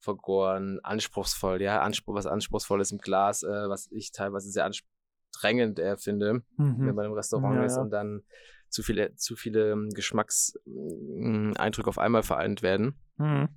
vergoren, 0.02 0.80
anspruchsvoll, 0.84 1.62
ja, 1.62 1.82
Anspruch, 1.82 2.14
was 2.16 2.26
anspruchsvolles 2.26 2.92
im 2.92 3.00
Glas, 3.00 3.44
äh, 3.44 3.68
was 3.70 3.88
ich 3.92 4.12
teilweise 4.14 4.50
sehr 4.50 4.66
anstrengend 4.66 5.78
äh, 5.80 5.98
finde, 5.98 6.44
Mhm. 6.58 6.86
wenn 6.86 6.96
man 6.96 7.06
im 7.08 7.14
Restaurant 7.14 7.56
Ja, 7.58 7.66
ist 7.66 7.76
ja. 7.76 7.82
und 7.82 7.90
dann 7.92 8.24
zu 8.70 8.84
viele, 8.84 9.16
zu 9.16 9.36
viele 9.36 9.72
ähm, 9.72 9.90
Geschmackseindrücke 9.90 11.90
auf 11.90 12.00
einmal 12.00 12.24
vereint 12.24 12.62
werden. 12.62 13.00
Mhm. 13.18 13.50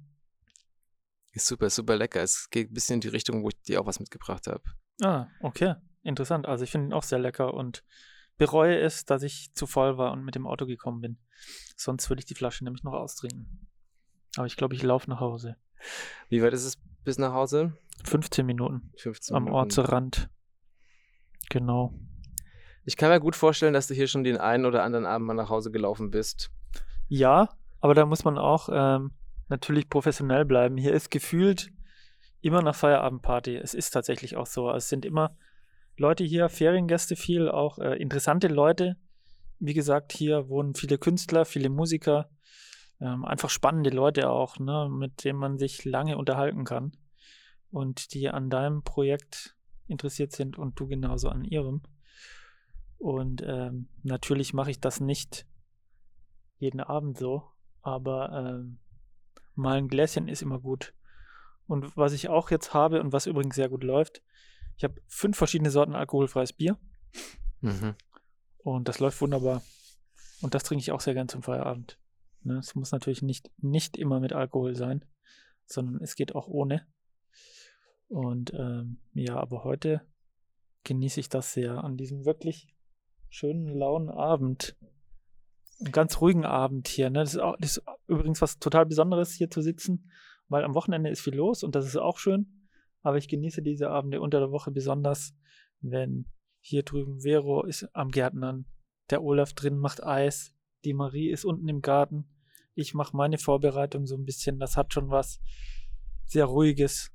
Ist 1.33 1.47
super, 1.47 1.71
super 1.71 1.97
lecker. 1.97 2.23
Es 2.23 2.51
geht 2.51 2.71
ein 2.71 2.75
bisschen 2.75 2.95
in 2.95 3.01
die 3.01 3.09
Richtung, 3.09 3.43
wo 3.43 3.49
ich 3.49 3.61
dir 3.63 3.81
auch 3.81 3.87
was 3.87 4.01
mitgebracht 4.01 4.47
habe. 4.47 4.63
Ah, 5.03 5.29
okay. 5.41 5.75
Interessant. 6.03 6.47
Also 6.47 6.65
ich 6.65 6.71
finde 6.71 6.89
ihn 6.89 6.93
auch 6.93 7.05
sehr 7.05 7.19
lecker 7.19 7.55
und 7.55 7.85
bereue 8.37 8.79
es, 8.79 9.05
dass 9.05 9.23
ich 9.23 9.55
zu 9.55 9.67
voll 9.67 9.99
war 9.99 10.13
und 10.13 10.25
mit 10.25 10.35
dem 10.35 10.47
Auto 10.47 10.67
gekommen 10.67 11.01
bin. 11.01 11.19
Sonst 11.77 12.09
würde 12.11 12.21
ich 12.21 12.27
die 12.27 12.35
Flasche 12.35 12.65
nämlich 12.65 12.83
noch 12.83 12.93
austrinken. 12.93 13.69
Aber 14.37 14.47
ich 14.47 14.57
glaube, 14.57 14.75
ich 14.75 14.83
laufe 14.83 15.09
nach 15.09 15.21
Hause. 15.21 15.57
Wie 16.29 16.43
weit 16.43 16.53
ist 16.53 16.65
es 16.65 16.77
bis 17.05 17.19
nach 17.19 17.33
Hause? 17.33 17.77
15 18.05 18.45
Minuten 18.45 18.93
15 18.97 19.37
am 19.37 19.45
Minuten. 19.45 19.59
Ortsrand. 19.59 20.31
Genau. 21.51 21.95
Ich 22.85 22.97
kann 22.97 23.11
mir 23.11 23.21
gut 23.21 23.37
vorstellen, 23.37 23.75
dass 23.75 23.87
du 23.87 23.95
hier 23.95 24.09
schon 24.09 24.25
den 24.25 24.39
einen 24.39 24.67
oder 24.67 24.83
anderen 24.83 25.07
Abend 25.07 25.27
mal 25.27 25.35
nach 25.35 25.51
Hause 25.51 25.71
gelaufen 25.71 26.11
bist. 26.11 26.51
Ja, 27.09 27.49
aber 27.81 27.95
da 27.95 28.07
muss 28.07 28.25
man 28.25 28.39
auch 28.39 28.69
ähm, 28.73 29.13
natürlich 29.49 29.89
professionell 29.89 30.45
bleiben. 30.45 30.77
Hier 30.77 30.93
ist 30.93 31.11
gefühlt 31.11 31.71
immer 32.41 32.63
nach 32.63 32.75
Feierabendparty. 32.75 33.57
Es 33.57 33.75
ist 33.75 33.91
tatsächlich 33.91 34.37
auch 34.37 34.47
so. 34.47 34.71
Es 34.71 34.89
sind 34.89 35.05
immer 35.05 35.37
Leute 35.97 36.25
hier, 36.25 36.49
Feriengäste 36.49 37.17
viel, 37.17 37.49
auch 37.49 37.79
äh, 37.79 37.97
interessante 37.97 38.49
Leute. 38.49 38.97
Wie 39.61 39.75
gesagt, 39.75 40.13
hier 40.13 40.49
wohnen 40.49 40.75
viele 40.75 40.99
Künstler, 40.99 41.45
viele 41.45 41.69
Musiker, 41.69 42.29
ähm, 43.01 43.25
einfach 43.25 43.51
spannende 43.51 43.91
Leute 43.91 44.29
auch, 44.29 44.59
ne, 44.59 44.89
mit 44.91 45.25
denen 45.25 45.39
man 45.39 45.59
sich 45.59 45.85
lange 45.85 46.19
unterhalten 46.19 46.65
kann 46.65 46.93
und 47.71 48.15
die 48.15 48.29
an 48.29 48.51
deinem 48.51 48.83
Projekt 48.83 49.57
interessiert 49.87 50.33
sind 50.33 50.59
und 50.59 50.79
du 50.81 50.87
genauso 50.87 51.29
an 51.29 51.45
ihrem. 51.45 51.83
Und 53.03 53.43
ähm, 53.45 53.89
natürlich 54.05 54.55
mache 54.55 54.71
ich 54.71 54.79
das 54.79 55.01
nicht 55.01 55.45
jeden 56.61 56.79
Abend 56.79 57.19
so, 57.19 57.43
aber 57.81 58.31
ähm, 58.33 58.79
mal 59.57 59.77
ein 59.77 59.89
Gläschen 59.89 60.29
ist 60.29 60.41
immer 60.41 60.61
gut. 60.61 60.95
Und 61.67 61.97
was 61.97 62.13
ich 62.13 62.29
auch 62.29 62.53
jetzt 62.53 62.75
habe 62.75 63.01
und 63.01 63.13
was 63.13 63.27
übrigens 63.27 63.57
sehr 63.57 63.69
gut 63.69 63.83
läuft, 63.83 64.23
ich 64.77 64.85
habe 64.85 65.03
fünf 65.09 65.37
verschiedene 65.37 65.73
Sorten 65.73 65.97
alkoholfreies 65.97 66.53
Bier 66.53 66.79
Mhm. 67.61 67.97
und 68.59 68.87
das 68.87 69.01
läuft 69.01 69.21
wunderbar. 69.21 69.63
Und 70.41 70.55
das 70.55 70.63
trinke 70.63 70.83
ich 70.83 70.93
auch 70.93 71.01
sehr 71.01 71.15
gern 71.15 71.29
zum 71.29 71.43
Feierabend. 71.43 71.99
Ne, 72.45 72.59
es 72.59 72.77
muss 72.77 72.93
natürlich 72.93 73.23
nicht, 73.23 73.51
nicht 73.59 73.97
immer 73.97 74.21
mit 74.21 74.33
Alkohol 74.33 74.77
sein, 74.77 75.05
sondern 75.67 76.01
es 76.03 76.15
geht 76.15 76.37
auch 76.37 76.47
ohne. 76.47 76.87
Und 78.07 78.55
ähm, 78.55 78.99
ja, 79.13 79.37
aber 79.37 79.65
heute 79.65 80.03
genieße 80.85 81.19
ich 81.19 81.29
das 81.29 81.53
sehr 81.53 81.83
an 81.83 81.97
diesem 81.97 82.25
wirklich 82.25 82.73
schönen, 83.33 83.67
lauen 83.67 84.11
Abend. 84.11 84.77
Einen 85.81 85.91
ganz 85.91 86.21
ruhigen 86.21 86.45
Abend 86.45 86.87
hier. 86.87 87.09
Ne? 87.09 87.21
Das, 87.21 87.35
ist 87.35 87.41
auch, 87.41 87.57
das 87.59 87.79
ist 87.79 87.85
übrigens 88.07 88.43
was 88.43 88.59
total 88.59 88.87
Besonderes, 88.87 89.33
hier 89.33 89.51
zu 89.51 89.63
sitzen, 89.63 90.11
weil 90.49 90.65
am 90.65 90.75
Wochenende 90.75 91.11
ist 91.11 91.23
viel 91.23 91.35
los 91.35 91.65
und 91.65 91.75
das 91.75 91.87
ist 91.87 91.97
auch 91.97 92.19
schön. 92.19 92.69
Aber 93.01 93.17
ich 93.17 93.29
genieße 93.29 93.63
diese 93.63 93.91
Abende 93.91 94.21
unter 94.21 94.39
der 94.39 94.53
Woche 94.53 94.71
besonders, 94.71 95.35
wenn 95.81 96.27
hier 96.61 96.83
drüben 96.83 97.23
Vero 97.23 97.65
ist 97.65 97.89
am 97.95 98.11
Gärtnern, 98.11 98.67
der 99.11 99.23
Olaf 99.25 99.55
drin 99.55 99.79
macht 99.79 100.05
Eis, 100.05 100.55
die 100.85 100.95
Marie 100.95 101.31
ist 101.31 101.45
unten 101.45 101.69
im 101.69 101.81
Garten. 101.81 102.29
Ich 102.75 102.95
mache 102.95 103.17
meine 103.17 103.39
Vorbereitung 103.39 104.07
so 104.07 104.15
ein 104.15 104.25
bisschen. 104.25 104.59
Das 104.59 104.77
hat 104.77 104.93
schon 104.93 105.11
was 105.11 105.41
sehr 106.27 106.45
ruhiges, 106.45 107.11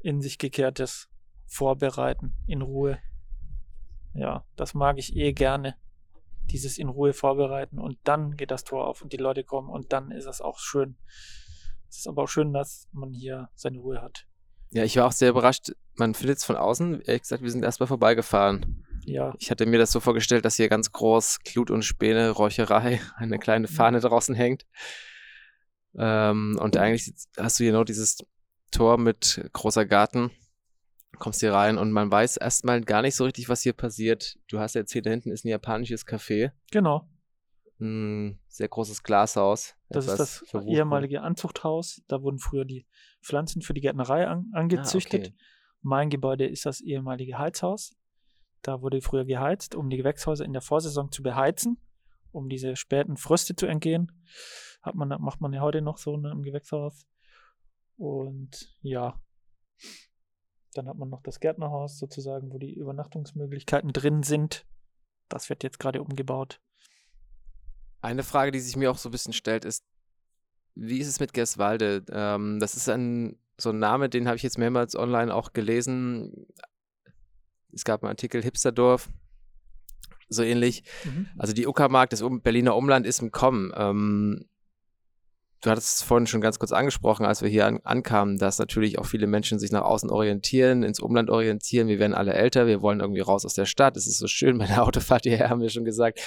in 0.00 0.20
sich 0.20 0.38
gekehrtes 0.38 1.08
Vorbereiten 1.46 2.36
in 2.46 2.62
Ruhe. 2.62 2.98
Ja, 4.16 4.44
das 4.56 4.74
mag 4.74 4.98
ich 4.98 5.14
eh 5.16 5.32
gerne. 5.32 5.76
Dieses 6.50 6.78
in 6.78 6.88
Ruhe 6.88 7.12
vorbereiten 7.12 7.78
und 7.78 7.98
dann 8.04 8.36
geht 8.36 8.50
das 8.50 8.64
Tor 8.64 8.86
auf 8.86 9.02
und 9.02 9.12
die 9.12 9.16
Leute 9.16 9.42
kommen 9.44 9.68
und 9.68 9.92
dann 9.92 10.10
ist 10.10 10.26
es 10.26 10.40
auch 10.40 10.58
schön. 10.58 10.96
Es 11.88 11.98
ist 11.98 12.08
aber 12.08 12.22
auch 12.22 12.28
schön, 12.28 12.52
dass 12.52 12.88
man 12.92 13.12
hier 13.12 13.48
seine 13.54 13.78
Ruhe 13.78 14.00
hat. 14.00 14.26
Ja, 14.70 14.84
ich 14.84 14.96
war 14.96 15.06
auch 15.06 15.12
sehr 15.12 15.30
überrascht. 15.30 15.72
Man 15.94 16.14
findet 16.14 16.38
es 16.38 16.44
von 16.44 16.56
außen. 16.56 17.00
Ehrlich 17.02 17.22
gesagt, 17.22 17.42
wir 17.42 17.50
sind 17.50 17.64
erstmal 17.64 17.86
vorbeigefahren. 17.86 18.84
Ja, 19.04 19.34
Ich 19.38 19.50
hatte 19.50 19.66
mir 19.66 19.78
das 19.78 19.92
so 19.92 20.00
vorgestellt, 20.00 20.44
dass 20.44 20.56
hier 20.56 20.68
ganz 20.68 20.90
groß 20.90 21.40
Glut 21.44 21.70
und 21.70 21.84
Späne, 21.84 22.30
Räucherei, 22.30 23.00
eine 23.16 23.38
kleine 23.38 23.68
Fahne 23.68 24.00
draußen 24.00 24.34
hängt. 24.34 24.66
Ähm, 25.96 26.58
und 26.60 26.76
eigentlich 26.76 27.12
hast 27.38 27.58
du 27.58 27.64
hier 27.64 27.72
noch 27.72 27.84
dieses 27.84 28.18
Tor 28.70 28.98
mit 28.98 29.48
großer 29.52 29.86
Garten. 29.86 30.30
Kommst 31.18 31.40
hier 31.40 31.52
rein 31.52 31.78
und 31.78 31.92
man 31.92 32.10
weiß 32.10 32.36
erstmal 32.36 32.80
gar 32.80 33.02
nicht 33.02 33.16
so 33.16 33.24
richtig, 33.24 33.48
was 33.48 33.62
hier 33.62 33.72
passiert. 33.72 34.38
Du 34.48 34.58
hast 34.58 34.76
erzählt, 34.76 35.06
da 35.06 35.10
hinten 35.10 35.30
ist 35.30 35.44
ein 35.44 35.48
japanisches 35.48 36.06
Café. 36.06 36.52
genau. 36.70 37.08
Ein 37.78 38.40
sehr 38.48 38.68
großes 38.68 39.02
Glashaus. 39.02 39.74
Das 39.90 40.06
ist 40.06 40.18
das 40.18 40.38
verwuchert. 40.48 40.74
ehemalige 40.74 41.20
Anzuchthaus. 41.20 42.02
Da 42.08 42.22
wurden 42.22 42.38
früher 42.38 42.64
die 42.64 42.86
Pflanzen 43.22 43.60
für 43.60 43.74
die 43.74 43.82
Gärtnerei 43.82 44.26
an, 44.26 44.50
angezüchtet. 44.54 45.26
Ah, 45.26 45.28
okay. 45.28 45.36
Mein 45.82 46.08
Gebäude 46.08 46.46
ist 46.46 46.64
das 46.64 46.80
ehemalige 46.80 47.38
Heizhaus. 47.38 47.94
Da 48.62 48.80
wurde 48.80 49.02
früher 49.02 49.26
geheizt, 49.26 49.74
um 49.74 49.90
die 49.90 49.98
Gewächshäuser 49.98 50.46
in 50.46 50.54
der 50.54 50.62
Vorsaison 50.62 51.12
zu 51.12 51.22
beheizen, 51.22 51.76
um 52.32 52.48
diese 52.48 52.76
späten 52.76 53.18
Fröste 53.18 53.54
zu 53.54 53.66
entgehen. 53.66 54.10
Hat 54.80 54.94
man, 54.94 55.08
macht 55.20 55.42
man 55.42 55.52
ja 55.52 55.60
heute 55.60 55.82
noch 55.82 55.98
so 55.98 56.16
ne, 56.16 56.30
im 56.30 56.42
Gewächshaus. 56.42 57.06
Und 57.98 58.74
ja, 58.80 59.20
dann 60.76 60.88
hat 60.88 60.96
man 60.96 61.08
noch 61.08 61.22
das 61.22 61.40
Gärtnerhaus 61.40 61.98
sozusagen, 61.98 62.52
wo 62.52 62.58
die 62.58 62.74
Übernachtungsmöglichkeiten 62.74 63.92
drin 63.92 64.22
sind. 64.22 64.66
Das 65.28 65.48
wird 65.48 65.64
jetzt 65.64 65.78
gerade 65.78 66.02
umgebaut. 66.02 66.60
Eine 68.00 68.22
Frage, 68.22 68.52
die 68.52 68.60
sich 68.60 68.76
mir 68.76 68.90
auch 68.90 68.98
so 68.98 69.08
ein 69.08 69.12
bisschen 69.12 69.32
stellt, 69.32 69.64
ist, 69.64 69.84
wie 70.74 70.98
ist 70.98 71.08
es 71.08 71.20
mit 71.20 71.32
Gerswalde? 71.32 72.04
Ähm, 72.10 72.60
das 72.60 72.76
ist 72.76 72.88
ein 72.88 73.38
so 73.58 73.70
ein 73.70 73.78
Name, 73.78 74.08
den 74.08 74.26
habe 74.26 74.36
ich 74.36 74.42
jetzt 74.42 74.58
mehrmals 74.58 74.96
online 74.96 75.34
auch 75.34 75.52
gelesen. 75.52 76.46
Es 77.72 77.84
gab 77.84 78.02
einen 78.02 78.10
Artikel 78.10 78.42
Hipsterdorf, 78.42 79.08
so 80.28 80.42
ähnlich. 80.42 80.84
Mhm. 81.04 81.28
Also 81.38 81.52
die 81.52 81.66
Uckermark, 81.66 82.10
das 82.10 82.22
Berliner 82.42 82.76
Umland 82.76 83.06
ist 83.06 83.20
im 83.20 83.32
Kommen. 83.32 83.72
Ähm, 83.74 84.46
du 85.62 85.70
hattest 85.70 85.96
es 85.96 86.02
vorhin 86.02 86.26
schon 86.26 86.40
ganz 86.40 86.58
kurz 86.58 86.72
angesprochen, 86.72 87.24
als 87.26 87.42
wir 87.42 87.48
hier 87.48 87.66
an, 87.66 87.80
ankamen, 87.82 88.38
dass 88.38 88.58
natürlich 88.58 88.98
auch 88.98 89.06
viele 89.06 89.26
Menschen 89.26 89.58
sich 89.58 89.72
nach 89.72 89.82
außen 89.82 90.10
orientieren, 90.10 90.82
ins 90.82 91.00
Umland 91.00 91.30
orientieren. 91.30 91.88
Wir 91.88 91.98
werden 91.98 92.14
alle 92.14 92.34
älter, 92.34 92.66
wir 92.66 92.82
wollen 92.82 93.00
irgendwie 93.00 93.20
raus 93.20 93.44
aus 93.44 93.54
der 93.54 93.66
Stadt. 93.66 93.96
Es 93.96 94.06
ist 94.06 94.18
so 94.18 94.26
schön 94.26 94.58
bei 94.58 94.66
der 94.66 94.82
Autofahrt 94.86 95.24
hierher, 95.24 95.50
haben 95.50 95.60
wir 95.60 95.70
schon 95.70 95.84
gesagt. 95.84 96.20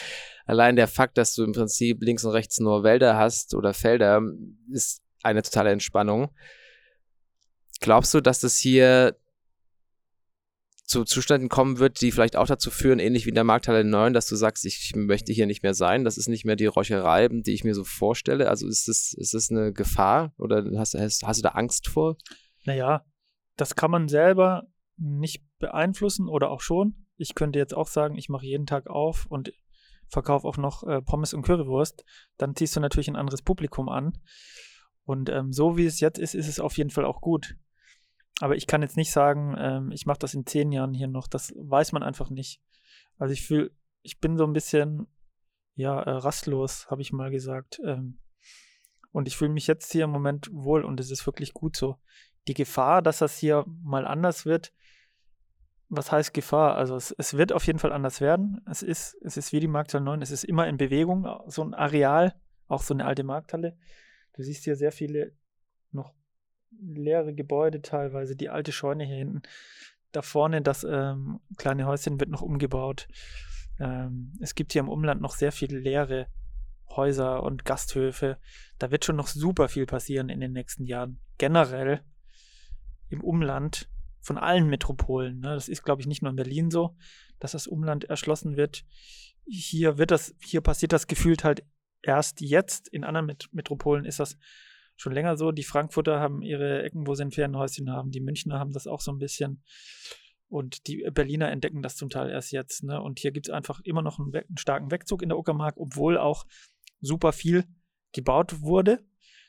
Allein 0.45 0.75
der 0.75 0.87
Fakt, 0.87 1.17
dass 1.17 1.35
du 1.35 1.43
im 1.43 1.53
Prinzip 1.53 2.01
links 2.01 2.23
und 2.25 2.31
rechts 2.31 2.59
nur 2.59 2.83
Wälder 2.83 3.17
hast 3.17 3.53
oder 3.53 3.73
Felder, 3.73 4.21
ist 4.71 5.01
eine 5.21 5.41
totale 5.41 5.71
Entspannung. 5.71 6.29
Glaubst 7.81 8.13
du, 8.13 8.21
dass 8.21 8.39
das 8.39 8.57
hier 8.57 9.15
zu 10.89 11.03
Zuständen 11.03 11.49
kommen 11.49 11.77
wird, 11.77 12.01
die 12.01 12.11
vielleicht 12.11 12.35
auch 12.35 12.47
dazu 12.47 12.71
führen, 12.71 12.97
ähnlich 12.97 13.25
wie 13.25 13.29
in 13.29 13.35
der 13.35 13.43
Markthalle 13.43 13.83
9, 13.83 14.11
dass 14.11 14.27
du 14.27 14.35
sagst, 14.35 14.65
ich 14.65 14.93
möchte 14.95 15.31
hier 15.31 15.45
nicht 15.45 15.61
mehr 15.61 15.75
sein, 15.75 16.03
das 16.03 16.17
ist 16.17 16.27
nicht 16.27 16.45
mehr 16.45 16.55
die 16.55 16.65
Räucherei, 16.65 17.27
die 17.29 17.53
ich 17.53 17.63
mir 17.63 17.75
so 17.75 17.83
vorstelle. 17.83 18.49
Also 18.49 18.67
ist 18.67 18.87
das, 18.87 19.13
ist 19.13 19.35
das 19.35 19.51
eine 19.51 19.71
Gefahr 19.71 20.33
oder 20.39 20.65
hast, 20.77 20.95
hast, 20.95 21.23
hast 21.23 21.37
du 21.37 21.43
da 21.43 21.49
Angst 21.49 21.87
vor? 21.87 22.17
Naja, 22.65 23.05
das 23.55 23.75
kann 23.75 23.91
man 23.91 24.07
selber 24.07 24.63
nicht 24.97 25.43
beeinflussen 25.59 26.27
oder 26.27 26.49
auch 26.49 26.61
schon. 26.61 27.05
Ich 27.17 27.35
könnte 27.35 27.59
jetzt 27.59 27.75
auch 27.75 27.87
sagen, 27.87 28.17
ich 28.17 28.27
mache 28.27 28.47
jeden 28.47 28.65
Tag 28.65 28.87
auf 28.87 29.27
und 29.27 29.53
verkaufe 30.07 30.47
auch 30.47 30.57
noch 30.57 30.81
äh, 30.83 31.03
Pommes 31.03 31.35
und 31.35 31.43
Currywurst. 31.43 32.03
Dann 32.37 32.55
ziehst 32.55 32.75
du 32.75 32.79
natürlich 32.79 33.09
ein 33.09 33.15
anderes 33.15 33.43
Publikum 33.43 33.89
an. 33.89 34.17
Und 35.03 35.29
ähm, 35.29 35.53
so 35.53 35.77
wie 35.77 35.85
es 35.85 35.99
jetzt 35.99 36.17
ist, 36.17 36.33
ist 36.33 36.47
es 36.47 36.59
auf 36.59 36.77
jeden 36.77 36.89
Fall 36.89 37.05
auch 37.05 37.21
gut. 37.21 37.55
Aber 38.39 38.55
ich 38.55 38.67
kann 38.67 38.81
jetzt 38.81 38.97
nicht 38.97 39.11
sagen, 39.11 39.55
ähm, 39.57 39.91
ich 39.91 40.05
mache 40.05 40.19
das 40.19 40.33
in 40.33 40.45
zehn 40.45 40.71
Jahren 40.71 40.93
hier 40.93 41.07
noch. 41.07 41.27
Das 41.27 41.53
weiß 41.57 41.91
man 41.91 42.03
einfach 42.03 42.29
nicht. 42.29 42.61
Also 43.17 43.33
ich 43.33 43.45
fühle, 43.45 43.71
ich 44.01 44.19
bin 44.19 44.37
so 44.37 44.45
ein 44.45 44.53
bisschen, 44.53 45.07
ja, 45.75 46.01
äh, 46.01 46.09
rastlos, 46.09 46.89
habe 46.89 47.01
ich 47.01 47.11
mal 47.11 47.31
gesagt. 47.31 47.81
Ähm, 47.85 48.19
und 49.11 49.27
ich 49.27 49.35
fühle 49.35 49.51
mich 49.51 49.67
jetzt 49.67 49.91
hier 49.91 50.05
im 50.05 50.11
Moment 50.11 50.49
wohl 50.53 50.85
und 50.85 50.99
es 50.99 51.11
ist 51.11 51.25
wirklich 51.25 51.53
gut 51.53 51.75
so. 51.75 51.97
Die 52.47 52.53
Gefahr, 52.53 53.01
dass 53.01 53.19
das 53.19 53.37
hier 53.37 53.65
mal 53.67 54.07
anders 54.07 54.45
wird, 54.45 54.71
was 55.89 56.11
heißt 56.11 56.33
Gefahr? 56.33 56.75
Also 56.75 56.95
es, 56.95 57.11
es 57.17 57.35
wird 57.35 57.51
auf 57.51 57.65
jeden 57.65 57.79
Fall 57.79 57.91
anders 57.91 58.21
werden. 58.21 58.61
Es 58.69 58.83
ist, 58.83 59.17
es 59.21 59.37
ist 59.37 59.51
wie 59.51 59.59
die 59.59 59.67
Markthalle 59.67 60.05
9, 60.05 60.21
es 60.21 60.31
ist 60.31 60.43
immer 60.43 60.67
in 60.67 60.77
Bewegung, 60.77 61.27
so 61.47 61.63
ein 61.63 61.73
Areal, 61.73 62.39
auch 62.67 62.83
so 62.83 62.93
eine 62.93 63.05
alte 63.05 63.23
Markthalle. 63.23 63.75
Du 64.33 64.43
siehst 64.43 64.63
hier 64.63 64.75
sehr 64.75 64.91
viele 64.91 65.35
leere 66.71 67.33
Gebäude 67.33 67.81
teilweise, 67.81 68.35
die 68.35 68.49
alte 68.49 68.71
Scheune 68.71 69.05
hier 69.05 69.17
hinten. 69.17 69.41
Da 70.11 70.21
vorne 70.21 70.61
das 70.61 70.83
ähm, 70.83 71.39
kleine 71.57 71.85
Häuschen 71.85 72.19
wird 72.19 72.29
noch 72.29 72.41
umgebaut. 72.41 73.07
Ähm, 73.79 74.33
es 74.41 74.55
gibt 74.55 74.73
hier 74.73 74.81
im 74.81 74.89
Umland 74.89 75.21
noch 75.21 75.35
sehr 75.35 75.51
viele 75.51 75.79
leere 75.79 76.27
Häuser 76.89 77.43
und 77.43 77.65
Gasthöfe. 77.65 78.37
Da 78.79 78.91
wird 78.91 79.05
schon 79.05 79.15
noch 79.15 79.27
super 79.27 79.69
viel 79.69 79.85
passieren 79.85 80.29
in 80.29 80.39
den 80.39 80.53
nächsten 80.53 80.85
Jahren. 80.85 81.19
Generell 81.37 82.01
im 83.09 83.23
Umland 83.23 83.89
von 84.21 84.37
allen 84.37 84.67
Metropolen. 84.67 85.39
Ne? 85.39 85.53
Das 85.53 85.69
ist, 85.69 85.83
glaube 85.83 86.01
ich, 86.01 86.07
nicht 86.07 86.21
nur 86.21 86.31
in 86.31 86.35
Berlin 86.35 86.71
so, 86.71 86.95
dass 87.39 87.51
das 87.51 87.67
Umland 87.67 88.05
erschlossen 88.05 88.57
wird. 88.57 88.85
Hier 89.47 89.97
wird 89.97 90.11
das, 90.11 90.35
hier 90.43 90.61
passiert 90.61 90.91
das 90.91 91.07
gefühlt 91.07 91.43
halt 91.43 91.63
erst 92.01 92.41
jetzt. 92.41 92.87
In 92.89 93.03
anderen 93.03 93.27
Met 93.27 93.49
Metropolen 93.51 94.05
ist 94.05 94.19
das 94.19 94.37
schon 94.99 95.13
länger 95.13 95.37
so. 95.37 95.51
Die 95.51 95.63
Frankfurter 95.63 96.19
haben 96.19 96.41
ihre 96.41 96.83
Ecken, 96.83 97.07
wo 97.07 97.15
sie 97.15 97.23
ein 97.23 97.31
Ferienhäuschen 97.31 97.89
haben. 97.91 98.11
Die 98.11 98.19
Münchner 98.19 98.59
haben 98.59 98.73
das 98.73 98.85
auch 98.85 99.01
so 99.01 99.11
ein 99.11 99.17
bisschen. 99.17 99.63
Und 100.49 100.87
die 100.87 101.07
Berliner 101.13 101.49
entdecken 101.51 101.81
das 101.81 101.95
zum 101.95 102.09
Teil 102.09 102.29
erst 102.29 102.51
jetzt. 102.51 102.83
Ne? 102.83 103.01
Und 103.01 103.19
hier 103.19 103.31
gibt 103.31 103.47
es 103.47 103.53
einfach 103.53 103.79
immer 103.83 104.01
noch 104.01 104.19
einen, 104.19 104.35
einen, 104.35 104.57
starken 104.57 104.91
Wegzug 104.91 105.21
in 105.21 105.29
der 105.29 105.37
Uckermark, 105.37 105.77
obwohl 105.77 106.17
auch 106.17 106.45
super 106.99 107.31
viel 107.31 107.65
gebaut 108.11 108.61
wurde. 108.61 108.99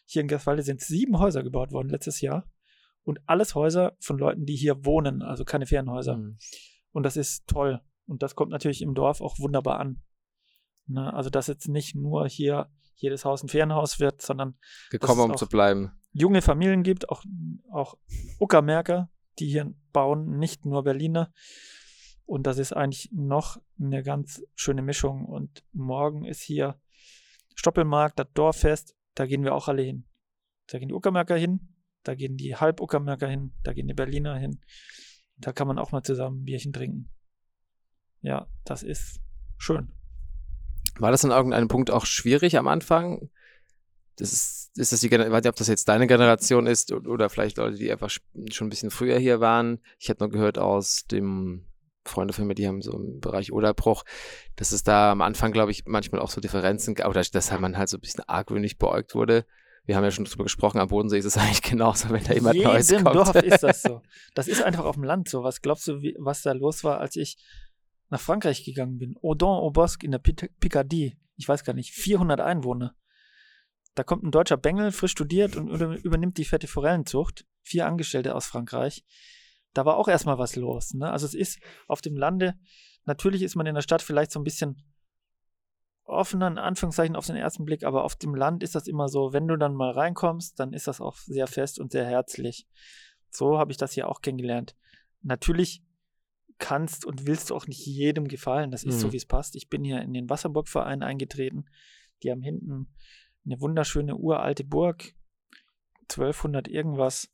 Hier 0.05 0.22
in 0.22 0.28
Gerswalde 0.28 0.62
sind 0.62 0.80
sieben 0.80 1.18
Häuser 1.18 1.42
gebaut 1.42 1.72
worden 1.72 1.88
letztes 1.88 2.20
Jahr. 2.20 2.48
Und 3.03 3.18
alles 3.26 3.55
Häuser 3.55 3.96
von 3.98 4.18
Leuten, 4.18 4.44
die 4.44 4.57
hier 4.57 4.84
wohnen, 4.84 5.22
also 5.22 5.44
keine 5.44 5.66
Ferienhäuser. 5.66 6.16
Mhm. 6.16 6.38
Und 6.92 7.05
das 7.05 7.16
ist 7.16 7.46
toll. 7.48 7.80
Und 8.07 8.22
das 8.22 8.34
kommt 8.34 8.51
natürlich 8.51 8.82
im 8.82 8.94
Dorf 8.94 9.20
auch 9.20 9.38
wunderbar 9.38 9.80
an. 9.80 10.03
Ne? 10.86 11.12
Also, 11.14 11.30
dass 11.30 11.46
jetzt 11.46 11.68
nicht 11.68 11.94
nur 11.94 12.28
hier 12.28 12.70
jedes 13.01 13.24
Haus 13.24 13.42
ein 13.42 13.48
Ferienhaus 13.48 14.01
wird, 14.01 14.22
sondern 14.22 14.57
gekommen, 14.90 15.30
um 15.30 15.36
zu 15.36 15.46
bleiben. 15.46 15.92
Junge 16.12 16.42
Familien 16.42 16.82
gibt, 16.82 17.09
auch, 17.09 17.24
auch 17.70 17.96
Uckermärker, 18.38 19.11
die 19.38 19.46
hier 19.46 19.72
bauen, 19.92 20.38
nicht 20.38 20.66
nur 20.66 20.84
Berliner. 20.84 21.32
Und 22.26 22.46
das 22.46 22.59
ist 22.59 22.72
eigentlich 22.72 23.11
noch 23.12 23.61
eine 23.80 24.03
ganz 24.03 24.42
schöne 24.55 24.82
Mischung. 24.82 25.24
Und 25.24 25.64
morgen 25.72 26.24
ist 26.24 26.42
hier 26.42 26.80
Stoppelmarkt, 27.55 28.18
das 28.18 28.28
Dorffest, 28.34 28.96
da 29.14 29.26
gehen 29.26 29.42
wir 29.42 29.55
auch 29.55 29.68
alle 29.68 29.82
hin. 29.82 30.07
Da 30.66 30.78
gehen 30.78 30.88
die 30.88 30.94
Uckermärker 30.94 31.36
hin, 31.36 31.74
da 32.05 32.14
gehen 32.14 32.36
die 32.36 32.55
Halbuckermärker 32.55 33.28
hin, 33.28 33.53
da 33.62 33.72
gehen 33.72 33.88
die 33.88 33.94
Berliner 33.94 34.36
hin. 34.36 34.61
Da 35.36 35.53
kann 35.53 35.66
man 35.66 35.78
auch 35.78 35.90
mal 35.90 36.03
zusammen 36.03 36.42
ein 36.42 36.44
Bierchen 36.44 36.72
trinken. 36.72 37.11
Ja, 38.20 38.46
das 38.64 38.82
ist 38.82 39.20
schön. 39.57 39.92
War 41.01 41.11
das 41.11 41.24
an 41.24 41.30
irgendeinem 41.30 41.68
Punkt 41.68 41.90
auch 41.90 42.07
schwierig 42.07 42.57
am 42.59 42.68
Anfang? 42.68 43.30
Das 44.16 44.32
ist, 44.32 44.70
ist 44.76 44.92
das 44.92 45.01
die, 45.01 45.07
ich 45.07 45.12
weiß 45.12 45.42
nicht, 45.42 45.48
ob 45.48 45.57
das 45.57 45.68
jetzt 45.68 45.88
deine 45.88 46.07
Generation 46.07 46.66
ist 46.66 46.92
oder 46.92 47.30
vielleicht 47.30 47.57
Leute, 47.57 47.76
die 47.76 47.90
einfach 47.90 48.11
schon 48.11 48.66
ein 48.66 48.70
bisschen 48.70 48.90
früher 48.90 49.18
hier 49.18 49.40
waren. 49.40 49.80
Ich 49.98 50.11
habe 50.11 50.20
nur 50.20 50.30
gehört 50.30 50.59
aus 50.59 51.07
dem 51.11 51.64
Freunde 52.05 52.34
von 52.34 52.46
mir, 52.46 52.55
die 52.55 52.66
haben 52.66 52.82
so 52.82 52.92
im 52.92 53.20
Bereich 53.20 53.53
Oderbruch, 53.53 54.05
dass 54.57 54.72
es 54.72 54.82
da 54.82 55.12
am 55.12 55.22
Anfang, 55.22 55.53
glaube 55.53 55.70
ich, 55.70 55.84
manchmal 55.86 56.20
auch 56.20 56.30
so 56.30 56.40
Differenzen 56.40 56.94
gab, 56.94 57.09
oder 57.09 57.22
dass 57.22 57.59
man 57.59 57.76
halt 57.76 57.88
so 57.88 57.96
ein 57.96 58.01
bisschen 58.01 58.24
argwöhnig 58.26 58.78
beäugt 58.78 59.14
wurde. 59.14 59.44
Wir 59.84 59.96
haben 59.96 60.05
ja 60.05 60.11
schon 60.11 60.24
darüber 60.24 60.44
gesprochen, 60.44 60.78
am 60.78 60.88
Bodensee 60.88 61.18
ist 61.18 61.24
es 61.24 61.36
eigentlich 61.38 61.62
genauso, 61.62 62.11
wenn 62.11 62.24
da 62.24 62.34
jemand 62.34 62.57
Jedem 62.57 62.70
Neues 62.70 62.92
kommt. 62.92 63.14
Dorf 63.14 63.34
ist 63.36 63.62
das 63.62 63.82
so. 63.82 64.03
Das 64.34 64.48
ist 64.48 64.62
einfach 64.62 64.84
auf 64.84 64.96
dem 64.96 65.05
Land 65.05 65.28
so. 65.28 65.42
Was 65.42 65.62
glaubst 65.62 65.88
du, 65.88 66.03
wie, 66.03 66.14
was 66.18 66.42
da 66.42 66.53
los 66.53 66.84
war, 66.84 67.01
als 67.01 67.16
ich 67.16 67.38
nach 68.11 68.20
Frankreich 68.20 68.64
gegangen 68.64 68.98
bin, 68.98 69.16
Audon 69.22 69.56
au 69.56 69.70
Bosque 69.70 70.04
in 70.04 70.11
der 70.11 70.18
Picardie, 70.18 71.16
ich 71.36 71.48
weiß 71.48 71.64
gar 71.64 71.72
nicht, 71.72 71.92
400 71.92 72.40
Einwohner. 72.40 72.94
Da 73.94 74.04
kommt 74.04 74.24
ein 74.24 74.30
deutscher 74.30 74.56
Bengel, 74.56 74.92
frisch 74.92 75.12
studiert 75.12 75.56
und 75.56 75.68
übernimmt 75.68 76.38
die 76.38 76.44
fette 76.44 76.68
Forellenzucht. 76.68 77.46
Vier 77.62 77.86
Angestellte 77.86 78.34
aus 78.34 78.46
Frankreich. 78.46 79.04
Da 79.74 79.84
war 79.84 79.96
auch 79.96 80.08
erstmal 80.08 80.38
was 80.38 80.56
los. 80.56 80.94
Ne? 80.94 81.11
Also 81.11 81.26
es 81.26 81.34
ist 81.34 81.61
auf 81.86 82.00
dem 82.00 82.16
Lande, 82.16 82.54
natürlich 83.04 83.42
ist 83.42 83.56
man 83.56 83.66
in 83.66 83.74
der 83.74 83.82
Stadt 83.82 84.02
vielleicht 84.02 84.32
so 84.32 84.40
ein 84.40 84.44
bisschen 84.44 84.82
offener, 86.04 86.48
in 86.48 86.58
Anführungszeichen 86.58 87.16
auf 87.16 87.26
den 87.26 87.36
ersten 87.36 87.64
Blick, 87.64 87.84
aber 87.84 88.04
auf 88.04 88.16
dem 88.16 88.34
Land 88.34 88.62
ist 88.62 88.74
das 88.74 88.88
immer 88.88 89.08
so, 89.08 89.32
wenn 89.32 89.46
du 89.46 89.56
dann 89.56 89.74
mal 89.74 89.92
reinkommst, 89.92 90.58
dann 90.58 90.72
ist 90.72 90.88
das 90.88 91.00
auch 91.00 91.16
sehr 91.16 91.46
fest 91.46 91.78
und 91.78 91.92
sehr 91.92 92.04
herzlich. 92.04 92.66
So 93.30 93.58
habe 93.58 93.70
ich 93.70 93.78
das 93.78 93.92
hier 93.92 94.08
auch 94.08 94.20
kennengelernt. 94.20 94.76
Natürlich 95.22 95.84
kannst 96.61 97.04
und 97.04 97.26
willst 97.26 97.50
du 97.50 97.56
auch 97.56 97.66
nicht 97.66 97.84
jedem 97.84 98.28
gefallen. 98.28 98.70
Das 98.70 98.84
ist 98.84 98.96
mhm. 98.96 99.00
so, 99.00 99.12
wie 99.12 99.16
es 99.16 99.26
passt. 99.26 99.56
Ich 99.56 99.68
bin 99.68 99.82
hier 99.82 100.00
in 100.00 100.12
den 100.12 100.30
Wasserburg-Verein 100.30 101.02
eingetreten. 101.02 101.64
Die 102.22 102.30
haben 102.30 102.42
hinten 102.42 102.94
eine 103.44 103.61
wunderschöne 103.61 104.16
uralte 104.16 104.62
Burg. 104.62 105.14
1200 106.02 106.68
irgendwas 106.68 107.32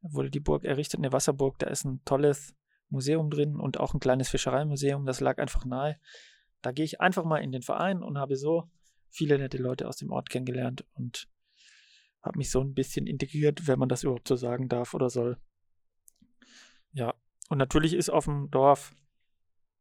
wurde 0.00 0.30
die 0.30 0.40
Burg 0.40 0.64
errichtet, 0.64 1.00
eine 1.00 1.12
Wasserburg. 1.12 1.58
Da 1.58 1.66
ist 1.66 1.84
ein 1.84 2.02
tolles 2.04 2.54
Museum 2.88 3.30
drin 3.30 3.56
und 3.56 3.78
auch 3.80 3.92
ein 3.92 4.00
kleines 4.00 4.28
Fischereimuseum. 4.30 5.04
Das 5.04 5.20
lag 5.20 5.38
einfach 5.38 5.64
nahe. 5.64 5.98
Da 6.62 6.72
gehe 6.72 6.84
ich 6.84 7.00
einfach 7.00 7.24
mal 7.24 7.38
in 7.38 7.52
den 7.52 7.62
Verein 7.62 8.02
und 8.02 8.16
habe 8.16 8.36
so 8.36 8.70
viele 9.10 9.38
nette 9.38 9.58
Leute 9.58 9.88
aus 9.88 9.96
dem 9.96 10.10
Ort 10.10 10.30
kennengelernt 10.30 10.86
und 10.94 11.28
habe 12.22 12.38
mich 12.38 12.50
so 12.50 12.60
ein 12.60 12.74
bisschen 12.74 13.06
integriert, 13.06 13.66
wenn 13.66 13.78
man 13.78 13.88
das 13.88 14.02
überhaupt 14.02 14.28
so 14.28 14.36
sagen 14.36 14.68
darf 14.68 14.94
oder 14.94 15.10
soll. 15.10 15.38
Ja, 16.92 17.14
und 17.48 17.58
natürlich 17.58 17.94
ist 17.94 18.10
auf 18.10 18.26
dem 18.26 18.50
Dorf 18.50 18.94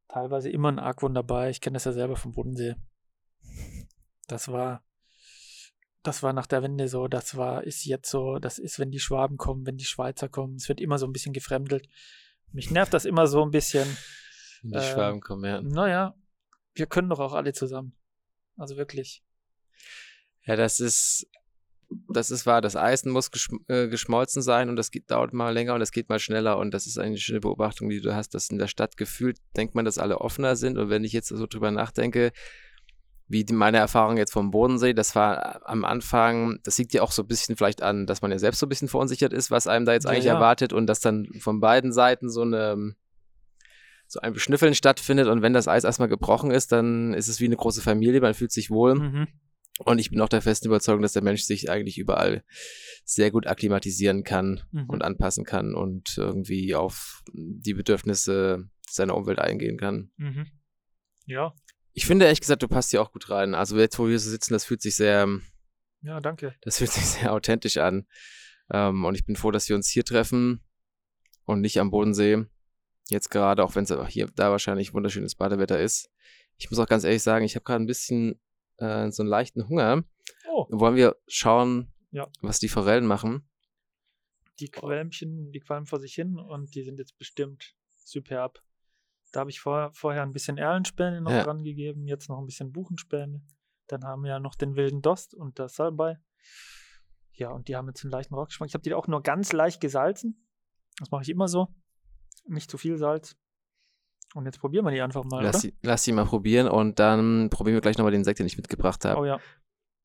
teilweise 0.08 0.50
immer 0.50 0.70
ein 0.70 0.80
Argwohn 0.80 1.14
dabei. 1.14 1.50
Ich 1.50 1.62
kenne 1.62 1.76
das 1.76 1.86
ja 1.86 1.92
selber 1.92 2.16
vom 2.16 2.34
Bodensee. 2.34 2.76
Das 4.28 4.48
war, 4.50 4.84
das 6.04 6.24
war 6.24 6.34
nach 6.34 6.48
der 6.48 6.64
Wende 6.64 6.88
so, 6.88 7.08
das 7.08 7.36
war, 7.36 7.64
ist 7.64 7.86
jetzt 7.86 8.10
so, 8.10 8.40
das 8.40 8.58
ist, 8.58 8.80
wenn 8.80 8.92
die 8.92 9.00
Schwaben 9.00 9.38
kommen, 9.38 9.66
wenn 9.66 9.78
die 9.78 9.86
Schweizer 9.86 10.30
kommen. 10.30 10.56
Es 10.56 10.70
wird 10.70 10.80
immer 10.80 10.98
so 10.98 11.06
ein 11.06 11.14
bisschen 11.14 11.34
gefremdelt. 11.34 11.88
Mich 12.52 12.72
nervt 12.72 12.94
das 12.94 13.06
immer 13.06 13.28
so 13.28 13.44
ein 13.44 13.52
bisschen. 13.52 13.98
Die 14.64 14.74
äh, 14.74 14.82
Schwaben 14.82 15.20
kommen, 15.20 15.44
ja. 15.44 15.62
Naja, 15.62 16.16
wir 16.74 16.88
können 16.88 17.10
doch 17.10 17.20
auch 17.20 17.34
alle 17.34 17.54
zusammen. 17.54 17.94
Also 18.56 18.78
wirklich. 18.78 19.24
Ja, 20.46 20.56
das 20.56 20.80
ist 20.80 21.30
das 21.90 22.32
ist 22.32 22.46
wahr, 22.46 22.62
das 22.62 22.76
Eisen 22.76 23.12
muss 23.12 23.30
äh, 23.68 23.88
geschmolzen 23.88 24.42
sein 24.42 24.70
und 24.70 24.76
das 24.76 24.92
geht, 24.92 25.10
dauert 25.10 25.34
mal 25.34 25.54
länger 25.54 25.74
und 25.74 25.80
das 25.80 25.92
geht 25.92 26.10
mal 26.10 26.20
schneller 26.20 26.58
und 26.58 26.74
das 26.74 26.86
ist 26.86 26.98
eine 26.98 27.18
schöne 27.18 27.40
Beobachtung, 27.40 27.90
die 27.90 28.02
du 28.02 28.14
hast, 28.16 28.34
dass 28.34 28.50
in 28.50 28.58
der 28.58 28.68
Stadt 28.68 28.98
gefühlt 28.98 29.38
denkt 29.56 29.76
man, 29.76 29.86
dass 29.86 29.98
alle 29.98 30.20
offener 30.20 30.56
sind 30.56 30.78
und 30.78 30.90
wenn 30.90 31.04
ich 31.04 31.14
jetzt 31.14 31.30
so 31.30 31.48
drüber 31.48 31.72
nachdenke, 31.72 32.32
wie 33.30 33.44
die, 33.44 33.54
meine 33.54 33.78
Erfahrung 33.78 34.18
jetzt 34.18 34.32
vom 34.32 34.52
Bodensee, 34.52 34.94
das 34.94 35.16
war 35.16 35.68
am 35.68 35.84
Anfang, 35.84 36.60
das 36.64 36.78
liegt 36.78 36.94
ja 36.94 37.02
auch 37.02 37.12
so 37.12 37.24
ein 37.24 37.28
bisschen 37.28 37.58
vielleicht 37.58 37.82
an, 37.82 38.06
dass 38.06 38.22
man 38.22 38.32
ja 38.32 38.40
selbst 38.40 38.60
so 38.60 38.66
ein 38.66 38.70
bisschen 38.70 38.88
verunsichert 38.88 39.34
ist, 39.34 39.52
was 39.52 39.68
einem 39.68 39.86
da 39.86 39.94
jetzt 39.94 40.06
Ja, 40.06 40.12
eigentlich 40.12 40.26
ja. 40.26 40.36
erwartet 40.36 40.74
und 40.74 40.88
dass 40.88 41.00
dann 41.00 41.28
von 41.40 41.60
beiden 41.60 41.92
Seiten 41.92 42.30
so 42.30 42.42
eine 42.42 42.96
so 44.10 44.22
ein 44.22 44.32
Beschnüffeln 44.32 44.74
stattfindet 44.74 45.28
und 45.28 45.42
wenn 45.42 45.52
das 45.52 45.68
Eis 45.68 45.84
erstmal 45.84 46.08
gebrochen 46.08 46.52
ist, 46.52 46.72
dann 46.72 47.14
ist 47.14 47.28
es 47.28 47.42
wie 47.42 47.46
eine 47.46 47.58
große 47.58 47.82
Familie, 47.82 48.22
man 48.22 48.34
fühlt 48.34 48.54
sich 48.54 48.70
wohl 48.70 48.96
Mhm. 48.96 49.28
Und 49.80 50.00
ich 50.00 50.10
bin 50.10 50.22
auch 50.22 50.30
der 50.30 50.42
festen 50.42 50.68
Überzeugung, 50.68 51.02
dass 51.02 51.14
der 51.14 51.24
Mensch 51.24 51.44
sich 51.44 51.70
eigentlich 51.70 51.98
überall 51.98 52.44
sehr 53.06 53.32
gut 53.32 53.48
akklimatisieren 53.48 54.24
kann 54.24 54.62
Mhm. 54.72 54.86
und 54.90 55.04
anpassen 55.04 55.46
kann 55.46 55.76
und 55.76 56.16
irgendwie 56.18 56.76
auf 56.76 57.22
die 57.34 57.74
Bedürfnisse 57.74 58.70
seiner 58.90 59.16
Umwelt 59.16 59.40
eingehen 59.40 59.78
kann. 59.78 60.12
Mhm. 60.18 60.48
Ja, 61.26 61.54
Ich 61.94 62.06
finde 62.06 62.26
ehrlich 62.26 62.42
gesagt, 62.42 62.62
du 62.64 62.68
passt 62.68 62.92
hier 62.92 63.02
auch 63.02 63.12
gut 63.12 63.30
rein. 63.30 63.56
Also 63.56 63.78
jetzt, 63.78 63.98
wo 64.00 64.08
wir 64.08 64.20
so 64.20 64.30
sitzen, 64.30 64.54
das 64.54 64.66
fühlt 64.66 64.82
sich 64.82 64.96
sehr, 64.96 65.28
ja, 66.02 66.20
danke. 66.22 66.56
das 66.62 66.78
fühlt 66.78 66.92
sich 66.92 67.06
sehr 67.06 67.34
authentisch 67.34 67.78
an. 67.78 68.06
Ähm, 68.72 69.04
und 69.06 69.16
ich 69.16 69.26
bin 69.26 69.36
froh, 69.36 69.52
dass 69.52 69.68
wir 69.70 69.76
uns 69.76 69.90
hier 69.90 70.04
treffen 70.06 70.64
und 71.46 71.62
nicht 71.62 71.80
am 71.80 71.90
Bodensee. 71.90 72.46
Jetzt 73.10 73.30
gerade, 73.32 73.64
auch 73.64 73.76
wenn 73.76 73.86
es 73.86 73.94
hier 74.10 74.28
da 74.36 74.52
wahrscheinlich 74.52 74.94
wunderschönes 74.94 75.36
Badewetter 75.36 75.80
ist. 75.80 76.10
Ich 76.58 76.70
muss 76.70 76.80
auch 76.80 76.88
ganz 76.88 77.04
ehrlich 77.04 77.24
sagen, 77.24 77.46
ich 77.46 77.56
habe 77.56 77.64
gerade 77.64 77.84
ein 77.84 77.88
bisschen 77.88 78.40
äh, 78.78 79.10
so 79.12 79.24
einen 79.24 79.30
leichten 79.30 79.68
Hunger. 79.68 80.04
Oh, 80.50 80.66
Wollen 80.70 80.96
wir 80.96 81.16
schauen, 81.28 81.92
Ja. 82.12 82.28
was 82.42 82.60
die 82.60 82.70
Forellen 82.70 83.06
machen? 83.06 83.48
die 84.60 84.70
Qualmchen, 84.72 85.52
die 85.52 85.60
qualmen 85.60 85.86
vor 85.86 86.00
sich 86.00 86.16
hin 86.16 86.40
und 86.40 86.74
die 86.74 86.82
sind 86.82 86.98
jetzt 86.98 87.16
bestimmt 87.20 87.76
superb. 87.96 88.60
Da 89.32 89.42
habe 89.42 89.52
ich 89.52 89.60
vor, 89.60 89.92
vorher 89.94 90.24
ein 90.24 90.34
bisschen 90.34 90.58
Erlenspäne 90.58 91.22
noch 91.22 91.30
Ja. 91.30 91.44
dran 91.44 91.64
gegeben, 91.64 92.08
jetzt 92.08 92.28
noch 92.28 92.40
ein 92.40 92.48
bisschen 92.48 92.72
Buchenspäne. 92.72 93.44
Dann 93.86 94.04
haben 94.04 94.24
wir 94.24 94.30
ja 94.32 94.40
noch 94.40 94.56
den 94.56 94.76
wilden 94.76 95.04
Dost 95.04 95.36
und 95.36 95.60
das 95.60 95.76
Salbei. 95.76 96.18
Ja, 97.34 97.52
und 97.52 97.68
die 97.68 97.76
haben 97.76 97.88
jetzt 97.88 98.04
einen 98.04 98.12
leichten 98.12 98.34
Rockgeschmack. 98.34 98.68
Ich 98.70 98.74
habe 98.74 98.82
die 98.82 98.96
auch 98.96 99.06
nur 99.08 99.22
ganz 99.22 99.54
leicht 99.54 99.80
gesalzen. 99.80 100.48
Das 100.98 101.12
mache 101.12 101.22
ich 101.22 101.30
immer 101.30 101.48
so. 101.48 101.68
Nicht 102.48 102.72
zu 102.72 102.80
viel 102.80 102.98
Salz. 102.98 103.36
Und 104.38 104.46
jetzt 104.46 104.60
probieren 104.60 104.86
wir 104.86 104.92
die 104.92 105.02
einfach 105.02 105.24
mal, 105.24 105.44
Lass 105.44 105.56
oder? 105.56 105.62
sie, 105.62 105.74
lass 105.82 106.04
sie 106.04 106.12
mal 106.12 106.26
probieren 106.26 106.68
und 106.68 107.00
dann 107.00 107.50
probieren 107.50 107.74
wir 107.76 107.82
gleich 107.82 107.98
nochmal 107.98 108.12
den 108.12 108.24
Sekt, 108.24 108.38
den 108.38 108.46
ich 108.46 108.56
mitgebracht 108.56 109.04
habe. 109.04 109.20
Oh 109.20 109.26
ja, 109.26 109.40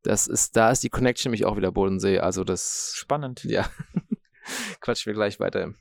Das 0.05 0.27
ist, 0.27 0.57
da 0.57 0.71
ist 0.71 0.83
die 0.83 0.89
Connection 0.89 1.29
nämlich 1.31 1.45
auch 1.45 1.59
wieder 1.59 1.71
Bodensee. 1.71 2.19
Also 2.19 2.43
das 2.43 2.93
spannend. 2.97 3.45
Ja. 3.45 3.69
Quatschen 4.81 5.11
wir 5.11 5.15
gleich 5.15 5.39
weiter. 5.39 5.75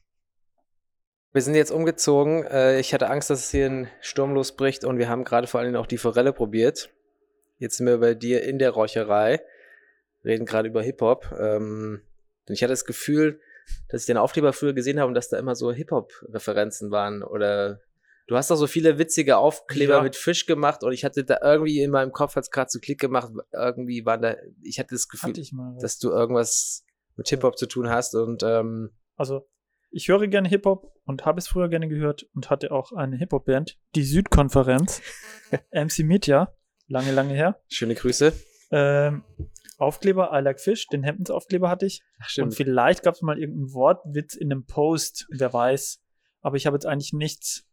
Wir 1.31 1.41
sind 1.41 1.55
jetzt 1.55 1.71
umgezogen. 1.71 2.43
Äh, 2.43 2.79
Ich 2.81 2.93
hatte 2.93 3.09
Angst, 3.09 3.29
dass 3.29 3.39
es 3.45 3.51
hier 3.51 3.67
ein 3.67 3.87
Sturm 4.01 4.33
losbricht 4.33 4.83
und 4.83 4.97
wir 4.97 5.07
haben 5.07 5.23
gerade 5.23 5.47
vor 5.47 5.61
allem 5.61 5.75
auch 5.77 5.87
die 5.87 5.97
Forelle 5.97 6.33
probiert. 6.33 6.89
Jetzt 7.57 7.77
sind 7.77 7.87
wir 7.87 7.99
bei 7.99 8.15
dir 8.15 8.43
in 8.43 8.59
der 8.59 8.71
Räucherei, 8.71 9.39
reden 10.25 10.45
gerade 10.45 10.67
über 10.67 10.81
Hip-Hop. 10.83 11.31
Ähm, 11.39 12.01
denn 12.47 12.53
ich 12.53 12.63
hatte 12.63 12.73
das 12.73 12.83
Gefühl, 12.83 13.39
dass 13.87 14.01
ich 14.01 14.07
den 14.07 14.17
Aufkleber 14.17 14.51
früher 14.51 14.73
gesehen 14.73 14.99
habe 14.99 15.07
und 15.07 15.13
dass 15.13 15.29
da 15.29 15.37
immer 15.39 15.55
so 15.55 15.71
Hip-Hop-Referenzen 15.71 16.91
waren. 16.91 17.23
Oder 17.23 17.79
du 18.27 18.35
hast 18.37 18.49
doch 18.51 18.55
so 18.55 18.67
viele 18.67 18.97
witzige 18.97 19.37
Aufkleber 19.37 19.95
Ja. 19.95 20.01
mit 20.03 20.15
Fisch 20.15 20.45
gemacht 20.45 20.83
und 20.83 20.91
ich 20.93 21.03
hatte 21.03 21.23
da 21.23 21.39
irgendwie 21.41 21.81
in 21.81 21.91
meinem 21.91 22.11
Kopf, 22.11 22.35
hat 22.35 22.43
es 22.43 22.51
gerade 22.51 22.69
so 22.69 22.79
Klick 22.79 22.99
gemacht, 22.99 23.31
irgendwie 23.51 24.05
waren 24.05 24.21
da, 24.21 24.35
ich 24.63 24.79
hatte 24.79 24.95
das 24.95 25.07
Gefühl, 25.07 25.31
Hatte 25.33 25.43
dass 25.81 25.97
du 25.99 26.09
irgendwas 26.11 26.85
mit 27.17 27.27
Hip-Hop 27.29 27.57
zu 27.57 27.65
tun 27.67 27.89
hast 27.89 28.15
und 28.15 28.41
ähm, 28.43 28.91
Also, 29.15 29.47
ich 29.91 30.07
höre 30.07 30.25
gerne 30.27 30.47
Hip-Hop 30.47 30.93
und 31.03 31.25
habe 31.25 31.39
es 31.39 31.47
früher 31.47 31.67
gerne 31.67 31.87
gehört 31.89 32.23
und 32.33 32.49
hatte 32.49 32.71
auch 32.71 32.91
eine 32.93 33.17
Hip-Hop-Band, 33.17 33.77
die 33.95 34.03
Südkonferenz, 34.03 35.01
MC 35.71 35.99
Mitya, 36.05 36.55
lange, 36.87 37.11
lange 37.11 37.33
her. 37.33 37.61
schöne 37.69 37.95
Grüße. 37.95 38.31
Ähm, 38.71 39.23
Aufkleber, 39.77 40.29
I 40.31 40.41
like 40.41 40.59
Fish, 40.61 40.87
den 40.87 41.03
Hemdens-Aufkleber 41.03 41.67
hatte 41.69 41.87
ich. 41.87 42.01
Ach, 42.19 42.29
Und 42.43 42.53
vielleicht 42.53 43.01
gab 43.03 43.15
es 43.15 43.21
mal 43.23 43.39
irgendeinen 43.39 43.73
Wortwitz 43.73 44.35
in 44.35 44.51
einem 44.51 44.65
Post, 44.65 45.25
wer 45.31 45.51
weiß. 45.51 45.99
Aber 46.41 46.55
ich 46.55 46.67
habe 46.67 46.75
jetzt 46.75 46.85
eigentlich 46.85 47.13
nichts 47.13 47.65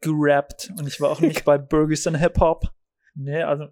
gerappt 0.00 0.70
und 0.78 0.86
ich 0.86 1.00
war 1.00 1.10
auch 1.10 1.20
nicht 1.20 1.44
bei 1.44 1.58
Burgers 1.58 2.06
and 2.06 2.18
Hip-Hop. 2.18 2.70
Nee, 3.14 3.42
also 3.42 3.68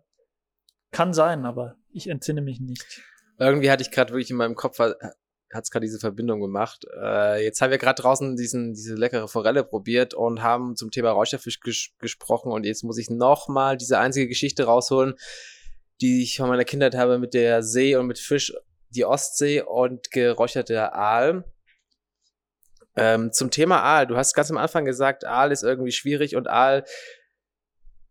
kann 0.90 1.12
sein, 1.12 1.44
aber 1.44 1.76
ich 1.90 2.08
entsinne 2.08 2.40
mich 2.40 2.60
nicht. 2.60 3.02
Irgendwie 3.38 3.70
hatte 3.70 3.82
ich 3.82 3.90
gerade 3.90 4.12
wirklich 4.12 4.30
in 4.30 4.36
meinem 4.36 4.54
Kopf, 4.54 4.78
hat 4.78 5.64
es 5.64 5.70
gerade 5.70 5.84
diese 5.84 5.98
Verbindung 5.98 6.40
gemacht. 6.40 6.86
Äh, 7.00 7.44
jetzt 7.44 7.60
haben 7.60 7.70
wir 7.70 7.78
gerade 7.78 8.00
draußen 8.00 8.36
diesen, 8.36 8.74
diese 8.74 8.94
leckere 8.94 9.28
Forelle 9.28 9.64
probiert 9.64 10.14
und 10.14 10.42
haben 10.42 10.76
zum 10.76 10.90
Thema 10.90 11.10
Räucherfisch 11.10 11.60
ges 11.60 11.90
gesprochen 11.98 12.50
und 12.50 12.64
jetzt 12.64 12.82
muss 12.82 12.98
ich 12.98 13.10
nochmal 13.10 13.76
diese 13.76 13.98
einzige 13.98 14.28
Geschichte 14.28 14.64
rausholen, 14.64 15.14
die 16.00 16.22
ich 16.22 16.38
von 16.38 16.48
meiner 16.48 16.64
Kindheit 16.64 16.94
habe 16.94 17.18
mit 17.18 17.34
der 17.34 17.62
See 17.62 17.96
und 17.96 18.06
mit 18.06 18.18
Fisch, 18.18 18.54
die 18.90 19.04
Ostsee 19.04 19.62
und 19.62 20.10
geräucherter 20.10 20.94
Aal. 20.94 21.44
Ähm, 22.96 23.32
zum 23.32 23.50
Thema 23.50 23.82
Aal, 23.82 24.06
du 24.06 24.16
hast 24.16 24.34
ganz 24.34 24.50
am 24.50 24.56
Anfang 24.56 24.84
gesagt, 24.84 25.24
Aal 25.24 25.52
ist 25.52 25.62
irgendwie 25.62 25.92
schwierig 25.92 26.34
und 26.34 26.48
Aal, 26.48 26.84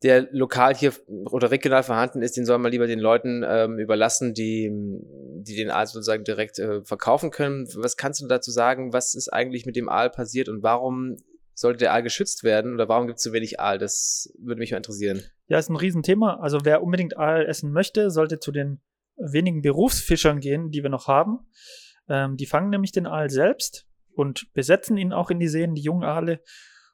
der 0.04 0.28
lokal 0.32 0.76
hier 0.76 0.94
oder 1.08 1.50
regional 1.50 1.82
vorhanden 1.82 2.22
ist, 2.22 2.38
den 2.38 2.46
soll 2.46 2.60
man 2.60 2.72
lieber 2.72 2.86
den 2.86 3.00
Leuten 3.00 3.44
ähm, 3.48 3.80
überlassen, 3.80 4.34
die, 4.34 4.72
die 5.42 5.56
den 5.56 5.72
Aal 5.72 5.88
sozusagen 5.88 6.24
direkt 6.24 6.60
äh, 6.60 6.84
verkaufen 6.84 7.32
können. 7.32 7.68
Was 7.76 7.98
kannst 7.98 8.22
du 8.22 8.28
dazu 8.28 8.52
sagen? 8.52 8.94
Was 8.94 9.16
ist 9.16 9.30
eigentlich 9.30 9.66
mit 9.66 9.76
dem 9.76 9.90
Aal 9.90 10.12
passiert 10.12 10.50
und 10.50 10.62
warum 10.62 11.18
sollte 11.56 11.80
der 11.80 11.94
Aal 11.94 12.04
geschützt 12.04 12.44
werden 12.44 12.74
oder 12.74 12.88
warum 12.88 13.08
gibt 13.08 13.18
es 13.18 13.24
so 13.24 13.34
wenig 13.34 13.60
Aal? 13.60 13.80
Das 13.80 14.32
würde 14.38 14.60
mich 14.60 14.72
mal 14.72 14.78
interessieren. 14.78 15.24
Ja, 15.48 15.58
ist 15.58 15.70
ein 15.70 15.76
Riesenthema. 15.76 16.40
Also 16.40 16.60
wer 16.64 16.84
unbedingt 16.84 17.18
Aal 17.18 17.46
essen 17.46 17.72
möchte, 17.72 18.12
sollte 18.12 18.40
zu 18.40 18.52
den 18.52 18.82
wenigen 19.18 19.62
Berufsfischern 19.62 20.40
gehen, 20.40 20.70
die 20.70 20.84
wir 20.84 20.90
noch 20.90 21.08
haben. 21.08 21.40
Ähm, 22.10 22.38
die 22.38 22.46
fangen 22.46 22.70
nämlich 22.70 22.92
den 22.92 23.08
Aal 23.08 23.30
selbst 23.30 23.88
und 24.16 24.51
besetzen 24.53 24.97
ihn 24.97 25.13
auch 25.13 25.30
in 25.30 25.39
die 25.39 25.47
Seen, 25.47 25.76
die 25.76 25.82
jungen 25.82 26.03
Aale. 26.03 26.41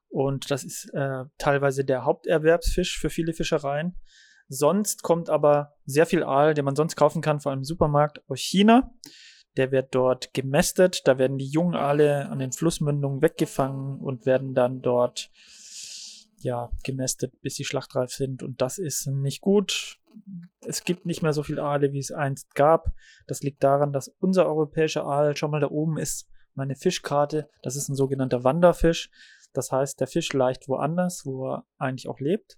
Und 0.09 0.51
das 0.51 0.63
ist 0.63 0.89
äh, 0.93 1.23
teilweise 1.37 1.85
der 1.85 2.03
Haupterwerbsfisch 2.03 2.99
für 2.99 3.09
viele 3.09 3.33
Fischereien. 3.33 3.95
Sonst 4.49 5.03
kommt 5.03 5.29
aber 5.29 5.75
sehr 5.85 6.05
viel 6.05 6.23
Aal, 6.23 6.53
den 6.53 6.65
man 6.65 6.75
sonst 6.75 6.97
kaufen 6.97 7.21
kann, 7.21 7.39
vor 7.39 7.51
allem 7.51 7.61
im 7.61 7.65
Supermarkt 7.65 8.21
aus 8.29 8.39
China. 8.39 8.91
Der 9.55 9.71
wird 9.71 9.95
dort 9.95 10.33
gemästet. 10.33 11.07
Da 11.07 11.17
werden 11.17 11.37
die 11.37 11.47
jungen 11.47 11.75
Aale 11.75 12.29
an 12.29 12.39
den 12.39 12.51
Flussmündungen 12.51 13.21
weggefangen 13.21 14.01
und 14.01 14.25
werden 14.25 14.53
dann 14.53 14.81
dort 14.81 15.31
ja, 16.39 16.69
gemästet, 16.83 17.39
bis 17.41 17.55
sie 17.55 17.63
schlachtreif 17.63 18.11
sind. 18.11 18.43
Und 18.43 18.61
das 18.61 18.77
ist 18.77 19.07
nicht 19.07 19.41
gut. 19.41 19.97
Es 20.65 20.83
gibt 20.83 21.05
nicht 21.05 21.21
mehr 21.21 21.33
so 21.33 21.43
viel 21.43 21.59
Aale, 21.59 21.93
wie 21.93 21.99
es 21.99 22.11
einst 22.11 22.53
gab. 22.53 22.91
Das 23.27 23.41
liegt 23.41 23.63
daran, 23.63 23.93
dass 23.93 24.09
unser 24.19 24.47
europäischer 24.47 25.05
Aal, 25.05 25.37
schon 25.37 25.51
mal 25.51 25.61
da 25.61 25.69
oben 25.69 25.97
ist 25.97 26.30
meine 26.55 26.75
Fischkarte. 26.75 27.49
Das 27.61 27.75
ist 27.75 27.89
ein 27.89 27.95
sogenannter 27.95 28.43
Wanderfisch. 28.43 29.09
Das 29.53 29.71
heißt, 29.71 29.99
der 29.99 30.07
Fisch 30.07 30.31
leicht 30.33 30.67
woanders, 30.67 31.25
wo 31.25 31.49
er 31.49 31.65
eigentlich 31.77 32.07
auch 32.07 32.19
lebt. 32.19 32.57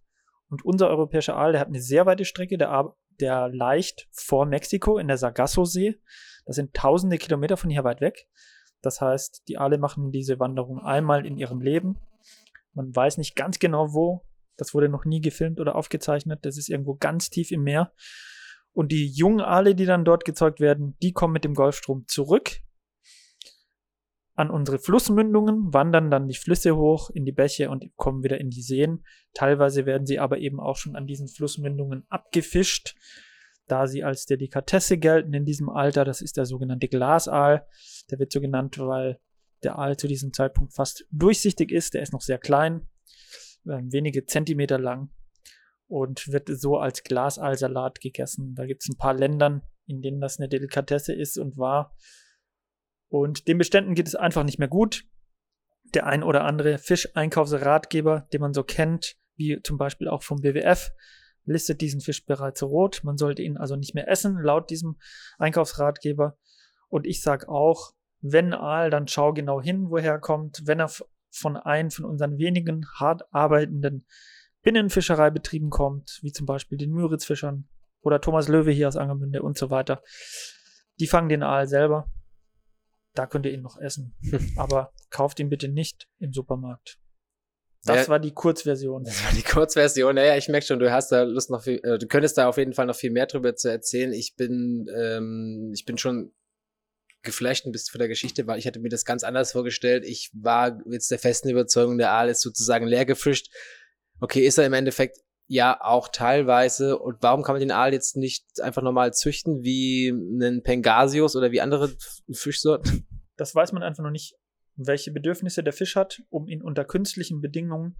Und 0.49 0.63
unser 0.63 0.89
europäischer 0.89 1.35
Aal, 1.35 1.53
der 1.53 1.61
hat 1.61 1.67
eine 1.67 1.81
sehr 1.81 2.05
weite 2.05 2.25
Strecke, 2.25 2.57
der, 2.57 2.95
der 3.19 3.49
leicht 3.49 4.07
vor 4.11 4.45
Mexiko 4.45 4.97
in 4.97 5.07
der 5.07 5.17
Sargasso-See. 5.17 5.99
Das 6.45 6.55
sind 6.55 6.73
tausende 6.73 7.17
Kilometer 7.17 7.57
von 7.57 7.69
hier 7.69 7.83
weit 7.83 8.01
weg. 8.01 8.27
Das 8.81 9.01
heißt, 9.01 9.43
die 9.47 9.57
Aale 9.57 9.77
machen 9.77 10.11
diese 10.11 10.39
Wanderung 10.39 10.79
einmal 10.79 11.25
in 11.25 11.37
ihrem 11.37 11.61
Leben. 11.61 11.97
Man 12.73 12.95
weiß 12.95 13.17
nicht 13.17 13.35
ganz 13.35 13.59
genau 13.59 13.93
wo. 13.93 14.25
Das 14.57 14.73
wurde 14.73 14.89
noch 14.89 15.05
nie 15.05 15.21
gefilmt 15.21 15.59
oder 15.59 15.75
aufgezeichnet. 15.75 16.45
Das 16.45 16.57
ist 16.57 16.69
irgendwo 16.69 16.95
ganz 16.95 17.29
tief 17.29 17.49
im 17.51 17.63
Meer. 17.63 17.91
Und 18.73 18.91
die 18.91 19.07
jungen 19.07 19.41
Aale, 19.41 19.73
die 19.73 19.85
dann 19.85 20.05
dort 20.05 20.25
gezeugt 20.25 20.59
werden, 20.59 20.97
die 21.01 21.13
kommen 21.13 21.33
mit 21.33 21.43
dem 21.43 21.53
Golfstrom 21.53 22.05
zurück 22.07 22.59
an 24.35 24.49
unsere 24.49 24.79
Flussmündungen, 24.79 25.73
wandern 25.73 26.09
dann 26.09 26.27
die 26.27 26.35
Flüsse 26.35 26.75
hoch 26.75 27.09
in 27.11 27.25
die 27.25 27.31
Bäche 27.31 27.69
und 27.69 27.85
kommen 27.95 28.23
wieder 28.23 28.39
in 28.39 28.49
die 28.49 28.61
Seen. 28.61 29.03
Teilweise 29.33 29.85
werden 29.85 30.07
sie 30.07 30.19
aber 30.19 30.39
eben 30.39 30.59
auch 30.59 30.75
schon 30.75 30.95
an 30.95 31.05
diesen 31.05 31.27
Flussmündungen 31.27 32.05
abgefischt, 32.09 32.95
da 33.67 33.85
sie 33.85 34.03
als 34.03 34.25
Delikatesse 34.25 34.97
gelten 34.97 35.33
in 35.33 35.45
diesem 35.45 35.69
Alter. 35.69 36.03
Das 36.03 36.21
ist 36.21 36.37
der 36.37 36.45
sogenannte 36.45 36.87
Glasaal. 36.87 37.67
Der 38.09 38.19
wird 38.19 38.31
so 38.31 38.41
genannt, 38.41 38.79
weil 38.79 39.19
der 39.63 39.77
Aal 39.77 39.97
zu 39.97 40.07
diesem 40.07 40.33
Zeitpunkt 40.33 40.73
fast 40.73 41.05
durchsichtig 41.11 41.71
ist. 41.71 41.93
Der 41.93 42.01
ist 42.01 42.11
noch 42.11 42.21
sehr 42.21 42.39
klein, 42.39 42.89
äh, 43.65 43.81
wenige 43.83 44.25
Zentimeter 44.25 44.79
lang 44.79 45.09
und 45.87 46.27
wird 46.31 46.49
so 46.49 46.77
als 46.77 47.03
Glasaalsalat 47.03 48.01
gegessen. 48.01 48.55
Da 48.55 48.65
gibt 48.65 48.83
es 48.83 48.89
ein 48.89 48.97
paar 48.97 49.13
Ländern, 49.13 49.61
in 49.85 50.01
denen 50.01 50.19
das 50.19 50.39
eine 50.39 50.49
Delikatesse 50.49 51.13
ist 51.13 51.37
und 51.37 51.57
war. 51.57 51.95
Und 53.13 53.47
den 53.47 53.59
Beständen 53.59 53.93
geht 53.93 54.07
es 54.07 54.15
einfach 54.15 54.43
nicht 54.43 54.57
mehr 54.57 54.67
gut. 54.67 55.03
Der 55.93 56.07
ein 56.07 56.23
oder 56.23 56.45
andere 56.45 56.79
Fischeinkaufsratgeber, 56.79 58.27
den 58.33 58.41
man 58.41 58.55
so 58.55 58.63
kennt, 58.63 59.17
wie 59.35 59.61
zum 59.61 59.77
Beispiel 59.77 60.07
auch 60.07 60.23
vom 60.23 60.41
WWF, 60.41 60.91
listet 61.45 61.81
diesen 61.81 62.01
Fisch 62.01 62.25
bereits 62.25 62.63
rot. 62.63 63.01
Man 63.03 63.17
sollte 63.17 63.43
ihn 63.43 63.55
also 63.55 63.75
nicht 63.75 63.93
mehr 63.93 64.07
essen, 64.07 64.39
laut 64.41 64.71
diesem 64.71 64.97
Einkaufsratgeber. 65.37 66.39
Und 66.89 67.05
ich 67.05 67.21
sage 67.21 67.49
auch, 67.49 67.93
wenn 68.21 68.51
Aal, 68.51 68.89
dann 68.89 69.07
schau 69.07 69.31
genau 69.31 69.61
hin, 69.61 69.91
woher 69.91 70.13
er 70.13 70.19
kommt. 70.19 70.63
Wenn 70.65 70.79
er 70.79 70.89
von 71.29 71.55
einem 71.55 71.91
von 71.91 72.05
unseren 72.05 72.39
wenigen 72.39 72.87
hart 72.95 73.31
arbeitenden 73.31 74.07
Binnenfischereibetrieben 74.63 75.69
kommt, 75.69 76.17
wie 76.23 76.31
zum 76.31 76.47
Beispiel 76.47 76.79
den 76.79 76.89
Müritzfischern 76.89 77.69
oder 78.01 78.19
Thomas 78.21 78.47
Löwe 78.47 78.71
hier 78.71 78.87
aus 78.87 78.97
Angermünde 78.97 79.43
und 79.43 79.55
so 79.55 79.69
weiter. 79.69 80.01
Die 80.99 81.05
fangen 81.05 81.29
den 81.29 81.43
Aal 81.43 81.67
selber. 81.67 82.09
Da 83.13 83.27
könnt 83.27 83.45
ihr 83.45 83.51
ihn 83.53 83.61
noch 83.61 83.77
essen. 83.77 84.15
Aber 84.57 84.91
kauft 85.09 85.39
ihn 85.39 85.49
bitte 85.49 85.67
nicht 85.67 86.07
im 86.19 86.33
Supermarkt. 86.33 86.97
Das 87.85 88.03
Ja. 88.05 88.09
war 88.13 88.19
die 88.19 88.31
Kurzversion. 88.33 89.03
Das 89.03 89.23
war 89.25 89.33
die 89.33 89.43
Kurzversion. 89.43 90.15
Naja, 90.15 90.37
ich 90.37 90.47
merke 90.47 90.65
schon, 90.65 90.79
du 90.79 90.91
hast 90.91 91.11
da 91.11 91.23
Lust 91.23 91.49
noch 91.49 91.63
viel, 91.63 91.79
äh, 91.83 91.97
du 91.97 92.07
könntest 92.07 92.37
da 92.37 92.47
auf 92.47 92.57
jeden 92.57 92.73
Fall 92.73 92.85
noch 92.85 92.95
viel 92.95 93.11
mehr 93.11 93.25
drüber 93.27 93.55
zu 93.55 93.69
erzählen. 93.69 94.13
Ich 94.13 94.35
bin, 94.35 94.87
ähm, 94.95 95.71
ich 95.73 95.83
bin 95.85 95.97
schon 95.97 96.33
geflasht 97.23 97.65
ein 97.65 97.71
bisschen 97.71 97.91
von 97.91 97.99
der 97.99 98.07
Geschichte, 98.07 98.47
weil 98.47 98.57
ich 98.59 98.67
hatte 98.67 98.79
mir 98.79 98.89
das 98.89 99.05
ganz 99.05 99.23
anders 99.23 99.51
vorgestellt. 99.51 100.05
Ich 100.05 100.29
war 100.33 100.81
jetzt 100.89 101.11
der 101.11 101.19
festen 101.19 101.49
Überzeugung, 101.49 101.97
der 101.97 102.11
Aal 102.11 102.29
ist 102.29 102.41
sozusagen 102.41 102.87
leer 102.87 103.05
gefischt. 103.05 103.49
Okay, 104.19 104.45
ist 104.45 104.57
er 104.57 104.65
im 104.65 104.73
Endeffekt 104.73 105.19
ja 105.53 105.79
auch 105.79 106.07
teilweise. 106.07 106.97
Und 106.97 107.21
warum 107.21 107.43
kann 107.43 107.53
man 107.53 107.59
den 107.59 107.71
Aal 107.71 107.93
jetzt 107.93 108.17
nicht 108.17 108.45
einfach 108.61 108.81
normal 108.81 109.13
züchten 109.13 109.63
wie 109.63 110.09
einen 110.09 110.63
Pangasius 110.63 111.35
oder 111.35 111.51
wie 111.51 111.61
andere 111.61 111.95
Fischsorten? 112.31 113.07
Das 113.37 113.53
weiß 113.53 113.71
man 113.71 113.83
einfach 113.83 114.03
noch 114.03 114.11
nicht, 114.11 114.35
welche 114.75 115.11
Bedürfnisse 115.11 115.63
der 115.63 115.73
Fisch 115.73 115.95
hat, 115.95 116.21
um 116.29 116.47
ihn 116.47 116.61
unter 116.61 116.85
künstlichen 116.85 117.41
Bedingungen 117.41 117.97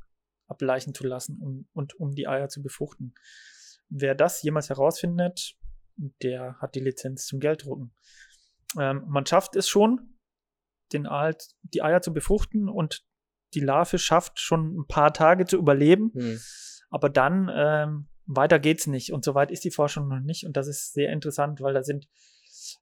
ableichen 0.48 0.94
zu 0.94 1.06
lassen 1.06 1.40
um, 1.42 1.68
und 1.74 2.00
um 2.00 2.14
die 2.14 2.28
Eier 2.28 2.50
zu 2.50 2.62
befruchten. 2.62 3.14
Wer 3.90 4.16
das 4.16 4.42
jemals 4.42 4.70
herausfindet, 4.70 5.56
der 6.22 6.58
hat 6.60 6.76
die 6.76 6.80
Lizenz 6.80 7.28
zum 7.28 7.40
Gelddrucken. 7.40 7.94
Ähm, 8.80 9.04
man 9.08 9.26
schafft 9.26 9.56
es 9.56 9.68
schon, 9.68 10.18
den 10.92 11.06
Aal, 11.06 11.36
die 11.62 11.84
Eier 11.84 12.02
zu 12.02 12.14
befruchten 12.14 12.70
und 12.70 13.06
die 13.54 13.60
Larve 13.60 14.00
schafft 14.00 14.40
schon 14.40 14.80
ein 14.80 14.88
paar 14.88 15.14
Tage 15.14 15.46
zu 15.46 15.58
überleben, 15.58 16.12
Hm. 16.14 16.40
Aber 16.94 17.10
dann 17.10 17.50
ähm, 17.52 18.08
weiter 18.28 18.60
geht's 18.60 18.86
nicht. 18.86 19.12
Und 19.12 19.26
soweit 19.26 19.50
ist 19.50 19.64
die 19.64 19.72
Forschung 19.72 20.08
noch 20.08 20.20
nicht. 20.20 20.46
Und 20.46 20.56
das 20.56 20.68
ist 20.68 20.94
sehr 20.94 21.12
interessant, 21.12 21.60
weil 21.60 21.74
da 21.74 21.82
sind 21.82 22.08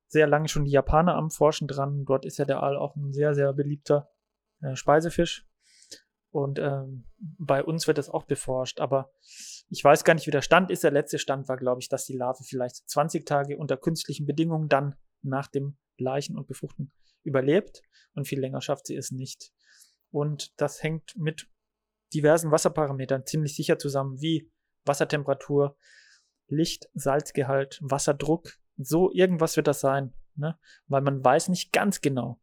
sehr 0.08 0.28
lange 0.28 0.50
schon 0.50 0.66
die 0.66 0.72
Japaner 0.72 1.16
am 1.16 1.32
Forschen 1.32 1.66
dran. 1.66 2.04
Dort 2.04 2.26
ist 2.26 2.38
ja 2.38 2.44
der 2.44 2.62
Aal 2.62 2.76
auch 2.76 2.98
ein 2.98 3.14
sehr, 3.14 3.34
sehr 3.34 3.54
beliebter 3.54 4.10
äh, 4.60 4.76
Speisefisch. 4.76 5.48
Und 6.30 6.60
ähm, 6.60 7.06
bei 7.20 7.64
uns 7.64 7.88
wird 7.88 7.98
das 7.98 8.10
auch 8.10 8.26
beforscht. 8.26 8.82
Aber 8.82 9.14
ich 9.70 9.82
weiß 9.82 10.04
gar 10.04 10.14
nicht, 10.14 10.28
wie 10.28 10.32
der 10.32 10.42
Stand 10.42 10.72
ist. 10.72 10.84
Der 10.84 10.92
letzte 10.92 11.18
Stand 11.18 11.48
war, 11.48 11.56
glaube 11.56 11.80
ich, 11.80 11.88
dass 11.88 12.06
die 12.06 12.18
Larve 12.18 12.44
vielleicht 12.44 12.90
20 12.90 13.26
Tage 13.26 13.58
unter 13.58 13.78
künstlichen 13.78 14.26
Bedingungen 14.26 14.68
dann 14.68 14.96
nach 15.22 15.48
dem 15.48 15.78
Leichen 15.98 16.38
und 16.38 16.48
Befruchten 16.48 16.92
überlebt. 17.24 17.82
Und 18.14 18.28
viel 18.28 18.42
länger 18.42 18.60
schafft 18.60 18.88
sie 18.88 18.98
es 18.98 19.12
nicht. 19.12 19.54
Und 20.10 20.60
das 20.60 20.84
hängt 20.84 21.16
mit 21.18 21.48
diversen 22.14 22.52
Wasserparametern 22.52 23.26
ziemlich 23.26 23.56
sicher 23.56 23.78
zusammen, 23.78 24.20
wie 24.22 24.52
Wassertemperatur, 24.86 25.78
Licht, 26.48 26.90
Salzgehalt, 26.94 27.80
Wasserdruck. 27.82 28.58
So 28.78 29.12
irgendwas 29.12 29.56
wird 29.56 29.68
das 29.68 29.80
sein, 29.80 30.14
ne? 30.36 30.58
weil 30.88 31.02
man 31.02 31.24
weiß 31.24 31.50
nicht 31.50 31.72
ganz 31.72 32.02
genau, 32.02 32.42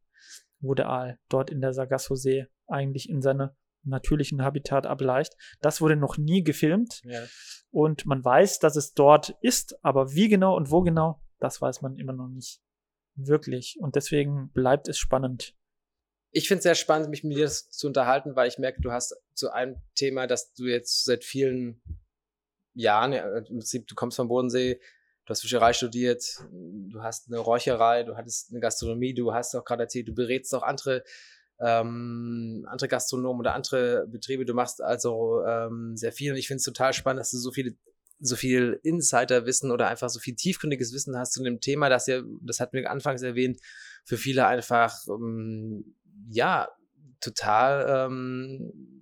wo 0.61 0.75
der 0.75 0.89
Aal 0.89 1.19
dort 1.29 1.51
in 1.51 1.61
der 1.61 1.73
Sargasso-See 1.73 2.47
eigentlich 2.67 3.09
in 3.09 3.21
seinem 3.23 3.51
natürlichen 3.83 4.43
Habitat 4.43 4.87
ableicht. 4.87 5.37
Das 5.61 5.81
wurde 5.81 5.97
noch 5.97 6.19
nie 6.19 6.43
gefilmt 6.43 7.01
Ja. 7.05 7.23
und 7.71 8.07
man 8.07 8.25
weiß, 8.25 8.59
dass 8.59 8.77
es 8.77 8.93
dort 8.93 9.37
ist, 9.41 9.83
aber 9.85 10.13
wie 10.13 10.29
genau 10.29 10.57
und 10.57 10.71
wo 10.71 10.83
genau, 10.83 11.23
das 11.39 11.61
weiß 11.61 11.83
man 11.83 11.97
immer 11.97 12.13
noch 12.13 12.29
nicht 12.29 12.61
wirklich. 13.15 13.77
Und 13.81 13.97
deswegen 13.97 14.51
bleibt 14.51 14.89
es 14.89 14.99
spannend. 14.99 15.55
Ich 16.31 16.49
finde 16.49 16.59
es 16.59 16.65
sehr 16.65 16.75
spannend, 16.75 17.11
mich 17.11 17.25
mit 17.25 17.37
dir 17.37 17.49
zu 17.49 17.87
unterhalten, 17.87 18.37
weil 18.37 18.49
ich 18.49 18.59
merke, 18.59 18.81
du 18.81 18.93
hast 18.93 19.17
zu 19.35 19.51
einem 19.51 19.77
Thema, 19.95 20.27
das 20.27 20.53
du 20.53 20.67
jetzt 20.67 21.05
seit 21.05 21.25
vielen 21.25 21.81
Jahren, 22.75 23.13
ja, 23.13 23.39
im 23.39 23.45
Prinzip, 23.45 23.87
du 23.87 23.95
kommst 23.95 24.17
vom 24.17 24.29
Bodensee, 24.29 24.81
du 25.25 25.31
hast 25.31 25.41
Fischerei 25.41 25.73
studiert, 25.73 26.25
du 26.53 27.03
hast 27.03 27.29
eine 27.29 27.39
Räucherei, 27.39 28.03
du 28.05 28.17
hattest 28.17 28.51
eine 28.51 28.61
Gastronomie, 28.61 29.15
du 29.15 29.33
hast 29.33 29.55
auch 29.55 29.65
gerade 29.65 29.85
erzählt, 29.85 30.09
du 30.09 30.15
berätst 30.15 30.55
auch 30.55 30.63
andere, 30.63 31.03
ähm, 31.61 32.67
andere 32.69 32.89
Gastronomen 32.89 33.41
oder 33.41 33.55
andere 33.55 34.07
Betriebe, 34.07 34.45
du 34.45 34.55
machst 34.55 34.83
also 34.83 35.43
ähm, 35.45 35.97
sehr 35.97 36.13
viel 36.13 36.33
und 36.33 36.39
ich 36.39 36.47
finde 36.47 36.59
es 36.59 36.65
total 36.65 36.93
spannend, 36.93 37.21
dass 37.21 37.31
du 37.31 37.39
so 37.39 37.51
viele 37.51 37.75
so 38.21 38.35
viel 38.35 38.81
Insiderwissen 38.83 39.71
oder 39.71 39.87
einfach 39.87 40.09
so 40.09 40.19
viel 40.19 40.35
tiefgründiges 40.35 40.93
Wissen 40.93 41.17
hast 41.17 41.35
zu 41.35 41.43
dem 41.43 41.61
Thema, 41.61 41.89
das 41.89 42.07
ja, 42.09 42.21
das 42.43 42.59
hatten 42.59 42.77
wir 42.77 42.91
anfangs 42.91 43.23
erwähnt, 43.23 43.61
für 44.05 44.17
viele 44.17 44.47
einfach 44.47 44.93
ähm, 45.09 45.95
ja 46.29 46.69
total 47.21 48.07
ähm, 48.07 48.99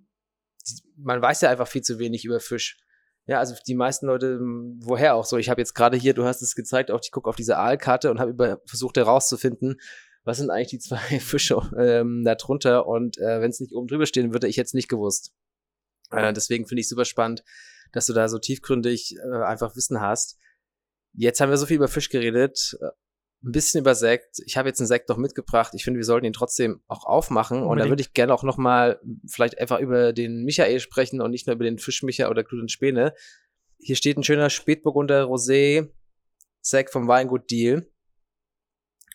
man 0.96 1.20
weiß 1.20 1.42
ja 1.42 1.50
einfach 1.50 1.68
viel 1.68 1.82
zu 1.82 1.98
wenig 1.98 2.24
über 2.24 2.40
Fisch. 2.40 2.78
Ja, 3.26 3.40
also 3.40 3.56
die 3.66 3.74
meisten 3.74 4.06
Leute, 4.06 4.38
ähm, 4.40 4.78
woher 4.82 5.16
auch 5.16 5.24
so. 5.24 5.36
Ich 5.36 5.48
habe 5.48 5.60
jetzt 5.60 5.74
gerade 5.74 5.96
hier, 5.96 6.14
du 6.14 6.24
hast 6.24 6.42
es 6.42 6.54
gezeigt, 6.54 6.90
auch 6.90 7.00
ich 7.02 7.10
gucke 7.10 7.28
auf 7.28 7.36
diese 7.36 7.58
Aalkarte 7.58 8.10
und 8.10 8.20
habe 8.20 8.60
versucht 8.66 8.96
herauszufinden, 8.96 9.80
was 10.24 10.38
sind 10.38 10.50
eigentlich 10.50 10.68
die 10.68 10.78
zwei 10.78 11.20
Fische 11.20 11.60
ähm, 11.78 12.22
da 12.24 12.34
drunter. 12.36 12.86
Und 12.86 13.18
äh, 13.18 13.40
wenn 13.40 13.50
es 13.50 13.60
nicht 13.60 13.72
oben 13.72 13.88
drüber 13.88 14.06
stehen 14.06 14.32
würde, 14.32 14.48
ich 14.48 14.56
jetzt 14.56 14.74
nicht 14.74 14.88
gewusst. 14.88 15.32
Äh, 16.10 16.32
deswegen 16.32 16.66
finde 16.66 16.80
ich 16.80 16.88
super 16.88 17.04
spannend, 17.04 17.42
dass 17.92 18.06
du 18.06 18.12
da 18.12 18.28
so 18.28 18.38
tiefgründig 18.38 19.16
äh, 19.16 19.42
einfach 19.44 19.74
Wissen 19.74 20.00
hast. 20.00 20.38
Jetzt 21.14 21.40
haben 21.40 21.50
wir 21.50 21.56
so 21.56 21.66
viel 21.66 21.76
über 21.76 21.88
Fisch 21.88 22.10
geredet, 22.10 22.76
äh, 22.80 22.90
ein 23.44 23.52
bisschen 23.52 23.80
über 23.80 23.94
Sekt. 23.94 24.38
Ich 24.44 24.56
habe 24.56 24.68
jetzt 24.68 24.80
einen 24.80 24.88
Sekt 24.88 25.08
noch 25.08 25.18
mitgebracht. 25.18 25.72
Ich 25.74 25.84
finde, 25.84 25.98
wir 25.98 26.04
sollten 26.04 26.26
ihn 26.26 26.32
trotzdem 26.32 26.80
auch 26.88 27.04
aufmachen. 27.04 27.58
Und 27.58 27.64
da 27.64 27.70
Unbedingt. 27.70 27.90
würde 27.90 28.00
ich 28.02 28.12
gerne 28.12 28.34
auch 28.34 28.42
noch 28.42 28.56
mal 28.56 29.00
vielleicht 29.28 29.58
einfach 29.58 29.78
über 29.78 30.12
den 30.12 30.44
Michael 30.44 30.80
sprechen 30.80 31.20
und 31.20 31.30
nicht 31.30 31.46
nur 31.46 31.54
über 31.54 31.64
den 31.64 31.78
Fischmicha 31.78 32.28
oder 32.28 32.44
Glut 32.44 32.62
und 32.62 32.72
Späne. 32.72 33.14
Hier 33.78 33.96
steht 33.96 34.16
ein 34.16 34.24
schöner 34.24 34.50
Spätburgunder 34.50 35.24
Rosé 35.24 35.90
Sekt 36.60 36.90
vom 36.90 37.06
Weingut 37.06 37.50
Deal. 37.50 37.86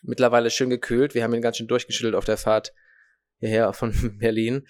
Mittlerweile 0.02 0.50
schön 0.50 0.70
gekühlt. 0.70 1.14
Wir 1.14 1.22
haben 1.22 1.34
ihn 1.34 1.42
ganz 1.42 1.58
schön 1.58 1.68
durchgeschüttelt 1.68 2.14
auf 2.14 2.24
der 2.24 2.38
Fahrt 2.38 2.72
hierher 3.38 3.72
von 3.72 3.92
Berlin. 4.18 4.66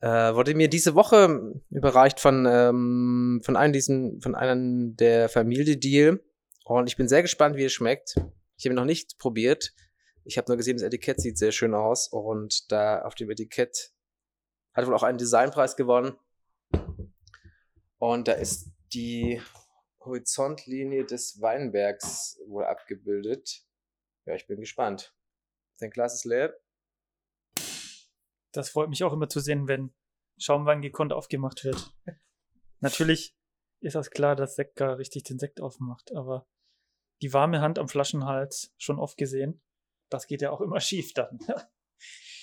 Äh, 0.00 0.34
wurde 0.34 0.54
mir 0.56 0.68
diese 0.68 0.96
Woche 0.96 1.62
überreicht 1.70 2.18
von, 2.18 2.44
ähm, 2.48 3.40
von 3.44 3.56
einem 3.56 3.72
diesen, 3.72 4.20
von 4.20 4.34
einem 4.34 4.96
der 4.96 5.28
Familie 5.28 5.76
Deal. 5.76 6.20
Und 6.64 6.88
ich 6.88 6.96
bin 6.96 7.06
sehr 7.06 7.22
gespannt, 7.22 7.56
wie 7.56 7.64
es 7.64 7.72
schmeckt. 7.72 8.16
Ich 8.62 8.66
habe 8.66 8.74
ihn 8.74 8.76
noch 8.76 8.84
nicht 8.84 9.18
probiert. 9.18 9.74
Ich 10.22 10.38
habe 10.38 10.48
nur 10.48 10.56
gesehen, 10.56 10.76
das 10.76 10.84
Etikett 10.84 11.20
sieht 11.20 11.36
sehr 11.36 11.50
schön 11.50 11.74
aus. 11.74 12.06
Und 12.06 12.70
da 12.70 13.02
auf 13.02 13.16
dem 13.16 13.28
Etikett 13.28 13.92
hat 14.72 14.86
wohl 14.86 14.94
auch 14.94 15.02
einen 15.02 15.18
Designpreis 15.18 15.74
gewonnen. 15.74 16.16
Und 17.98 18.28
da 18.28 18.34
ist 18.34 18.70
die 18.94 19.42
Horizontlinie 19.98 21.04
des 21.04 21.40
Weinbergs 21.40 22.40
wohl 22.46 22.64
abgebildet. 22.64 23.66
Ja, 24.26 24.36
ich 24.36 24.46
bin 24.46 24.60
gespannt. 24.60 25.12
Dein 25.80 25.90
Glas 25.90 26.14
ist 26.14 26.24
leer. 26.24 26.56
Das 28.52 28.70
freut 28.70 28.90
mich 28.90 29.02
auch 29.02 29.12
immer 29.12 29.28
zu 29.28 29.40
sehen, 29.40 29.66
wenn 29.66 29.92
Schaumwein 30.38 30.82
gekonnt 30.82 31.12
aufgemacht 31.12 31.64
wird. 31.64 31.92
Natürlich 32.78 33.36
ist 33.80 33.96
das 33.96 34.12
klar, 34.12 34.36
dass 34.36 34.54
Sekka 34.54 34.92
richtig 34.92 35.24
den 35.24 35.40
Sekt 35.40 35.60
aufmacht, 35.60 36.14
aber 36.14 36.46
die 37.22 37.32
warme 37.32 37.60
Hand 37.60 37.78
am 37.78 37.88
Flaschenhals 37.88 38.74
schon 38.76 38.98
oft 38.98 39.16
gesehen. 39.16 39.62
Das 40.10 40.26
geht 40.26 40.42
ja 40.42 40.50
auch 40.50 40.60
immer 40.60 40.80
schief 40.80 41.14
dann, 41.14 41.38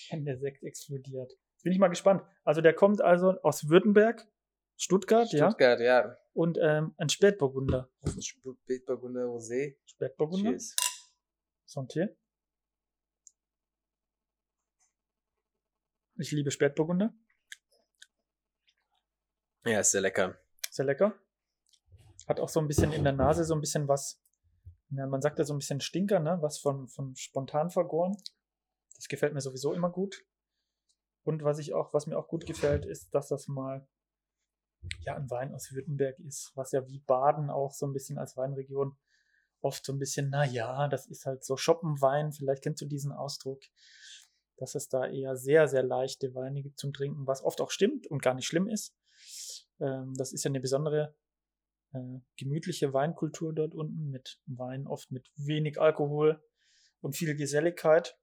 wenn 0.09 0.25
der 0.25 0.37
Sekt 0.39 0.63
explodiert. 0.63 1.33
Bin 1.61 1.73
ich 1.73 1.79
mal 1.79 1.89
gespannt. 1.89 2.23
Also 2.43 2.61
der 2.61 2.73
kommt 2.73 3.01
also 3.01 3.39
aus 3.41 3.67
Württemberg, 3.69 4.25
Stuttgart, 4.77 5.31
ja, 5.33 5.49
Stuttgart, 5.49 5.79
ja. 5.81 6.17
und 6.33 6.57
ähm, 6.61 6.95
ein 6.97 7.09
Spätburgunder. 7.09 7.89
Spätburgunder 8.17 9.25
Rosé. 9.25 9.75
Spätburgunder, 9.85 10.51
Cheers. 10.51 10.75
Santé. 11.67 12.15
Ich 16.15 16.31
liebe 16.31 16.51
Spätburgunder, 16.51 17.13
Ja, 19.65 19.79
ist 19.81 19.91
sehr 19.91 20.01
lecker. 20.01 20.37
sehr 20.69 20.85
lecker. 20.85 21.13
Hat 22.27 22.39
auch 22.39 22.49
so 22.49 22.59
ein 22.59 22.67
bisschen 22.67 22.91
in 22.91 23.03
der 23.03 23.13
Nase 23.13 23.43
so 23.43 23.53
ein 23.55 23.61
bisschen 23.61 23.87
was, 23.87 24.21
ja, 24.91 25.07
man 25.07 25.21
sagt 25.21 25.39
ja 25.39 25.45
so 25.45 25.53
ein 25.53 25.59
bisschen 25.59 25.81
Stinker, 25.81 26.19
ne? 26.19 26.37
Was 26.41 26.59
von, 26.59 26.87
von 26.87 27.15
spontan 27.15 27.69
vergoren. 27.69 28.17
Das 28.95 29.07
gefällt 29.07 29.33
mir 29.33 29.41
sowieso 29.41 29.73
immer 29.73 29.89
gut. 29.89 30.25
Und 31.23 31.43
was 31.43 31.59
ich 31.59 31.73
auch, 31.73 31.93
was 31.93 32.07
mir 32.07 32.17
auch 32.17 32.27
gut 32.27 32.45
gefällt, 32.45 32.85
ist, 32.85 33.13
dass 33.13 33.27
das 33.27 33.47
mal 33.47 33.87
ja 35.05 35.15
ein 35.15 35.29
Wein 35.29 35.53
aus 35.53 35.71
Württemberg 35.73 36.17
ist, 36.19 36.51
was 36.55 36.71
ja 36.71 36.87
wie 36.87 36.99
Baden 36.99 37.49
auch 37.49 37.73
so 37.73 37.85
ein 37.85 37.93
bisschen 37.93 38.17
als 38.17 38.37
Weinregion 38.37 38.97
oft 39.61 39.85
so 39.85 39.93
ein 39.93 39.99
bisschen, 39.99 40.29
na 40.29 40.45
ja, 40.45 40.87
das 40.87 41.05
ist 41.05 41.25
halt 41.25 41.43
so 41.43 41.57
Schoppenwein, 41.57 42.31
vielleicht 42.31 42.63
kennst 42.63 42.81
du 42.81 42.85
diesen 42.85 43.11
Ausdruck, 43.11 43.61
dass 44.57 44.75
es 44.75 44.87
da 44.87 45.05
eher 45.05 45.35
sehr, 45.35 45.67
sehr 45.67 45.83
leichte 45.83 46.33
Weine 46.33 46.61
gibt 46.61 46.79
zum 46.79 46.93
Trinken, 46.93 47.27
was 47.27 47.43
oft 47.43 47.61
auch 47.61 47.71
stimmt 47.71 48.07
und 48.07 48.21
gar 48.21 48.33
nicht 48.33 48.47
schlimm 48.47 48.67
ist. 48.67 48.95
Ähm, 49.79 50.13
das 50.15 50.31
ist 50.31 50.43
ja 50.43 50.49
eine 50.49 50.59
besondere 50.59 51.15
äh, 51.93 52.19
gemütliche 52.37 52.93
Weinkultur 52.93 53.53
dort 53.53 53.73
unten 53.73 54.09
mit 54.09 54.41
Wein 54.45 54.87
oft 54.87 55.11
mit 55.11 55.31
wenig 55.35 55.79
Alkohol 55.79 56.43
und 57.01 57.15
viel 57.15 57.35
Geselligkeit. 57.35 58.17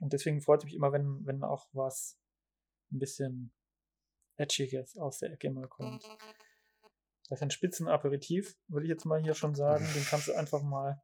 Und 0.00 0.12
deswegen 0.12 0.40
freut 0.40 0.60
es 0.60 0.64
mich 0.64 0.74
immer, 0.74 0.92
wenn, 0.92 1.26
wenn 1.26 1.42
auch 1.42 1.68
was 1.72 2.18
ein 2.92 2.98
bisschen 2.98 3.52
Edgiges 4.36 4.96
aus 4.96 5.18
der 5.18 5.32
Ecke 5.32 5.50
mal 5.50 5.68
kommt. 5.68 6.04
Das 7.28 7.38
ist 7.38 7.42
ein 7.42 7.50
Spitzenaperitif, 7.50 8.56
würde 8.68 8.86
ich 8.86 8.90
jetzt 8.90 9.04
mal 9.04 9.20
hier 9.20 9.34
schon 9.34 9.54
sagen. 9.54 9.86
Den 9.94 10.04
kannst 10.04 10.28
du 10.28 10.34
einfach 10.34 10.62
mal 10.62 11.02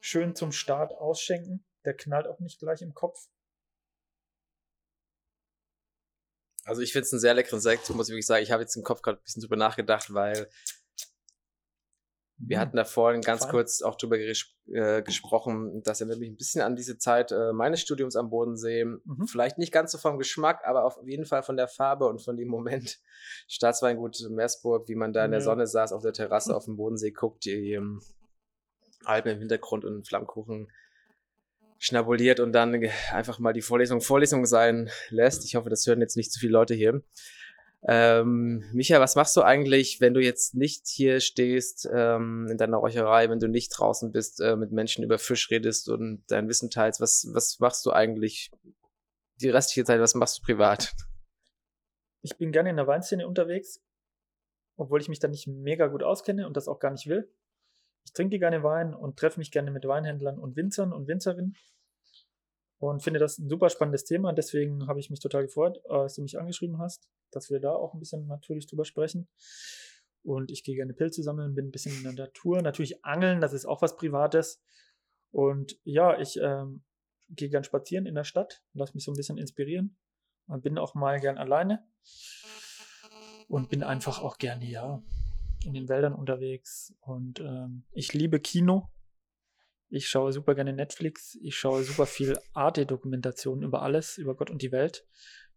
schön 0.00 0.34
zum 0.34 0.50
Start 0.50 0.92
ausschenken. 0.94 1.64
Der 1.84 1.94
knallt 1.94 2.26
auch 2.26 2.40
nicht 2.40 2.58
gleich 2.58 2.82
im 2.82 2.94
Kopf. 2.94 3.28
Also 6.64 6.80
ich 6.80 6.92
finde 6.92 7.06
es 7.06 7.12
einen 7.12 7.20
sehr 7.20 7.34
leckeren 7.34 7.60
Sekt, 7.60 7.90
muss 7.90 8.08
ich 8.08 8.12
wirklich 8.12 8.26
sagen. 8.26 8.42
Ich 8.42 8.52
habe 8.52 8.62
jetzt 8.62 8.76
im 8.76 8.82
Kopf 8.82 9.02
gerade 9.02 9.18
ein 9.18 9.24
bisschen 9.24 9.42
drüber 9.42 9.56
nachgedacht, 9.56 10.14
weil 10.14 10.48
wir 12.44 12.56
hm. 12.56 12.60
hatten 12.60 12.76
da 12.76 12.84
vorhin 12.84 13.20
ganz 13.20 13.42
Fein. 13.42 13.50
kurz 13.50 13.82
auch 13.82 13.96
drüber 13.96 14.18
ges 14.18 14.46
äh, 14.66 15.02
gesprochen, 15.02 15.82
dass 15.82 16.00
er 16.00 16.06
nämlich 16.06 16.30
ein 16.30 16.36
bisschen 16.36 16.62
an 16.62 16.76
diese 16.76 16.98
Zeit 16.98 17.32
äh, 17.32 17.52
meines 17.52 17.80
Studiums 17.80 18.16
am 18.16 18.30
Bodensee, 18.30 18.84
mhm. 18.84 19.26
vielleicht 19.26 19.58
nicht 19.58 19.72
ganz 19.72 19.92
so 19.92 19.98
vom 19.98 20.18
Geschmack, 20.18 20.62
aber 20.64 20.84
auf 20.84 20.98
jeden 21.04 21.24
Fall 21.24 21.42
von 21.42 21.56
der 21.56 21.68
Farbe 21.68 22.06
und 22.06 22.22
von 22.22 22.36
dem 22.36 22.48
Moment 22.48 23.00
Staatsweingut 23.48 24.18
Meersburg, 24.30 24.88
wie 24.88 24.94
man 24.94 25.12
da 25.12 25.24
in 25.24 25.32
der 25.32 25.40
Sonne 25.40 25.66
saß, 25.66 25.92
auf 25.92 26.02
der 26.02 26.12
Terrasse 26.12 26.50
mhm. 26.50 26.56
auf 26.56 26.64
dem 26.64 26.76
Bodensee 26.76 27.10
guckt, 27.10 27.44
die 27.44 27.72
ähm, 27.72 28.00
Alpen 29.04 29.32
im 29.32 29.38
Hintergrund 29.40 29.84
und 29.84 30.06
Flammkuchen 30.06 30.68
schnabuliert 31.82 32.38
und 32.38 32.52
dann 32.52 32.88
einfach 33.10 33.40
mal 33.40 33.52
die 33.52 33.60
Vorlesung 33.60 34.00
Vorlesung 34.00 34.46
sein 34.46 34.88
lässt. 35.10 35.44
Ich 35.44 35.56
hoffe, 35.56 35.68
das 35.68 35.84
hören 35.84 36.00
jetzt 36.00 36.16
nicht 36.16 36.32
zu 36.32 36.38
viele 36.38 36.52
Leute 36.52 36.74
hier. 36.74 37.02
Ähm, 37.84 38.64
Micha, 38.72 39.00
was 39.00 39.16
machst 39.16 39.36
du 39.36 39.42
eigentlich, 39.42 40.00
wenn 40.00 40.14
du 40.14 40.20
jetzt 40.20 40.54
nicht 40.54 40.86
hier 40.86 41.18
stehst 41.18 41.88
ähm, 41.92 42.46
in 42.48 42.56
deiner 42.56 42.76
Räucherei, 42.76 43.28
wenn 43.28 43.40
du 43.40 43.48
nicht 43.48 43.70
draußen 43.76 44.12
bist, 44.12 44.40
äh, 44.40 44.54
mit 44.54 44.70
Menschen 44.70 45.02
über 45.02 45.18
Fisch 45.18 45.50
redest 45.50 45.88
und 45.88 46.22
dein 46.28 46.48
Wissen 46.48 46.70
teilst? 46.70 47.00
Was, 47.00 47.26
was 47.32 47.58
machst 47.58 47.84
du 47.84 47.90
eigentlich 47.90 48.52
die 49.40 49.50
restliche 49.50 49.84
Zeit? 49.84 50.00
Was 50.00 50.14
machst 50.14 50.38
du 50.38 50.42
privat? 50.42 50.94
Ich 52.20 52.38
bin 52.38 52.52
gerne 52.52 52.70
in 52.70 52.76
der 52.76 52.86
Weinszene 52.86 53.26
unterwegs, 53.26 53.82
obwohl 54.76 55.00
ich 55.00 55.08
mich 55.08 55.18
da 55.18 55.26
nicht 55.26 55.48
mega 55.48 55.88
gut 55.88 56.04
auskenne 56.04 56.46
und 56.46 56.56
das 56.56 56.68
auch 56.68 56.78
gar 56.78 56.92
nicht 56.92 57.08
will. 57.08 57.28
Ich 58.04 58.12
trinke 58.12 58.38
gerne 58.38 58.62
Wein 58.62 58.94
und 58.94 59.18
treffe 59.18 59.38
mich 59.38 59.50
gerne 59.50 59.70
mit 59.70 59.86
Weinhändlern 59.86 60.38
und 60.38 60.56
Winzern 60.56 60.92
und 60.92 61.08
Winzerinnen 61.08 61.56
und 62.78 63.02
finde 63.02 63.20
das 63.20 63.38
ein 63.38 63.48
super 63.48 63.70
spannendes 63.70 64.04
Thema. 64.04 64.32
Deswegen 64.32 64.88
habe 64.88 64.98
ich 64.98 65.08
mich 65.08 65.20
total 65.20 65.44
gefreut, 65.44 65.80
als 65.88 66.14
du 66.14 66.22
mich 66.22 66.38
angeschrieben 66.38 66.78
hast, 66.78 67.08
dass 67.30 67.48
wir 67.48 67.60
da 67.60 67.72
auch 67.72 67.94
ein 67.94 68.00
bisschen 68.00 68.26
natürlich 68.26 68.66
drüber 68.66 68.84
sprechen. 68.84 69.28
Und 70.24 70.50
ich 70.50 70.64
gehe 70.64 70.74
gerne 70.74 70.92
Pilze 70.92 71.22
sammeln, 71.22 71.54
bin 71.54 71.66
ein 71.66 71.70
bisschen 71.70 71.96
in 71.96 72.02
der 72.02 72.26
Natur. 72.26 72.60
Natürlich 72.60 73.04
angeln, 73.04 73.40
das 73.40 73.52
ist 73.52 73.66
auch 73.66 73.82
was 73.82 73.96
Privates. 73.96 74.60
Und 75.30 75.78
ja, 75.84 76.18
ich 76.18 76.38
ähm, 76.42 76.82
gehe 77.28 77.48
gern 77.48 77.64
spazieren 77.64 78.06
in 78.06 78.14
der 78.14 78.24
Stadt, 78.24 78.62
lasse 78.74 78.94
mich 78.94 79.04
so 79.04 79.12
ein 79.12 79.16
bisschen 79.16 79.38
inspirieren 79.38 79.96
und 80.46 80.62
bin 80.62 80.76
auch 80.76 80.94
mal 80.94 81.20
gern 81.20 81.38
alleine. 81.38 81.86
Und 83.48 83.68
bin 83.68 83.82
einfach 83.82 84.22
auch 84.22 84.38
gerne, 84.38 84.64
ja, 84.64 85.02
in 85.64 85.74
den 85.74 85.88
Wäldern 85.88 86.14
unterwegs. 86.14 86.94
Und 87.00 87.40
ähm, 87.40 87.84
ich 87.92 88.12
liebe 88.12 88.40
Kino. 88.40 88.90
Ich 89.88 90.08
schaue 90.08 90.32
super 90.32 90.54
gerne 90.54 90.72
Netflix. 90.72 91.38
Ich 91.42 91.56
schaue 91.56 91.84
super 91.84 92.06
viel 92.06 92.38
Arte-Dokumentationen 92.54 93.62
über 93.62 93.82
alles, 93.82 94.16
über 94.16 94.34
Gott 94.34 94.50
und 94.50 94.62
die 94.62 94.72
Welt. 94.72 95.06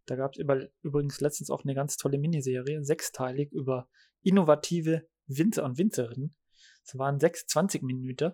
Da 0.05 0.15
gab 0.15 0.35
es 0.35 0.67
übrigens 0.81 1.21
letztens 1.21 1.49
auch 1.49 1.63
eine 1.63 1.73
ganz 1.73 1.97
tolle 1.97 2.17
Miniserie, 2.17 2.83
sechsteilig, 2.83 3.51
über 3.51 3.87
innovative 4.21 5.07
Winzer 5.27 5.63
und 5.63 5.77
Winzerinnen. 5.77 6.35
Es 6.83 6.97
waren 6.97 7.19
sechs 7.19 7.47
20 7.47 7.81
Minuten. 7.83 8.33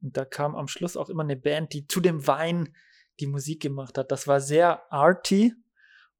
Und 0.00 0.16
da 0.16 0.24
kam 0.24 0.54
am 0.54 0.68
Schluss 0.68 0.96
auch 0.96 1.10
immer 1.10 1.22
eine 1.22 1.36
Band, 1.36 1.72
die 1.72 1.86
zu 1.86 2.00
dem 2.00 2.26
Wein 2.26 2.74
die 3.20 3.26
Musik 3.26 3.62
gemacht 3.62 3.98
hat. 3.98 4.10
Das 4.10 4.26
war 4.26 4.40
sehr 4.40 4.90
arty 4.92 5.54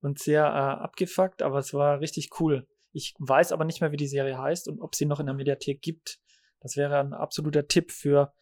und 0.01 0.19
sehr 0.19 0.45
äh, 0.45 0.83
abgefuckt, 0.83 1.43
aber 1.43 1.59
es 1.59 1.73
war 1.73 2.01
richtig 2.01 2.41
cool. 2.41 2.67
Ich 2.93 3.15
weiß 3.19 3.53
aber 3.53 3.65
nicht 3.65 3.81
mehr, 3.81 3.93
wie 3.93 3.97
die 3.97 4.07
Serie 4.07 4.39
heißt 4.39 4.69
und 4.69 4.81
ob 4.81 4.95
sie 4.95 5.07
noch 5.07 5.21
in 5.21 5.27
der 5.27 5.35
Mediathek 5.35 5.83
gibt. 5.83 6.19
Das 6.61 6.77
wäre 6.77 6.99
ein 6.99 7.13
absoluter 7.13 7.67
Tipp 7.67 7.91
für 7.91 8.33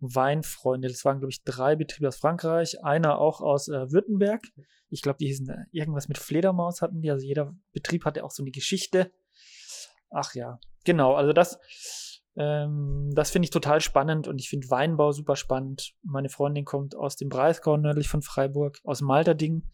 Weinfreunde. 0.00 0.88
Das 0.88 1.04
waren, 1.04 1.18
glaube 1.18 1.32
ich, 1.32 1.42
drei 1.44 1.76
Betriebe 1.76 2.08
aus 2.08 2.16
Frankreich, 2.16 2.82
einer 2.82 3.18
auch 3.18 3.40
aus 3.40 3.68
äh, 3.68 3.90
Württemberg. 3.90 4.42
Ich 4.90 5.02
glaube, 5.02 5.18
die 5.18 5.26
hießen 5.26 5.48
äh, 5.48 5.64
irgendwas 5.72 6.08
mit 6.08 6.18
Fledermaus 6.18 6.82
hatten 6.82 7.00
die. 7.00 7.10
Also 7.10 7.24
jeder 7.26 7.54
Betrieb 7.72 8.04
hatte 8.04 8.24
auch 8.24 8.30
so 8.30 8.42
eine 8.42 8.50
Geschichte. 8.50 9.12
Ach 10.10 10.34
ja, 10.34 10.58
genau. 10.84 11.14
Also 11.14 11.32
das, 11.32 11.58
ähm, 12.36 13.10
das 13.14 13.30
finde 13.30 13.46
ich 13.46 13.50
total 13.50 13.80
spannend 13.80 14.28
und 14.28 14.40
ich 14.40 14.48
finde 14.48 14.70
Weinbau 14.70 15.12
super 15.12 15.36
spannend. 15.36 15.94
Meine 16.02 16.28
Freundin 16.28 16.64
kommt 16.64 16.94
aus 16.94 17.16
dem 17.16 17.28
Breisgau 17.28 17.76
nördlich 17.76 18.08
von 18.08 18.22
Freiburg, 18.22 18.80
aus 18.84 19.00
Malterding. 19.00 19.68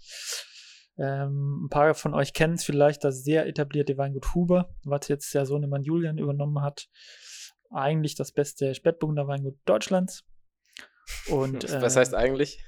Ähm, 1.00 1.64
ein 1.64 1.68
paar 1.70 1.94
von 1.94 2.14
euch 2.14 2.34
kennen 2.34 2.54
es 2.54 2.64
vielleicht, 2.64 3.02
das 3.04 3.24
sehr 3.24 3.46
etablierte 3.46 3.96
Weingut 3.96 4.34
Huber, 4.34 4.74
was 4.84 5.08
jetzt 5.08 5.32
der 5.34 5.46
Sohnemann 5.46 5.82
Julian 5.82 6.18
übernommen 6.18 6.62
hat 6.62 6.88
eigentlich 7.70 8.14
das 8.14 8.32
beste 8.32 8.74
Spätburgunder 8.74 9.26
Weingut 9.26 9.58
Deutschlands. 9.64 10.24
Und, 11.28 11.64
Was 11.82 11.96
heißt 11.96 12.12
ähm, 12.12 12.18
eigentlich? 12.18 12.62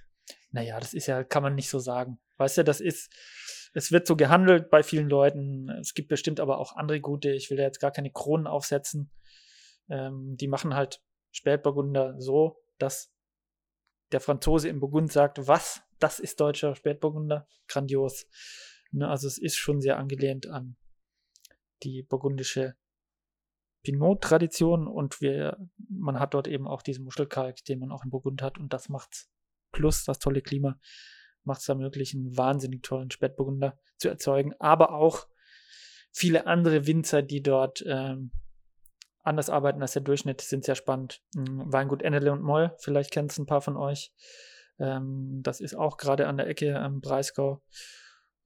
Naja, 0.50 0.78
das 0.78 0.94
ist 0.94 1.06
ja, 1.06 1.24
kann 1.24 1.42
man 1.42 1.54
nicht 1.54 1.70
so 1.70 1.78
sagen. 1.78 2.18
Weißt 2.36 2.58
du, 2.58 2.64
das 2.64 2.80
ist, 2.80 3.12
es 3.74 3.92
wird 3.92 4.06
so 4.06 4.16
gehandelt 4.16 4.70
bei 4.70 4.82
vielen 4.82 5.08
Leuten. 5.08 5.68
Es 5.80 5.94
gibt 5.94 6.08
bestimmt 6.08 6.40
aber 6.40 6.58
auch 6.58 6.76
andere 6.76 7.00
gute. 7.00 7.30
Ich 7.30 7.50
will 7.50 7.56
da 7.56 7.64
jetzt 7.64 7.80
gar 7.80 7.90
keine 7.90 8.10
Kronen 8.10 8.46
aufsetzen. 8.46 9.10
Ähm, 9.88 10.36
die 10.38 10.48
machen 10.48 10.74
halt 10.74 11.02
Spätburgunder 11.32 12.20
so, 12.20 12.62
dass 12.78 13.12
der 14.12 14.20
Franzose 14.20 14.68
im 14.68 14.80
Burgund 14.80 15.10
sagt, 15.10 15.46
was, 15.48 15.82
das 16.02 16.18
ist 16.18 16.40
deutscher 16.40 16.74
Spätburgunder. 16.74 17.46
Grandios. 17.68 18.26
Ne, 18.90 19.08
also 19.08 19.26
es 19.26 19.38
ist 19.38 19.56
schon 19.56 19.80
sehr 19.80 19.98
angelehnt 19.98 20.46
an 20.46 20.76
die 21.82 22.02
burgundische 22.02 22.74
Pinot-Tradition 23.82 24.86
und 24.86 25.20
wir, 25.20 25.56
man 25.88 26.20
hat 26.20 26.34
dort 26.34 26.46
eben 26.46 26.68
auch 26.68 26.82
diesen 26.82 27.04
Muschelkalk, 27.04 27.64
den 27.64 27.80
man 27.80 27.90
auch 27.90 28.04
in 28.04 28.10
Burgund 28.10 28.42
hat 28.42 28.58
und 28.58 28.72
das 28.72 28.88
macht's 28.88 29.28
plus 29.72 30.04
das 30.04 30.18
tolle 30.18 30.42
Klima 30.42 30.78
macht 31.44 31.60
es 31.60 31.66
da 31.66 31.74
möglich, 31.74 32.14
einen 32.14 32.36
wahnsinnig 32.36 32.82
tollen 32.82 33.10
Spätburgunder 33.10 33.78
zu 33.96 34.08
erzeugen, 34.08 34.54
aber 34.58 34.92
auch 34.92 35.26
viele 36.12 36.46
andere 36.46 36.86
Winzer, 36.86 37.22
die 37.22 37.42
dort 37.42 37.84
ähm, 37.86 38.30
anders 39.22 39.50
arbeiten 39.50 39.82
als 39.82 39.92
der 39.92 40.02
Durchschnitt, 40.02 40.40
sind 40.40 40.64
sehr 40.64 40.74
spannend. 40.74 41.22
Hm, 41.34 41.72
Weingut 41.72 42.02
Ennele 42.02 42.32
und 42.32 42.42
Moll, 42.42 42.74
vielleicht 42.78 43.10
kennt 43.10 43.32
es 43.32 43.38
ein 43.38 43.46
paar 43.46 43.60
von 43.60 43.76
euch. 43.76 44.12
Ähm, 44.82 45.40
das 45.42 45.60
ist 45.60 45.74
auch 45.74 45.96
gerade 45.96 46.26
an 46.26 46.36
der 46.36 46.48
Ecke 46.48 46.78
am 46.78 47.00
Breisgau. 47.00 47.62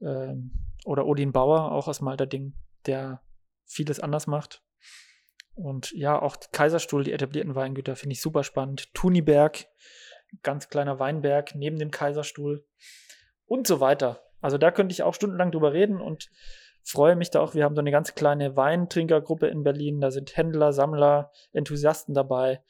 Ähm, 0.03 0.53
oder 0.84 1.07
Odin 1.07 1.32
Bauer, 1.32 1.72
auch 1.72 1.89
aus 1.89 2.01
Malterding, 2.01 2.55
der 2.84 3.22
vieles 3.64 3.99
anders 3.99 4.26
macht. 4.26 4.62
Und 5.55 5.91
ja, 5.93 6.20
auch 6.20 6.37
Kaiserstuhl, 6.53 7.03
die 7.03 7.12
etablierten 7.12 7.55
Weingüter, 7.55 7.97
finde 7.97 8.12
ich 8.12 8.20
super 8.20 8.45
spannend. 8.45 8.93
Tuniberg, 8.93 9.66
ganz 10.43 10.68
kleiner 10.68 10.99
Weinberg 10.99 11.55
neben 11.55 11.78
dem 11.78 11.91
Kaiserstuhl 11.91 12.66
und 13.47 13.66
so 13.66 13.80
weiter. 13.80 14.22
Also 14.43 14.59
da 14.59 14.70
könnte 14.70 14.93
ich 14.93 15.03
auch 15.03 15.14
stundenlang 15.14 15.51
drüber 15.51 15.72
reden 15.72 16.01
und 16.01 16.30
freue 16.82 17.16
mich 17.16 17.30
da 17.30 17.41
auch. 17.41 17.55
Wir 17.55 17.64
haben 17.64 17.74
so 17.74 17.80
eine 17.80 17.91
ganz 17.91 18.14
kleine 18.14 18.55
Weintrinkergruppe 18.55 19.47
in 19.47 19.64
Berlin. 19.64 20.01
Da 20.03 20.11
sind 20.11 20.37
Händler, 20.37 20.74
Sammler, 20.74 21.32
Enthusiasten 21.53 22.14
dabei. 22.14 22.62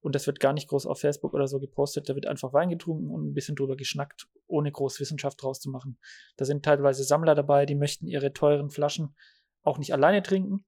Und 0.00 0.14
das 0.14 0.26
wird 0.26 0.40
gar 0.40 0.52
nicht 0.52 0.68
groß 0.68 0.86
auf 0.86 1.00
Facebook 1.00 1.34
oder 1.34 1.46
so 1.46 1.60
gepostet. 1.60 2.08
Da 2.08 2.14
wird 2.14 2.26
einfach 2.26 2.52
Wein 2.52 2.70
getrunken 2.70 3.10
und 3.10 3.28
ein 3.28 3.34
bisschen 3.34 3.54
drüber 3.54 3.76
geschnackt, 3.76 4.28
ohne 4.46 4.72
groß 4.72 4.98
Wissenschaft 5.00 5.42
draus 5.42 5.60
zu 5.60 5.70
machen. 5.70 5.98
Da 6.36 6.44
sind 6.44 6.64
teilweise 6.64 7.04
Sammler 7.04 7.34
dabei, 7.34 7.66
die 7.66 7.74
möchten 7.74 8.06
ihre 8.06 8.32
teuren 8.32 8.70
Flaschen 8.70 9.14
auch 9.62 9.76
nicht 9.76 9.92
alleine 9.92 10.22
trinken, 10.22 10.64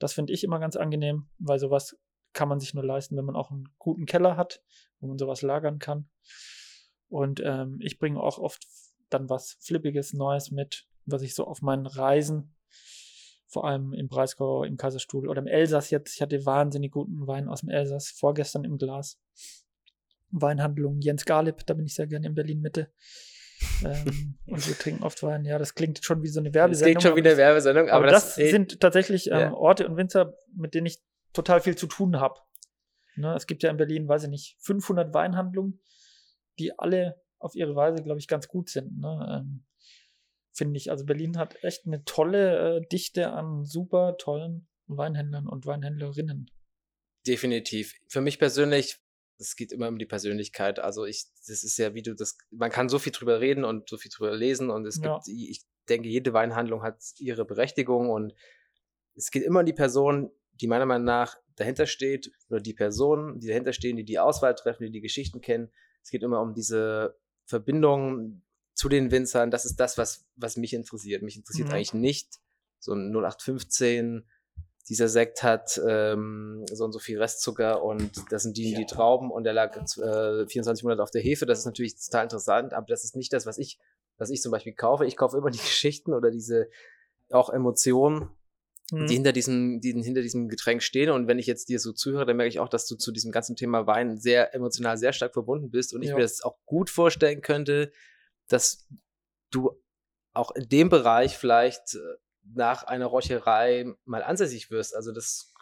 das 0.00 0.14
finde 0.14 0.32
ich 0.32 0.42
immer 0.42 0.58
ganz 0.58 0.74
angenehm, 0.74 1.28
weil 1.38 1.60
sowas 1.60 1.96
kann 2.32 2.48
man 2.48 2.58
sich 2.58 2.74
nur 2.74 2.84
leisten, 2.84 3.16
wenn 3.16 3.24
man 3.24 3.36
auch 3.36 3.50
einen 3.50 3.68
guten 3.78 4.06
Keller 4.06 4.36
hat, 4.36 4.62
wo 4.98 5.06
man 5.06 5.18
sowas 5.18 5.42
lagern 5.42 5.78
kann. 5.78 6.08
Und 7.08 7.40
ähm, 7.44 7.78
ich 7.80 7.98
bringe 7.98 8.18
auch 8.20 8.38
oft 8.38 8.66
dann 9.10 9.28
was 9.28 9.58
Flippiges, 9.60 10.14
Neues 10.14 10.50
mit, 10.50 10.86
was 11.04 11.22
ich 11.22 11.34
so 11.34 11.46
auf 11.46 11.60
meinen 11.60 11.86
Reisen, 11.86 12.54
vor 13.50 13.66
allem 13.66 13.92
im 13.92 14.08
Breisgau, 14.08 14.64
im 14.64 14.76
Kaiserstuhl 14.76 15.28
oder 15.28 15.40
im 15.42 15.48
Elsass 15.48 15.90
jetzt, 15.90 16.14
ich 16.14 16.22
hatte 16.22 16.46
wahnsinnig 16.46 16.92
guten 16.92 17.26
Wein 17.26 17.48
aus 17.48 17.60
dem 17.60 17.68
Elsass, 17.68 18.08
vorgestern 18.08 18.64
im 18.64 18.78
Glas. 18.78 19.18
Weinhandlung 20.30 21.00
Jens 21.00 21.24
Galib, 21.24 21.66
da 21.66 21.74
bin 21.74 21.84
ich 21.86 21.94
sehr 21.94 22.06
gerne 22.06 22.28
in 22.28 22.34
Berlin 22.34 22.60
Mitte 22.60 22.92
ähm, 23.84 24.38
und 24.46 24.68
wir 24.68 24.78
trinken 24.78 25.02
oft 25.02 25.22
Wein. 25.24 25.44
Ja, 25.44 25.58
das 25.58 25.74
klingt 25.74 26.02
schon 26.04 26.22
wie 26.22 26.28
so 26.28 26.38
eine 26.38 26.54
Werbesendung. 26.54 26.94
Das 26.94 27.02
klingt 27.02 27.16
schon 27.16 27.24
wie 27.24 27.28
eine 27.28 27.36
Werbesendung, 27.36 27.88
aber, 27.88 28.04
aber 28.04 28.12
das, 28.12 28.36
das 28.36 28.50
sind 28.50 28.80
tatsächlich 28.80 29.26
ähm, 29.30 29.38
ja. 29.38 29.52
Orte 29.52 29.88
und 29.88 29.96
Winzer, 29.96 30.34
mit 30.54 30.74
denen 30.74 30.86
ich 30.86 31.02
total 31.32 31.60
viel 31.60 31.76
zu 31.76 31.88
tun 31.88 32.20
habe. 32.20 32.36
Ne, 33.16 33.34
es 33.34 33.48
gibt 33.48 33.64
ja 33.64 33.70
in 33.70 33.76
Berlin, 33.76 34.08
weiß 34.08 34.24
ich 34.24 34.30
nicht, 34.30 34.56
500 34.60 35.12
Weinhandlungen, 35.12 35.80
die 36.60 36.78
alle 36.78 37.20
auf 37.40 37.56
ihre 37.56 37.74
Weise, 37.74 38.02
glaube 38.02 38.20
ich, 38.20 38.28
ganz 38.28 38.46
gut 38.46 38.68
sind. 38.70 38.98
Ne? 38.98 39.42
Ähm, 39.42 39.64
Finde 40.52 40.76
ich. 40.76 40.90
Also 40.90 41.04
Berlin 41.04 41.38
hat 41.38 41.62
echt 41.62 41.86
eine 41.86 42.04
tolle 42.04 42.78
äh, 42.78 42.86
Dichte 42.88 43.32
an 43.32 43.64
super 43.64 44.16
tollen 44.18 44.68
Weinhändlern 44.86 45.46
und 45.46 45.66
Weinhändlerinnen. 45.66 46.50
Definitiv. 47.26 47.94
Für 48.08 48.20
mich 48.20 48.38
persönlich 48.38 49.00
es 49.40 49.56
geht 49.56 49.72
immer 49.72 49.88
um 49.88 49.98
die 49.98 50.06
Persönlichkeit. 50.06 50.78
Also 50.78 51.06
ich, 51.06 51.24
das 51.46 51.64
ist 51.64 51.78
ja, 51.78 51.94
wie 51.94 52.02
du 52.02 52.14
das, 52.14 52.36
man 52.50 52.70
kann 52.70 52.88
so 52.88 52.98
viel 52.98 53.12
drüber 53.12 53.40
reden 53.40 53.64
und 53.64 53.88
so 53.88 53.96
viel 53.96 54.10
drüber 54.14 54.36
lesen 54.36 54.70
und 54.70 54.86
es 54.86 55.00
ja. 55.02 55.14
gibt, 55.14 55.28
ich 55.28 55.64
denke, 55.88 56.08
jede 56.08 56.32
Weinhandlung 56.32 56.82
hat 56.82 57.02
ihre 57.18 57.44
Berechtigung 57.44 58.10
und 58.10 58.34
es 59.14 59.30
geht 59.30 59.42
immer 59.42 59.60
um 59.60 59.66
die 59.66 59.72
Person, 59.72 60.30
die 60.60 60.66
meiner 60.66 60.86
Meinung 60.86 61.06
nach 61.06 61.36
dahinter 61.56 61.86
steht 61.86 62.30
oder 62.48 62.60
die 62.60 62.74
Personen, 62.74 63.40
die 63.40 63.48
dahinter 63.48 63.72
stehen, 63.72 63.96
die 63.96 64.04
die 64.04 64.18
Auswahl 64.18 64.54
treffen, 64.54 64.84
die 64.84 64.92
die 64.92 65.00
Geschichten 65.00 65.40
kennen. 65.40 65.70
Es 66.02 66.10
geht 66.10 66.22
immer 66.22 66.40
um 66.40 66.54
diese 66.54 67.18
Verbindung 67.46 68.42
zu 68.80 68.88
den 68.88 69.10
Winzern. 69.10 69.50
Das 69.50 69.66
ist 69.66 69.76
das, 69.76 69.98
was, 69.98 70.24
was 70.36 70.56
mich 70.56 70.72
interessiert. 70.72 71.20
Mich 71.22 71.36
interessiert 71.36 71.68
mhm. 71.68 71.74
eigentlich 71.74 71.92
nicht 71.92 72.40
so 72.78 72.94
ein 72.94 73.14
0815 73.14 74.24
dieser 74.88 75.06
Sekt 75.06 75.42
hat 75.42 75.78
ähm, 75.86 76.64
so 76.72 76.86
und 76.86 76.92
so 76.92 76.98
viel 76.98 77.20
Restzucker 77.20 77.84
und 77.84 78.10
das 78.32 78.42
sind 78.42 78.56
die, 78.56 78.72
ja. 78.72 78.78
die 78.78 78.86
Trauben 78.86 79.30
und 79.30 79.44
der 79.44 79.52
lag 79.52 79.76
äh, 79.76 80.46
24 80.46 80.82
Monate 80.82 81.02
auf 81.02 81.10
der 81.10 81.20
Hefe. 81.20 81.44
Das 81.44 81.58
ist 81.58 81.66
natürlich 81.66 81.94
total 82.02 82.22
interessant, 82.22 82.72
aber 82.72 82.86
das 82.86 83.04
ist 83.04 83.16
nicht 83.16 83.34
das, 83.34 83.44
was 83.44 83.58
ich, 83.58 83.78
was 84.16 84.30
ich 84.30 84.40
zum 84.40 84.50
Beispiel 84.50 84.72
kaufe. 84.72 85.04
Ich 85.04 85.18
kaufe 85.18 85.36
immer 85.36 85.50
die 85.50 85.58
Geschichten 85.70 86.14
oder 86.14 86.30
diese 86.30 86.70
auch 87.30 87.50
Emotionen, 87.50 88.30
mhm. 88.90 89.08
die 89.08 89.14
hinter 89.14 89.32
diesem, 89.32 89.82
die 89.82 89.92
hinter 89.92 90.22
diesem 90.22 90.48
Getränk 90.48 90.82
stehen. 90.82 91.10
Und 91.10 91.28
wenn 91.28 91.38
ich 91.38 91.46
jetzt 91.46 91.68
dir 91.68 91.80
so 91.80 91.92
zuhöre, 91.92 92.24
dann 92.24 92.38
merke 92.38 92.48
ich 92.48 92.60
auch, 92.60 92.70
dass 92.70 92.86
du 92.86 92.96
zu 92.96 93.12
diesem 93.12 93.30
ganzen 93.30 93.56
Thema 93.56 93.86
Wein 93.86 94.16
sehr 94.16 94.54
emotional, 94.54 94.96
sehr 94.96 95.12
stark 95.12 95.34
verbunden 95.34 95.70
bist 95.70 95.94
und 95.94 96.00
ich 96.00 96.08
ja. 96.08 96.14
mir 96.14 96.22
das 96.22 96.40
auch 96.40 96.56
gut 96.64 96.88
vorstellen 96.88 97.42
könnte, 97.42 97.92
dass 98.52 98.88
du 99.50 99.70
auch 100.32 100.50
in 100.52 100.68
dem 100.68 100.88
Bereich 100.88 101.36
vielleicht 101.36 101.94
äh, 101.94 101.98
nach 102.54 102.84
einer 102.84 103.06
Räucherei 103.06 103.92
mal 104.04 104.22
ansässig 104.22 104.70
wirst. 104.70 104.94
Also 104.94 105.12
das 105.12 105.52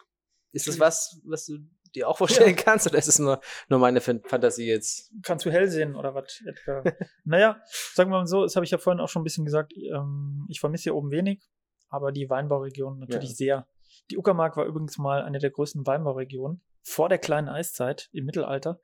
ist 0.51 0.67
das 0.67 0.79
was, 0.79 1.21
was 1.25 1.45
du 1.45 1.59
dir 1.95 2.07
auch 2.07 2.17
vorstellen 2.17 2.55
ja. 2.55 2.63
kannst 2.63 2.87
oder 2.87 2.97
ist 2.97 3.07
es 3.07 3.19
nur, 3.19 3.39
nur 3.67 3.79
meine 3.79 4.01
Fantasie 4.01 4.67
jetzt? 4.67 5.11
Kannst 5.23 5.45
du 5.45 5.51
hell 5.51 5.67
sehen 5.67 5.95
oder 5.95 6.13
was, 6.13 6.43
naja, 7.23 7.61
sagen 7.93 8.11
wir 8.11 8.19
mal 8.19 8.27
so, 8.27 8.43
das 8.43 8.55
habe 8.55 8.65
ich 8.65 8.71
ja 8.71 8.77
vorhin 8.77 8.99
auch 8.99 9.09
schon 9.09 9.21
ein 9.21 9.23
bisschen 9.23 9.45
gesagt, 9.45 9.73
ähm, 9.75 10.45
ich 10.49 10.59
vermisse 10.59 10.83
hier 10.83 10.95
oben 10.95 11.11
wenig, 11.11 11.43
aber 11.89 12.11
die 12.11 12.29
Weinbauregion 12.29 12.99
natürlich 12.99 13.31
ja. 13.31 13.35
sehr. 13.35 13.67
Die 14.11 14.17
Uckermark 14.17 14.55
war 14.57 14.65
übrigens 14.65 14.97
mal 14.97 15.23
eine 15.23 15.39
der 15.39 15.49
größten 15.49 15.85
Weinbauregionen 15.85 16.61
vor 16.89 17.09
der 17.09 17.19
kleinen 17.19 17.49
Eiszeit 17.49 18.09
im 18.11 18.25
Mittelalter. 18.25 18.79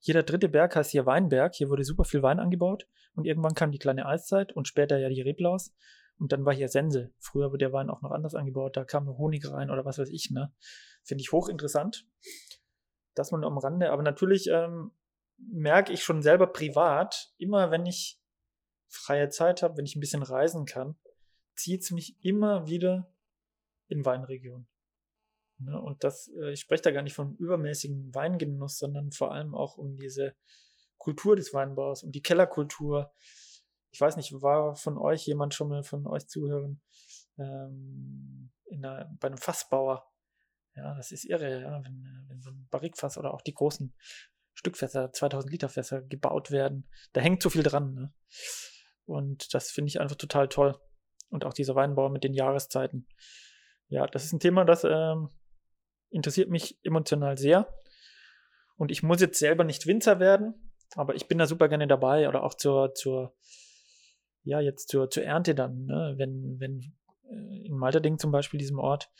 Jeder 0.00 0.22
dritte 0.22 0.48
Berg 0.48 0.76
heißt 0.76 0.90
hier 0.90 1.06
Weinberg. 1.06 1.54
Hier 1.54 1.70
wurde 1.70 1.84
super 1.84 2.04
viel 2.04 2.22
Wein 2.22 2.40
angebaut 2.40 2.86
und 3.14 3.24
irgendwann 3.24 3.54
kam 3.54 3.70
die 3.70 3.78
kleine 3.78 4.06
Eiszeit 4.06 4.52
und 4.52 4.68
später 4.68 4.98
ja 4.98 5.08
die 5.08 5.22
Reblaus. 5.22 5.74
Und 6.18 6.32
dann 6.32 6.44
war 6.44 6.54
hier 6.54 6.68
Sense. 6.68 7.12
Früher 7.18 7.48
wurde 7.48 7.58
der 7.58 7.72
Wein 7.72 7.90
auch 7.90 8.02
noch 8.02 8.10
anders 8.10 8.34
angebaut. 8.34 8.76
Da 8.76 8.84
kam 8.84 9.08
Honig 9.08 9.50
rein 9.50 9.70
oder 9.70 9.84
was 9.84 9.98
weiß 9.98 10.10
ich, 10.10 10.30
ne? 10.30 10.52
Finde 11.02 11.22
ich 11.22 11.32
hochinteressant. 11.32 12.06
Das 13.14 13.30
man 13.30 13.44
am 13.44 13.58
Rande. 13.58 13.90
Aber 13.90 14.02
natürlich 14.02 14.48
ähm, 14.48 14.92
merke 15.36 15.92
ich 15.92 16.04
schon 16.04 16.22
selber 16.22 16.46
privat, 16.46 17.32
immer 17.36 17.70
wenn 17.70 17.86
ich 17.86 18.20
freie 18.88 19.28
Zeit 19.28 19.62
habe, 19.62 19.76
wenn 19.76 19.86
ich 19.86 19.96
ein 19.96 20.00
bisschen 20.00 20.22
reisen 20.22 20.66
kann, 20.66 20.96
zieht 21.56 21.82
es 21.82 21.90
mich 21.90 22.16
immer 22.22 22.66
wieder 22.68 23.12
in 23.88 24.04
Weinregionen. 24.04 24.68
Ne? 25.58 25.80
Und 25.80 26.04
das, 26.04 26.30
äh, 26.40 26.52
ich 26.52 26.60
spreche 26.60 26.82
da 26.82 26.90
gar 26.90 27.02
nicht 27.02 27.14
vom 27.14 27.36
übermäßigen 27.36 28.14
Weingenuss, 28.14 28.78
sondern 28.78 29.12
vor 29.12 29.32
allem 29.32 29.54
auch 29.54 29.76
um 29.76 29.96
diese 29.96 30.34
Kultur 30.98 31.36
des 31.36 31.52
Weinbaus, 31.52 32.02
um 32.02 32.12
die 32.12 32.22
Kellerkultur, 32.22 33.12
ich 33.90 34.00
weiß 34.00 34.16
nicht, 34.16 34.32
war 34.42 34.74
von 34.74 34.98
euch 34.98 35.24
jemand 35.26 35.54
schon 35.54 35.68
mal 35.68 35.84
von 35.84 36.06
euch 36.06 36.26
zuhören 36.26 36.82
ähm, 37.38 38.50
einer, 38.72 39.08
bei 39.20 39.28
einem 39.28 39.38
Fassbauer? 39.38 40.10
Ja, 40.74 40.94
das 40.96 41.12
ist 41.12 41.24
irre, 41.24 41.60
ja, 41.62 41.84
wenn, 41.84 42.24
wenn 42.28 42.40
so 42.40 42.50
ein 42.50 42.66
Barrikfass 42.70 43.16
oder 43.18 43.32
auch 43.32 43.42
die 43.42 43.54
großen 43.54 43.94
Stückfässer, 44.54 45.12
2000 45.12 45.52
Liter 45.52 45.68
Fässer 45.68 46.02
gebaut 46.02 46.50
werden. 46.50 46.88
Da 47.12 47.20
hängt 47.20 47.42
so 47.42 47.50
viel 47.50 47.62
dran. 47.62 47.94
Ne? 47.94 48.12
Und 49.04 49.54
das 49.54 49.70
finde 49.70 49.88
ich 49.88 50.00
einfach 50.00 50.16
total 50.16 50.48
toll. 50.48 50.76
Und 51.28 51.44
auch 51.44 51.52
dieser 51.52 51.74
Weinbau 51.74 52.08
mit 52.08 52.24
den 52.24 52.34
Jahreszeiten. 52.34 53.06
Ja, 53.88 54.06
das 54.06 54.24
ist 54.24 54.32
ein 54.32 54.40
Thema, 54.40 54.64
das 54.64 54.84
ähm, 54.84 55.30
interessiert 56.14 56.48
mich 56.48 56.78
emotional 56.82 57.36
sehr. 57.36 57.68
Und 58.76 58.90
ich 58.90 59.02
muss 59.02 59.20
jetzt 59.20 59.38
selber 59.38 59.64
nicht 59.64 59.86
Winzer 59.86 60.20
werden, 60.20 60.54
aber 60.94 61.14
ich 61.14 61.28
bin 61.28 61.38
da 61.38 61.46
super 61.46 61.68
gerne 61.68 61.86
dabei 61.86 62.28
oder 62.28 62.42
auch 62.42 62.54
zur, 62.54 62.94
zur 62.94 63.34
ja, 64.42 64.60
jetzt 64.60 64.88
zur, 64.88 65.10
zur 65.10 65.24
Ernte 65.24 65.54
dann, 65.54 65.86
ne? 65.86 66.14
wenn, 66.16 66.56
wenn 66.60 66.92
äh, 67.30 67.66
in 67.66 67.76
Malterding 67.76 68.18
zum 68.18 68.30
Beispiel, 68.30 68.58
diesem 68.58 68.78
Ort, 68.78 69.10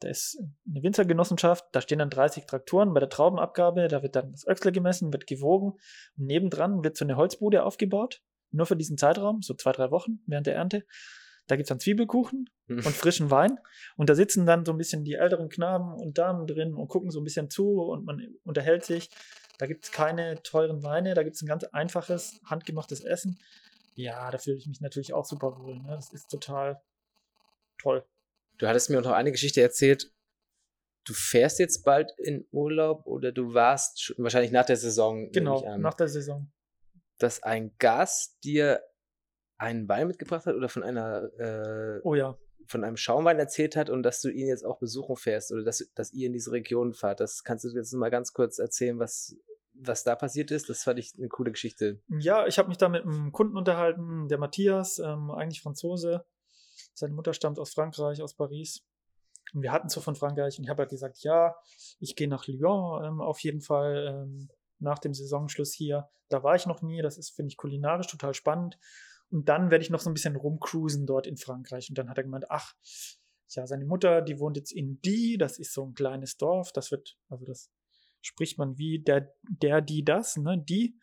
da 0.00 0.08
ist 0.08 0.42
eine 0.68 0.82
Winzergenossenschaft, 0.82 1.64
da 1.72 1.80
stehen 1.80 2.00
dann 2.00 2.10
30 2.10 2.46
Traktoren 2.46 2.92
bei 2.92 3.00
der 3.00 3.08
Traubenabgabe, 3.08 3.86
da 3.86 4.02
wird 4.02 4.16
dann 4.16 4.32
das 4.32 4.46
Öchsler 4.46 4.72
gemessen, 4.72 5.12
wird 5.12 5.26
gewogen 5.26 5.72
und 6.16 6.26
nebendran 6.26 6.82
wird 6.82 6.96
so 6.96 7.04
eine 7.04 7.16
Holzbude 7.16 7.62
aufgebaut, 7.62 8.20
nur 8.50 8.66
für 8.66 8.76
diesen 8.76 8.98
Zeitraum, 8.98 9.42
so 9.42 9.54
zwei, 9.54 9.72
drei 9.72 9.90
Wochen 9.90 10.20
während 10.26 10.48
der 10.48 10.56
Ernte. 10.56 10.84
Da 11.46 11.56
gibt 11.56 11.64
es 11.64 11.68
dann 11.68 11.80
Zwiebelkuchen 11.80 12.48
hm. 12.68 12.76
und 12.76 12.94
frischen 12.94 13.30
Wein. 13.30 13.58
Und 13.96 14.08
da 14.08 14.14
sitzen 14.14 14.46
dann 14.46 14.64
so 14.64 14.72
ein 14.72 14.78
bisschen 14.78 15.04
die 15.04 15.14
älteren 15.14 15.48
Knaben 15.48 15.94
und 15.94 16.18
Damen 16.18 16.46
drin 16.46 16.74
und 16.74 16.88
gucken 16.88 17.10
so 17.10 17.20
ein 17.20 17.24
bisschen 17.24 17.50
zu 17.50 17.82
und 17.82 18.04
man 18.04 18.34
unterhält 18.44 18.84
sich. 18.84 19.10
Da 19.58 19.66
gibt 19.66 19.84
es 19.84 19.92
keine 19.92 20.42
teuren 20.42 20.82
Weine, 20.82 21.14
da 21.14 21.22
gibt 21.22 21.36
es 21.36 21.42
ein 21.42 21.46
ganz 21.46 21.64
einfaches, 21.64 22.40
handgemachtes 22.44 23.04
Essen. 23.04 23.38
Ja, 23.94 24.30
da 24.30 24.38
fühle 24.38 24.56
ich 24.56 24.66
mich 24.66 24.80
natürlich 24.80 25.12
auch 25.12 25.24
super 25.24 25.58
wohl. 25.58 25.78
Ne? 25.78 25.90
Das 25.90 26.12
ist 26.12 26.28
total 26.30 26.80
toll. 27.78 28.04
Du 28.58 28.66
hattest 28.66 28.90
mir 28.90 29.00
noch 29.00 29.10
eine 29.10 29.32
Geschichte 29.32 29.60
erzählt. 29.60 30.12
Du 31.04 31.14
fährst 31.14 31.58
jetzt 31.58 31.84
bald 31.84 32.12
in 32.18 32.46
Urlaub 32.52 33.06
oder 33.06 33.32
du 33.32 33.54
warst 33.54 34.14
wahrscheinlich 34.18 34.52
nach 34.52 34.64
der 34.64 34.76
Saison. 34.76 35.30
Genau, 35.32 35.76
nach 35.78 35.94
der 35.94 36.08
Saison. 36.08 36.50
Dass 37.18 37.42
ein 37.42 37.76
Gast 37.78 38.42
dir 38.44 38.82
einen 39.62 39.88
Wein 39.88 40.08
mitgebracht 40.08 40.46
hat 40.46 40.56
oder 40.56 40.68
von 40.68 40.82
einer 40.82 41.30
äh, 41.38 42.00
oh 42.02 42.14
ja. 42.14 42.36
von 42.66 42.82
einem 42.82 42.96
Schaumwein 42.96 43.38
erzählt 43.38 43.76
hat 43.76 43.90
und 43.90 44.02
dass 44.02 44.20
du 44.20 44.28
ihn 44.28 44.48
jetzt 44.48 44.64
auch 44.64 44.78
besuchen 44.78 45.16
fährst 45.16 45.52
oder 45.52 45.62
dass, 45.62 45.88
dass 45.94 46.12
ihr 46.12 46.26
in 46.26 46.32
diese 46.32 46.50
Region 46.50 46.94
fahrt. 46.94 47.20
Das 47.20 47.44
kannst 47.44 47.64
du 47.64 47.68
jetzt 47.68 47.92
mal 47.92 48.10
ganz 48.10 48.32
kurz 48.32 48.58
erzählen, 48.58 48.98
was, 48.98 49.36
was 49.72 50.02
da 50.02 50.16
passiert 50.16 50.50
ist, 50.50 50.68
das 50.68 50.82
fand 50.82 50.98
ich 50.98 51.12
eine 51.16 51.28
coole 51.28 51.52
Geschichte. 51.52 52.00
Ja, 52.08 52.46
ich 52.46 52.58
habe 52.58 52.68
mich 52.68 52.78
da 52.78 52.88
mit 52.88 53.04
einem 53.04 53.30
Kunden 53.30 53.56
unterhalten, 53.56 54.26
der 54.28 54.38
Matthias, 54.38 54.98
ähm, 54.98 55.30
eigentlich 55.30 55.62
Franzose. 55.62 56.24
Seine 56.94 57.14
Mutter 57.14 57.32
stammt 57.32 57.60
aus 57.60 57.72
Frankreich, 57.72 58.20
aus 58.20 58.34
Paris. 58.34 58.84
Und 59.54 59.62
wir 59.62 59.70
hatten 59.70 59.88
so 59.88 60.00
von 60.00 60.16
Frankreich 60.16 60.58
und 60.58 60.64
ich 60.64 60.70
habe 60.70 60.82
halt 60.82 60.90
gesagt, 60.90 61.22
ja, 61.22 61.54
ich 62.00 62.16
gehe 62.16 62.28
nach 62.28 62.48
Lyon 62.48 63.04
ähm, 63.04 63.20
auf 63.20 63.38
jeden 63.40 63.60
Fall 63.60 64.24
ähm, 64.24 64.48
nach 64.80 64.98
dem 64.98 65.14
Saisonschluss 65.14 65.72
hier. 65.72 66.08
Da 66.28 66.42
war 66.42 66.56
ich 66.56 66.66
noch 66.66 66.82
nie, 66.82 67.00
das 67.00 67.16
ist, 67.16 67.30
finde 67.30 67.50
ich, 67.50 67.56
kulinarisch 67.56 68.08
total 68.08 68.34
spannend. 68.34 68.76
Und 69.32 69.48
dann 69.48 69.70
werde 69.70 69.82
ich 69.82 69.90
noch 69.90 70.00
so 70.00 70.10
ein 70.10 70.14
bisschen 70.14 70.36
rumcruisen 70.36 71.06
dort 71.06 71.26
in 71.26 71.38
Frankreich. 71.38 71.88
Und 71.88 71.96
dann 71.96 72.10
hat 72.10 72.18
er 72.18 72.24
gemeint, 72.24 72.50
ach, 72.50 72.74
ja, 73.54 73.66
seine 73.66 73.86
Mutter, 73.86 74.22
die 74.22 74.38
wohnt 74.38 74.56
jetzt 74.56 74.72
in 74.72 75.00
Die, 75.00 75.36
das 75.38 75.58
ist 75.58 75.72
so 75.72 75.84
ein 75.84 75.94
kleines 75.94 76.36
Dorf, 76.36 76.72
das 76.72 76.90
wird, 76.90 77.16
also 77.28 77.44
das 77.44 77.70
spricht 78.20 78.58
man 78.58 78.78
wie 78.78 79.00
der, 79.00 79.34
der, 79.42 79.80
die, 79.80 80.04
das, 80.04 80.36
ne, 80.36 80.62
die. 80.62 80.98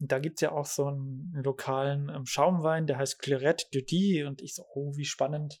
Und 0.00 0.10
da 0.10 0.18
gibt 0.18 0.38
es 0.38 0.40
ja 0.42 0.52
auch 0.52 0.66
so 0.66 0.86
einen 0.86 1.32
lokalen 1.44 2.08
ähm, 2.08 2.26
Schaumwein, 2.26 2.86
der 2.86 2.98
heißt 2.98 3.18
Clairette 3.18 3.66
de 3.72 3.84
Die. 3.84 4.24
Und 4.24 4.40
ich 4.40 4.54
so, 4.54 4.64
oh, 4.74 4.96
wie 4.96 5.04
spannend. 5.04 5.60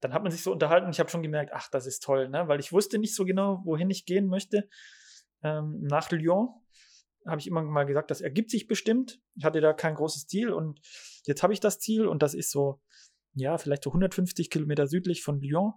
Dann 0.00 0.14
hat 0.14 0.22
man 0.22 0.32
sich 0.32 0.42
so 0.42 0.52
unterhalten 0.52 0.86
und 0.86 0.92
ich 0.92 1.00
habe 1.00 1.10
schon 1.10 1.22
gemerkt, 1.22 1.52
ach, 1.52 1.68
das 1.70 1.86
ist 1.86 2.02
toll, 2.02 2.30
ne? 2.30 2.48
Weil 2.48 2.58
ich 2.58 2.72
wusste 2.72 2.98
nicht 2.98 3.14
so 3.14 3.24
genau, 3.24 3.60
wohin 3.64 3.90
ich 3.90 4.06
gehen 4.06 4.28
möchte. 4.28 4.68
Ähm, 5.42 5.80
nach 5.82 6.10
Lyon 6.10 6.48
habe 7.30 7.40
ich 7.40 7.46
immer 7.46 7.62
mal 7.62 7.84
gesagt, 7.84 8.10
das 8.10 8.20
ergibt 8.20 8.50
sich 8.50 8.66
bestimmt. 8.66 9.20
Ich 9.34 9.44
hatte 9.44 9.60
da 9.60 9.72
kein 9.72 9.94
großes 9.94 10.26
Ziel 10.26 10.50
und 10.50 10.80
jetzt 11.24 11.42
habe 11.42 11.52
ich 11.52 11.60
das 11.60 11.78
Ziel 11.78 12.06
und 12.06 12.22
das 12.22 12.34
ist 12.34 12.50
so, 12.50 12.80
ja, 13.34 13.56
vielleicht 13.58 13.84
so 13.84 13.90
150 13.90 14.50
Kilometer 14.50 14.86
südlich 14.86 15.22
von 15.22 15.40
Lyon 15.40 15.72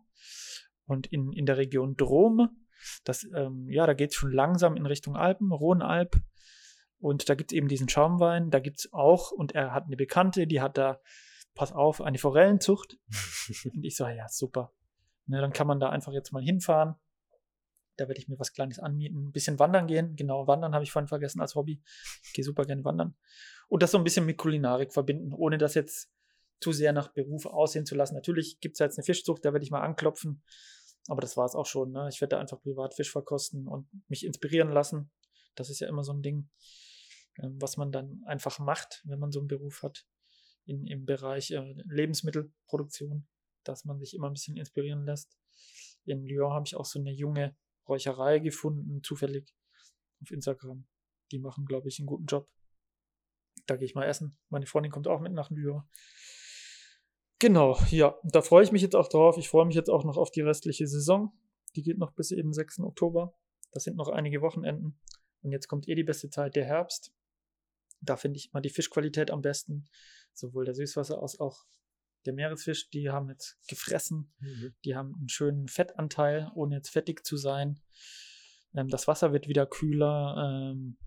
und 0.86 1.08
in, 1.08 1.32
in 1.32 1.46
der 1.46 1.58
Region 1.58 1.96
Drôme. 1.96 2.50
Das, 3.04 3.26
ähm, 3.36 3.68
ja, 3.70 3.88
da 3.88 3.94
geht 3.94 4.10
es 4.10 4.16
schon 4.16 4.32
langsam 4.32 4.76
in 4.76 4.86
Richtung 4.86 5.16
Alpen, 5.16 5.52
Rhonalp. 5.52 6.18
Und 7.00 7.30
da 7.30 7.36
gibt 7.36 7.52
es 7.52 7.58
eben 7.58 7.68
diesen 7.68 7.90
Schaumwein. 7.90 8.50
Da 8.50 8.60
gibt 8.60 8.80
es 8.80 8.94
auch, 8.94 9.32
und 9.32 9.54
er 9.54 9.74
hat 9.74 9.86
eine 9.86 9.98
Bekannte, 9.98 10.48
die 10.48 10.62
hat 10.62 10.78
da, 10.78 11.00
pass 11.54 11.72
auf, 11.72 12.02
eine 12.02 12.18
Forellenzucht. 12.18 12.98
und 13.74 13.84
ich 13.84 13.96
so, 13.96 14.08
ja, 14.08 14.28
super. 14.30 14.74
Ne, 15.26 15.40
dann 15.40 15.54
kann 15.54 15.68
man 15.68 15.80
da 15.80 15.90
einfach 15.90 16.12
jetzt 16.12 16.32
mal 16.32 16.44
hinfahren. 16.44 16.96
Da 17.98 18.08
werde 18.08 18.20
ich 18.20 18.28
mir 18.28 18.40
was 18.40 18.54
Kleines 18.54 18.80
anmieten. 18.80 19.28
Ein 19.28 19.32
bisschen 19.32 19.60
wandern 19.60 19.88
gehen. 19.88 20.16
Genau, 20.16 20.48
wandern 20.48 20.74
habe 20.74 20.84
ich 20.84 20.92
vorhin 20.92 21.08
vergessen 21.08 21.42
als 21.42 21.56
Hobby. 21.56 21.82
Ich 22.24 22.34
gehe 22.34 22.44
super 22.44 22.66
gerne 22.66 22.84
wandern. 22.84 23.16
Und 23.68 23.84
das 23.84 23.92
so 23.92 23.98
ein 23.98 24.04
bisschen 24.04 24.26
mit 24.26 24.38
Kulinarik 24.38 24.94
verbinden, 24.94 25.34
ohne 25.34 25.58
das 25.58 25.76
jetzt 25.76 26.12
zu 26.60 26.72
sehr 26.72 26.94
nach 26.94 27.10
Beruf 27.10 27.46
aussehen 27.46 27.86
zu 27.86 27.96
lassen. 27.96 28.16
Natürlich 28.16 28.60
gibt 28.60 28.76
es 28.76 28.80
jetzt 28.80 28.98
eine 28.98 29.04
Fischzucht, 29.04 29.44
da 29.46 29.54
werde 29.54 29.64
ich 29.64 29.72
mal 29.72 29.82
anklopfen. 29.82 30.42
Aber 31.08 31.22
das 31.22 31.36
war 31.36 31.46
es 31.46 31.56
auch 31.56 31.66
schon. 31.66 31.92
Ne? 31.92 32.08
Ich 32.10 32.22
werde 32.22 32.36
da 32.36 32.40
einfach 32.40 32.62
privat 32.62 32.94
Fisch 32.94 33.12
verkosten 33.12 33.68
und 33.68 33.88
mich 34.08 34.26
inspirieren 34.26 34.72
lassen. 34.72 35.12
Das 35.56 35.70
ist 35.70 35.80
ja 35.80 35.88
immer 35.88 36.04
so 36.04 36.14
ein 36.14 36.22
Ding, 36.22 36.50
ähm, 37.40 37.58
was 37.62 37.78
man 37.78 37.92
dann 37.92 38.22
einfach 38.26 38.60
macht, 38.60 39.02
wenn 39.06 39.20
man 39.20 39.32
so 39.32 39.40
einen 39.40 39.48
Beruf 39.48 39.84
hat 39.84 40.06
in, 40.66 40.88
im 40.88 41.06
Bereich 41.06 41.52
äh, 41.52 41.76
Lebensmittelproduktion, 41.86 43.28
dass 43.64 43.86
man 43.86 44.00
sich 44.00 44.14
immer 44.14 44.30
ein 44.30 44.34
bisschen 44.34 44.58
inspirieren 44.58 45.06
lässt. 45.06 45.38
In 46.06 46.26
Lyon 46.26 46.54
habe 46.54 46.66
ich 46.66 46.76
auch 46.76 46.86
so 46.86 47.00
eine 47.00 47.12
junge 47.12 47.56
Räucherei 47.88 48.40
gefunden, 48.40 49.04
zufällig 49.04 49.54
auf 50.22 50.32
Instagram. 50.32 50.86
Die 51.32 51.40
machen, 51.40 51.66
glaube 51.66 51.88
ich, 51.88 52.00
einen 52.00 52.08
guten 52.08 52.26
Job. 52.26 52.50
Da 53.66 53.76
gehe 53.76 53.86
ich 53.86 53.96
mal 53.96 54.06
essen. 54.06 54.38
Meine 54.50 54.66
Freundin 54.66 54.92
kommt 54.92 55.08
auch 55.08 55.20
mit 55.20 55.34
nach 55.34 55.50
Lyon. 55.50 55.84
Genau, 57.40 57.78
ja, 57.90 58.18
da 58.24 58.42
freue 58.42 58.64
ich 58.64 58.72
mich 58.72 58.82
jetzt 58.82 58.96
auch 58.96 59.10
drauf. 59.10 59.38
Ich 59.38 59.50
freue 59.50 59.66
mich 59.66 59.76
jetzt 59.76 59.90
auch 59.90 60.06
noch 60.06 60.18
auf 60.18 60.32
die 60.32 60.42
restliche 60.42 60.88
Saison. 60.88 61.34
Die 61.76 61.84
geht 61.84 61.98
noch 61.98 62.14
bis 62.14 62.32
eben 62.32 62.54
6. 62.54 62.80
Oktober. 62.80 63.38
Das 63.72 63.84
sind 63.84 63.98
noch 63.98 64.10
einige 64.10 64.42
Wochenenden. 64.42 65.00
Und 65.42 65.52
jetzt 65.52 65.68
kommt 65.68 65.88
eh 65.90 65.96
die 65.96 66.04
beste 66.04 66.30
Zeit, 66.30 66.56
der 66.56 66.66
Herbst. 66.66 67.14
Da 68.00 68.16
finde 68.16 68.38
ich 68.38 68.52
immer 68.52 68.62
die 68.62 68.70
Fischqualität 68.70 69.32
am 69.32 69.42
besten. 69.42 69.90
Sowohl 70.34 70.66
der 70.66 70.76
Süßwasser 70.76 71.22
als 71.22 71.40
auch 71.40 71.66
der 72.26 72.34
Meeresfisch. 72.34 72.90
Die 72.90 73.10
haben 73.10 73.30
jetzt 73.30 73.58
gefressen. 73.68 74.34
Mhm. 74.40 74.74
Die 74.86 74.96
haben 74.96 75.16
einen 75.16 75.30
schönen 75.30 75.68
Fettanteil, 75.68 76.52
ohne 76.56 76.76
jetzt 76.76 76.90
fettig 76.90 77.26
zu 77.26 77.38
sein. 77.38 77.80
Ähm, 78.76 78.88
das 78.90 79.08
Wasser 79.08 79.34
wird 79.34 79.48
wieder 79.48 79.66
kühler. 79.66 80.72
Ähm, 80.72 80.98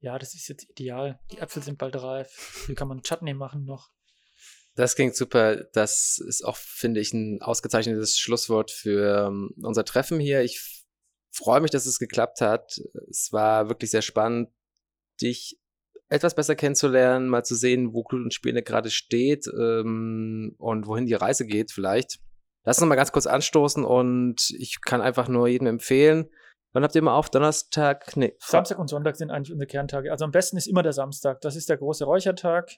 ja, 0.00 0.18
das 0.18 0.34
ist 0.34 0.48
jetzt 0.48 0.68
ideal. 0.70 1.20
Die 1.32 1.38
Äpfel 1.38 1.62
sind 1.62 1.78
bald 1.78 1.96
reif. 1.96 2.64
Hier 2.66 2.74
kann 2.74 2.88
man 2.88 3.02
Chutney 3.02 3.34
machen 3.34 3.64
noch. 3.64 3.90
Das 4.74 4.94
klingt 4.94 5.16
super. 5.16 5.64
Das 5.72 6.18
ist 6.18 6.44
auch, 6.44 6.56
finde 6.56 7.00
ich, 7.00 7.12
ein 7.12 7.40
ausgezeichnetes 7.40 8.18
Schlusswort 8.18 8.70
für 8.70 9.26
ähm, 9.26 9.54
unser 9.62 9.84
Treffen 9.84 10.20
hier. 10.20 10.42
Ich 10.42 10.86
freue 11.30 11.60
mich, 11.60 11.70
dass 11.70 11.86
es 11.86 11.98
geklappt 11.98 12.40
hat. 12.40 12.80
Es 13.08 13.32
war 13.32 13.68
wirklich 13.68 13.90
sehr 13.90 14.02
spannend, 14.02 14.50
dich 15.20 15.58
etwas 16.08 16.34
besser 16.34 16.54
kennenzulernen, 16.54 17.28
mal 17.28 17.44
zu 17.44 17.54
sehen, 17.54 17.92
wo 17.92 18.02
Blut 18.04 18.22
und 18.22 18.34
Spiele 18.34 18.62
gerade 18.62 18.90
steht 18.90 19.46
ähm, 19.48 20.54
und 20.58 20.86
wohin 20.86 21.06
die 21.06 21.14
Reise 21.14 21.46
geht 21.46 21.72
vielleicht. 21.72 22.18
Lass 22.64 22.78
uns 22.80 22.88
mal 22.88 22.96
ganz 22.96 23.12
kurz 23.12 23.26
anstoßen 23.26 23.84
und 23.84 24.50
ich 24.50 24.80
kann 24.80 25.00
einfach 25.00 25.28
nur 25.28 25.48
jedem 25.48 25.66
empfehlen. 25.66 26.28
Wann 26.72 26.82
habt 26.82 26.94
ihr 26.94 27.02
mal 27.02 27.16
auf? 27.16 27.30
Donnerstag? 27.30 28.16
Nee. 28.16 28.34
Samstag 28.38 28.78
und 28.78 28.88
Sonntag 28.88 29.16
sind 29.16 29.30
eigentlich 29.30 29.52
unsere 29.52 29.66
Kerntage. 29.66 30.10
Also 30.10 30.24
am 30.24 30.30
besten 30.30 30.56
ist 30.56 30.66
immer 30.66 30.82
der 30.82 30.92
Samstag. 30.92 31.40
Das 31.40 31.56
ist 31.56 31.68
der 31.68 31.78
große 31.78 32.04
Räuchertag 32.04 32.70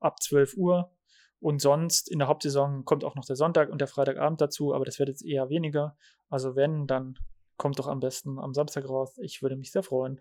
ab 0.00 0.20
12 0.20 0.56
Uhr. 0.56 0.92
Und 1.40 1.60
sonst 1.60 2.10
in 2.10 2.18
der 2.18 2.28
Hauptsaison 2.28 2.84
kommt 2.84 3.04
auch 3.04 3.14
noch 3.14 3.24
der 3.24 3.36
Sonntag 3.36 3.70
und 3.70 3.80
der 3.80 3.88
Freitagabend 3.88 4.40
dazu, 4.40 4.74
aber 4.74 4.84
das 4.84 4.98
wird 4.98 5.08
jetzt 5.08 5.24
eher 5.24 5.48
weniger. 5.48 5.96
Also 6.28 6.56
wenn, 6.56 6.86
dann 6.86 7.18
kommt 7.56 7.78
doch 7.78 7.86
am 7.86 8.00
besten 8.00 8.38
am 8.38 8.52
Samstag 8.52 8.88
raus. 8.88 9.16
Ich 9.18 9.42
würde 9.42 9.56
mich 9.56 9.70
sehr 9.70 9.82
freuen. 9.82 10.20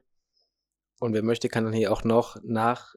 Und 1.00 1.14
wer 1.14 1.24
möchte, 1.24 1.50
kann 1.50 1.66
dann 1.66 1.74
hier 1.74 1.92
auch 1.92 2.04
noch 2.04 2.38
nach 2.44 2.96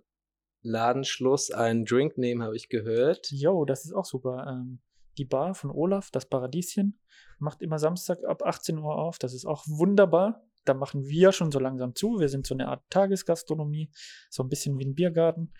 Ladenschluss 0.62 1.51
einen 1.51 1.84
Drink 1.84 2.18
nehmen, 2.18 2.42
habe 2.42 2.57
ich 2.57 2.68
gehört. 2.68 3.30
Jo, 3.30 3.64
das 3.64 3.84
ist 3.84 3.92
auch 3.92 4.05
super. 4.05 4.46
Ähm, 4.49 4.80
die 5.16 5.24
Bar 5.24 5.55
von 5.55 5.70
Olaf, 5.70 6.11
das 6.11 6.26
Paradieschen, 6.26 7.01
macht 7.38 7.62
immer 7.62 7.78
Samstag 7.78 8.24
ab 8.24 8.42
18 8.44 8.78
Uhr 8.78 8.94
auf. 8.94 9.18
Das 9.18 9.34
ist 9.34 9.44
auch 9.44 9.64
wunderbar. 9.66 10.44
Da 10.64 10.74
machen 10.74 11.07
wir 11.07 11.32
schon 11.32 11.51
so 11.51 11.59
langsam 11.59 11.94
zu. 11.94 12.20
Wir 12.20 12.28
sind 12.28 12.46
so 12.46 12.55
eine 12.55 12.68
Art 12.68 12.82
Tagesgastronomie, 12.90 13.90
so 14.30 14.42
ein 14.42 14.49
bisschen 14.49 14.78
wie 14.78 14.84
ein 14.84 14.94
Biergarten. 14.94 15.53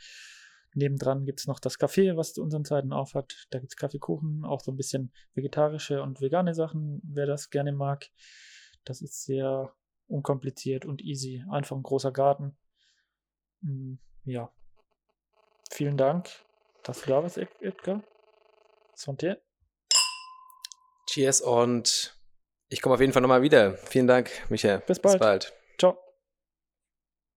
Nebendran 0.75 1.25
gibt 1.25 1.41
es 1.41 1.47
noch 1.47 1.61
das 1.61 1.79
Café, 1.79 2.17
was 2.17 2.35
zu 2.35 2.43
unseren 2.43 2.65
Zeiten 2.65 2.93
aufhat. 2.93 3.47
Da 3.51 3.59
gibt 3.59 3.73
es 3.73 3.77
Kaffeekuchen, 3.77 4.45
auch 4.45 4.61
so 4.61 4.71
ein 4.71 4.77
bisschen 4.77 5.13
vegetarische 5.35 6.03
und 6.03 6.21
vegane 6.21 6.55
Sachen, 6.55 7.01
wer 7.03 7.27
das 7.27 7.51
gerne 7.51 7.73
mag. 7.73 8.07
Das 8.85 9.01
ist 9.01 9.25
sehr 9.25 9.73
unkompliziert 10.09 10.85
und 10.85 11.03
easy. 11.03 11.45
Einfach 11.51 11.77
ein 11.77 11.83
großer 11.83 12.13
Garten. 12.13 12.57
Mm, 13.61 13.95
Ja. 14.25 14.51
Vielen 15.71 15.97
Dank, 15.97 16.29
dass 16.83 17.03
du 17.03 17.11
da 17.11 17.23
warst, 17.23 17.37
Ed- 17.39 17.61
Edgar. 17.61 18.03
Santé. 18.97 19.37
Cheers 21.11 21.41
und 21.41 22.17
ich 22.69 22.81
komme 22.83 22.95
auf 22.95 23.01
jeden 23.01 23.13
Fall 23.13 23.23
nochmal 23.23 23.43
wieder. 23.43 23.75
Vielen 23.77 24.07
Dank, 24.07 24.31
Michael. 24.51 24.81
Bis 24.81 24.99
bald. 24.99 25.19
Bis 25.19 25.27
bald. 25.27 25.58